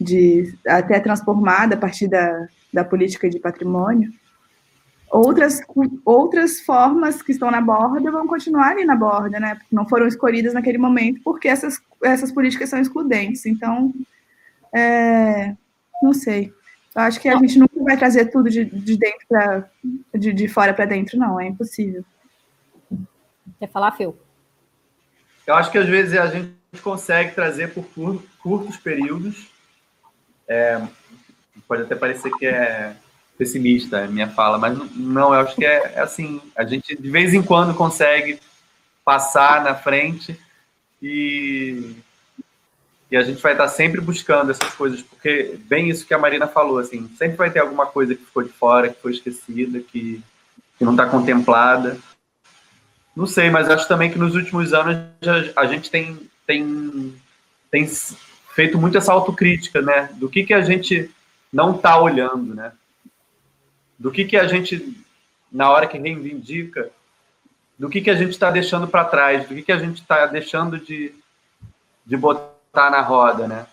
[0.00, 4.12] de até transformada a partir da, da política de patrimônio
[5.12, 5.60] outras,
[6.04, 9.58] outras formas que estão na borda vão continuar ali na borda, né?
[9.70, 13.44] Não foram escolhidas naquele momento porque essas, essas políticas são excludentes.
[13.44, 13.92] Então,
[14.74, 15.54] é,
[16.02, 16.52] não sei.
[16.94, 19.70] Eu acho que a gente nunca vai trazer tudo de, de dentro para
[20.14, 22.04] de, de fora para dentro, não, é impossível.
[23.58, 24.16] Quer falar, Phil?
[25.46, 26.52] Eu acho que às vezes a gente
[26.82, 27.84] consegue trazer por
[28.38, 29.48] curtos períodos.
[30.46, 30.80] É,
[31.66, 32.94] pode até parecer que é
[33.38, 37.10] pessimista a minha fala, mas não, eu acho que é, é, assim, a gente de
[37.10, 38.38] vez em quando consegue
[39.04, 40.38] passar na frente
[41.02, 41.96] e,
[43.12, 46.48] e a gente vai estar sempre buscando essas coisas, porque bem isso que a Marina
[46.48, 50.20] falou, assim, sempre vai ter alguma coisa que ficou de fora, que foi esquecida, que,
[50.78, 51.96] que não está contemplada.
[53.14, 54.96] Não sei, mas acho também que nos últimos anos
[55.54, 57.14] a, gente tem, tem,
[57.70, 57.86] tem
[58.54, 60.08] feito muito essa autocrítica, né?
[60.14, 61.10] Do que, que a gente
[61.52, 62.72] não está olhando, né?
[64.02, 65.00] do que, que a gente,
[65.50, 66.90] na hora que reivindica,
[67.78, 70.26] do que, que a gente está deixando para trás, do que, que a gente está
[70.26, 71.14] deixando de,
[72.04, 73.66] de botar na roda, né?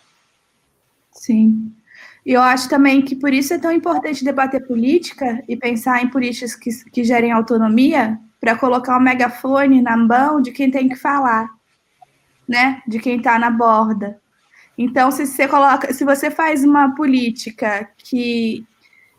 [1.12, 1.74] Sim.
[2.26, 6.10] E eu acho também que por isso é tão importante debater política e pensar em
[6.10, 10.88] políticas que, que gerem autonomia para colocar o um megafone na mão de quem tem
[10.90, 11.50] que falar,
[12.48, 12.82] né?
[12.88, 14.20] De quem está na borda.
[14.78, 18.66] Então, se você coloca, se você faz uma política que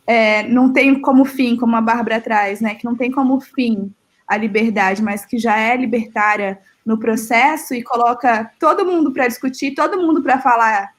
[0.06, 3.92] é, não tem como fim, como a Bárbara traz, né, que não tem como fim
[4.26, 9.74] a liberdade, mas que já é libertária no processo e coloca todo mundo para discutir,
[9.74, 10.94] todo mundo para falar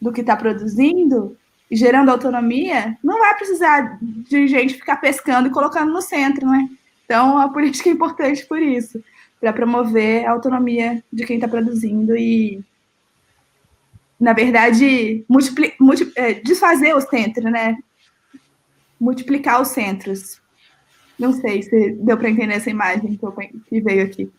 [0.00, 1.36] do que está produzindo,
[1.70, 6.68] gerando autonomia, não vai precisar de gente ficar pescando e colocando no centro, né?
[7.04, 9.02] Então, a política é importante por isso,
[9.40, 12.62] para promover a autonomia de quem está produzindo e,
[14.18, 17.76] na verdade, multipli, multi, é, desfazer o centro, né?
[19.00, 20.40] multiplicar os centros.
[21.18, 23.32] Não sei se deu para entender essa imagem que, eu,
[23.66, 24.30] que veio aqui.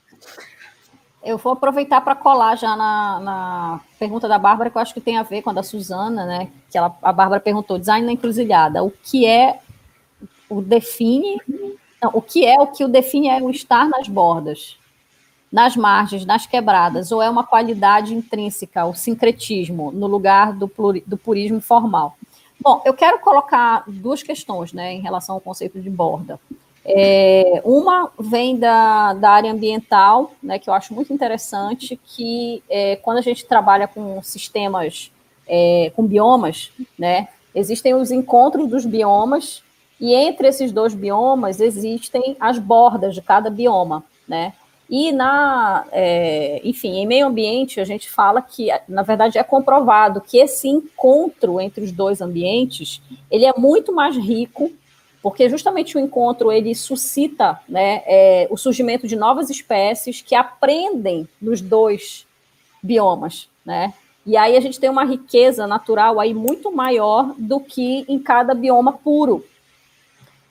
[1.23, 5.02] Eu vou aproveitar para colar já na, na, pergunta da Bárbara, que eu acho que
[5.02, 6.49] tem a ver com a da Suzana, né?
[6.69, 9.60] Que ela, a Bárbara perguntou: design na encruzilhada, o que é
[10.49, 11.39] o define?
[12.02, 14.77] Não, o que é o que o define é o estar nas bordas,
[15.52, 21.03] nas margens, nas quebradas, ou é uma qualidade intrínseca, o sincretismo, no lugar do, pluri,
[21.06, 22.18] do purismo formal?
[22.60, 26.39] Bom, eu quero colocar duas questões né, em relação ao conceito de borda.
[26.83, 32.95] É, uma vem da, da área ambiental, né, que eu acho muito interessante, que é,
[32.95, 35.11] quando a gente trabalha com sistemas,
[35.47, 39.63] é, com biomas, né, existem os encontros dos biomas,
[39.99, 44.53] e entre esses dois biomas existem as bordas de cada bioma, né?
[44.89, 50.19] E na, é, enfim, em meio ambiente a gente fala que, na verdade, é comprovado
[50.19, 52.99] que esse encontro entre os dois ambientes
[53.29, 54.71] ele é muito mais rico,
[55.22, 61.27] porque justamente o encontro ele suscita né, é, o surgimento de novas espécies que aprendem
[61.39, 62.26] nos dois
[62.81, 63.93] biomas, né?
[64.26, 68.53] E aí a gente tem uma riqueza natural aí muito maior do que em cada
[68.53, 69.43] bioma puro.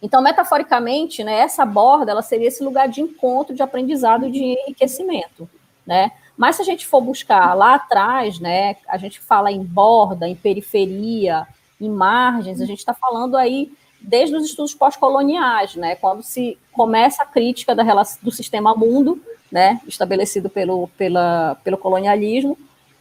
[0.03, 4.43] Então, metaforicamente, né, essa borda ela seria esse lugar de encontro, de aprendizado e de
[4.43, 5.49] enriquecimento,
[5.87, 6.11] né?
[6.37, 10.35] Mas se a gente for buscar lá atrás, né, a gente fala em borda, em
[10.35, 11.47] periferia,
[11.81, 17.22] em margens, a gente está falando aí desde os estudos pós-coloniais, né, quando se começa
[17.22, 17.85] a crítica da
[18.22, 22.56] do sistema mundo, né, estabelecido pelo, pela, pelo colonialismo,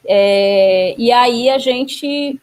[0.06, 2.40] é, e aí a gente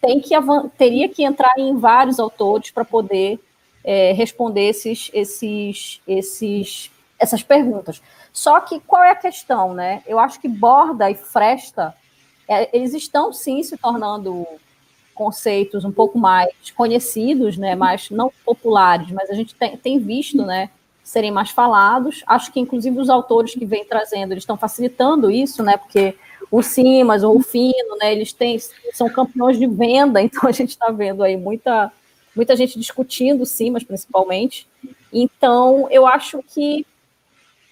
[0.00, 0.34] tem que
[0.76, 3.38] teria que entrar em vários autores para poder
[3.84, 8.02] é, responder esses, esses, esses, essas perguntas.
[8.32, 10.02] Só que qual é a questão, né?
[10.06, 11.94] Eu acho que borda e fresta,
[12.48, 14.46] é, eles estão sim se tornando
[15.16, 20.44] conceitos um pouco mais conhecidos, né, mais não populares, mas a gente tem, tem visto,
[20.44, 20.70] né,
[21.02, 22.22] serem mais falados.
[22.26, 26.14] Acho que inclusive os autores que vêm trazendo, eles estão facilitando isso, né, porque
[26.50, 28.58] o Simas ou o Fino, né, eles têm,
[28.92, 31.90] são campeões de venda, então a gente está vendo aí muita,
[32.34, 34.68] muita gente discutindo o Simas, principalmente.
[35.12, 36.86] Então, eu acho que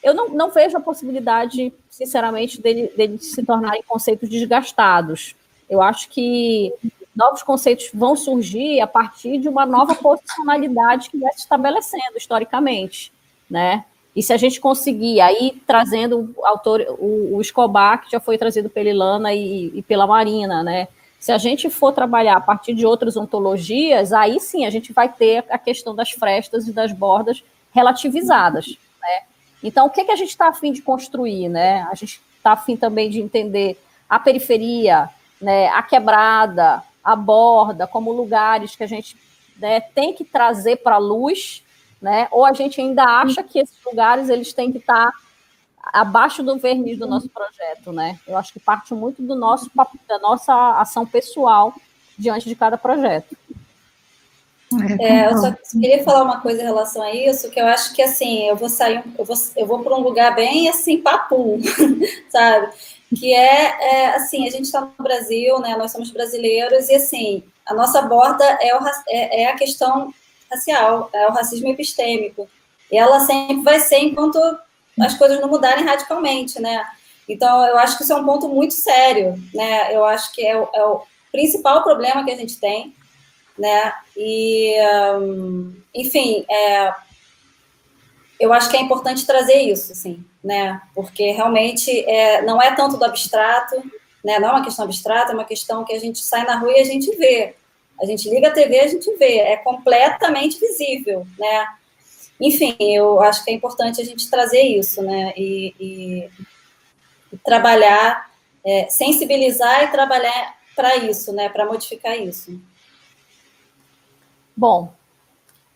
[0.02, 5.34] eu não, não vejo a possibilidade, sinceramente, dele, dele se tornarem conceitos desgastados.
[5.68, 6.72] Eu acho que
[7.14, 13.12] novos conceitos vão surgir a partir de uma nova posicionalidade que vai se estabelecendo historicamente,
[13.48, 13.84] né?
[14.14, 18.38] E se a gente conseguir aí trazendo o autor, o, o Escobar, que já foi
[18.38, 20.88] trazido pela Ilana e, e, pela Marina, né?
[21.18, 25.08] Se a gente for trabalhar a partir de outras ontologias, aí sim a gente vai
[25.08, 27.42] ter a questão das frestas e das bordas
[27.72, 29.22] relativizadas, né?
[29.62, 31.86] Então, o que, que a gente está afim de construir, né?
[31.90, 35.08] A gente está afim também de entender a periferia,
[35.40, 39.16] né, a quebrada, a borda, como lugares que a gente
[39.58, 41.64] né, tem que trazer para a luz
[42.04, 42.28] né?
[42.30, 45.10] Ou a gente ainda acha que esses lugares eles têm que estar
[45.82, 48.20] abaixo do verniz do nosso projeto, né?
[48.28, 49.70] Eu acho que parte muito do nosso
[50.06, 51.72] da nossa ação pessoal
[52.18, 53.34] diante de cada projeto.
[55.00, 58.02] É, eu só queria falar uma coisa em relação a isso, que eu acho que
[58.02, 61.58] assim, eu vou sair, eu vou, eu vou para um lugar bem assim, papum,
[62.28, 62.70] sabe?
[63.16, 65.76] Que é, é, assim, a gente está no Brasil, né?
[65.76, 70.12] Nós somos brasileiros, e assim, a nossa borda é, o, é, é a questão
[70.50, 72.48] racial, é o racismo epistêmico.
[72.90, 74.38] E ela sempre vai ser enquanto
[75.00, 76.84] as coisas não mudarem radicalmente, né?
[77.28, 79.94] Então, eu acho que isso é um ponto muito sério, né?
[79.94, 81.02] Eu acho que é o, é o
[81.32, 82.94] principal problema que a gente tem,
[83.58, 83.92] né?
[84.16, 84.76] E,
[85.18, 86.94] um, enfim, é,
[88.44, 90.82] eu acho que é importante trazer isso, assim, né?
[90.94, 93.74] Porque realmente é, não é tanto do abstrato,
[94.22, 94.38] né?
[94.38, 96.80] Não é uma questão abstrata, é uma questão que a gente sai na rua e
[96.80, 97.54] a gente vê.
[97.98, 101.68] A gente liga a TV, a gente vê, é completamente visível, né?
[102.38, 105.32] Enfim, eu acho que é importante a gente trazer isso, né?
[105.38, 106.30] E, e,
[107.32, 108.30] e trabalhar,
[108.62, 111.48] é, sensibilizar e trabalhar para isso, né?
[111.48, 112.60] Para modificar isso.
[114.54, 114.92] Bom,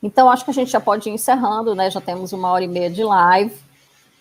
[0.03, 1.91] então acho que a gente já pode ir encerrando, né?
[1.91, 3.55] Já temos uma hora e meia de live.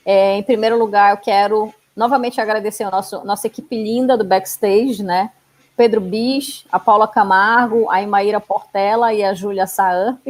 [0.06, 5.04] É, em primeiro lugar, eu quero novamente agradecer a nosso, nossa equipe linda do backstage,
[5.04, 5.32] né?
[5.76, 10.26] Pedro Bis, a Paula Camargo, a Imaíra Portela e a Júlia Saamp.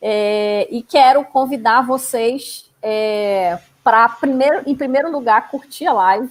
[0.00, 6.30] É, e quero convidar vocês é, para, primeiro, em primeiro lugar, curtir a live,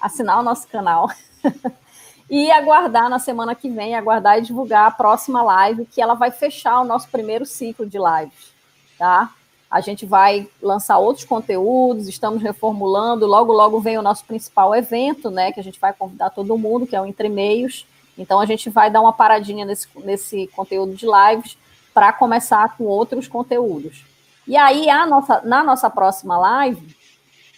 [0.00, 1.08] assinar o nosso canal
[2.28, 6.30] e aguardar na semana que vem, aguardar e divulgar a próxima live, que ela vai
[6.30, 8.52] fechar o nosso primeiro ciclo de lives,
[8.98, 9.30] tá?
[9.70, 13.26] A gente vai lançar outros conteúdos, estamos reformulando.
[13.26, 15.50] Logo, logo vem o nosso principal evento, né?
[15.50, 17.84] Que a gente vai convidar todo mundo, que é o Entre Meios.
[18.16, 21.58] Então, a gente vai dar uma paradinha nesse, nesse conteúdo de lives
[21.92, 24.04] para começar com outros conteúdos.
[24.46, 26.96] E aí, a nossa, na nossa próxima live,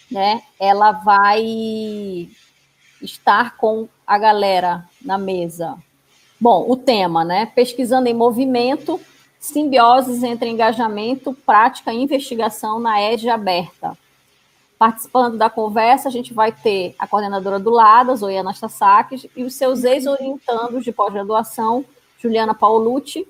[0.09, 2.27] né, ela vai
[2.99, 5.77] estar com a galera na mesa.
[6.39, 7.45] Bom, o tema, né?
[7.47, 8.99] Pesquisando em movimento
[9.39, 13.97] simbioses entre engajamento, prática e investigação na ED aberta.
[14.79, 19.55] Participando da conversa, a gente vai ter a coordenadora do LADA, Zoe Anastasakis, e os
[19.55, 21.83] seus ex-orientandos de pós-graduação,
[22.19, 23.27] Juliana Paulucci,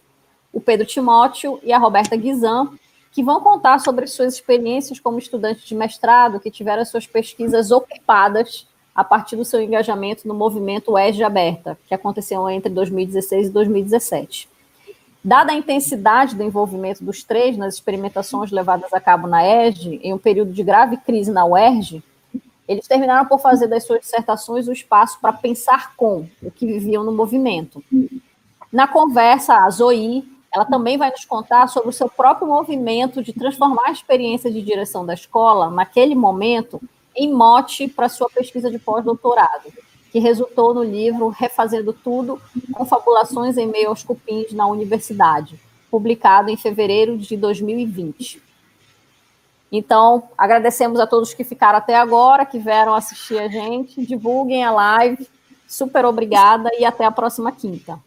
[0.52, 2.72] o Pedro Timóteo e a Roberta Guizan,
[3.12, 8.68] que vão contar sobre suas experiências como estudantes de mestrado que tiveram suas pesquisas ocupadas
[8.98, 14.50] a partir do seu engajamento no movimento ESG Aberta, que aconteceu entre 2016 e 2017.
[15.24, 20.14] Dada a intensidade do envolvimento dos três nas experimentações levadas a cabo na ERJ, em
[20.14, 22.02] um período de grave crise na UERJ,
[22.68, 27.04] eles terminaram por fazer das suas dissertações o espaço para pensar com o que viviam
[27.04, 27.84] no movimento.
[28.74, 33.32] Na conversa, a Zoe, ela também vai nos contar sobre o seu próprio movimento de
[33.32, 36.82] transformar a experiência de direção da escola, naquele momento,
[37.18, 39.74] em mote para sua pesquisa de pós-doutorado,
[40.12, 42.40] que resultou no livro Refazendo Tudo,
[42.72, 48.42] Confabulações em Meio aos Cupins na Universidade, publicado em fevereiro de 2020.
[49.72, 54.72] Então, agradecemos a todos que ficaram até agora, que vieram assistir a gente, divulguem a
[54.72, 55.28] live,
[55.68, 58.00] super obrigada e até a próxima quinta.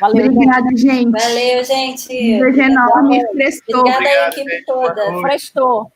[0.00, 1.10] Valeu, Obrigada, gente.
[1.10, 2.08] Valeu, gente.
[2.08, 3.26] beijo enorme.
[3.32, 3.80] Prestou.
[3.80, 5.20] Obrigada Obrigado, a equipe toda.
[5.20, 5.92] Prestou.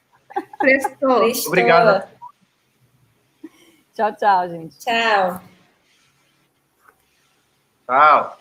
[0.58, 1.18] Prestou.
[1.20, 1.48] Prestou.
[1.48, 2.17] Obrigada.
[3.98, 4.78] Tchau, tchau, gente.
[4.78, 5.40] Tchau.
[7.84, 8.38] Tchau.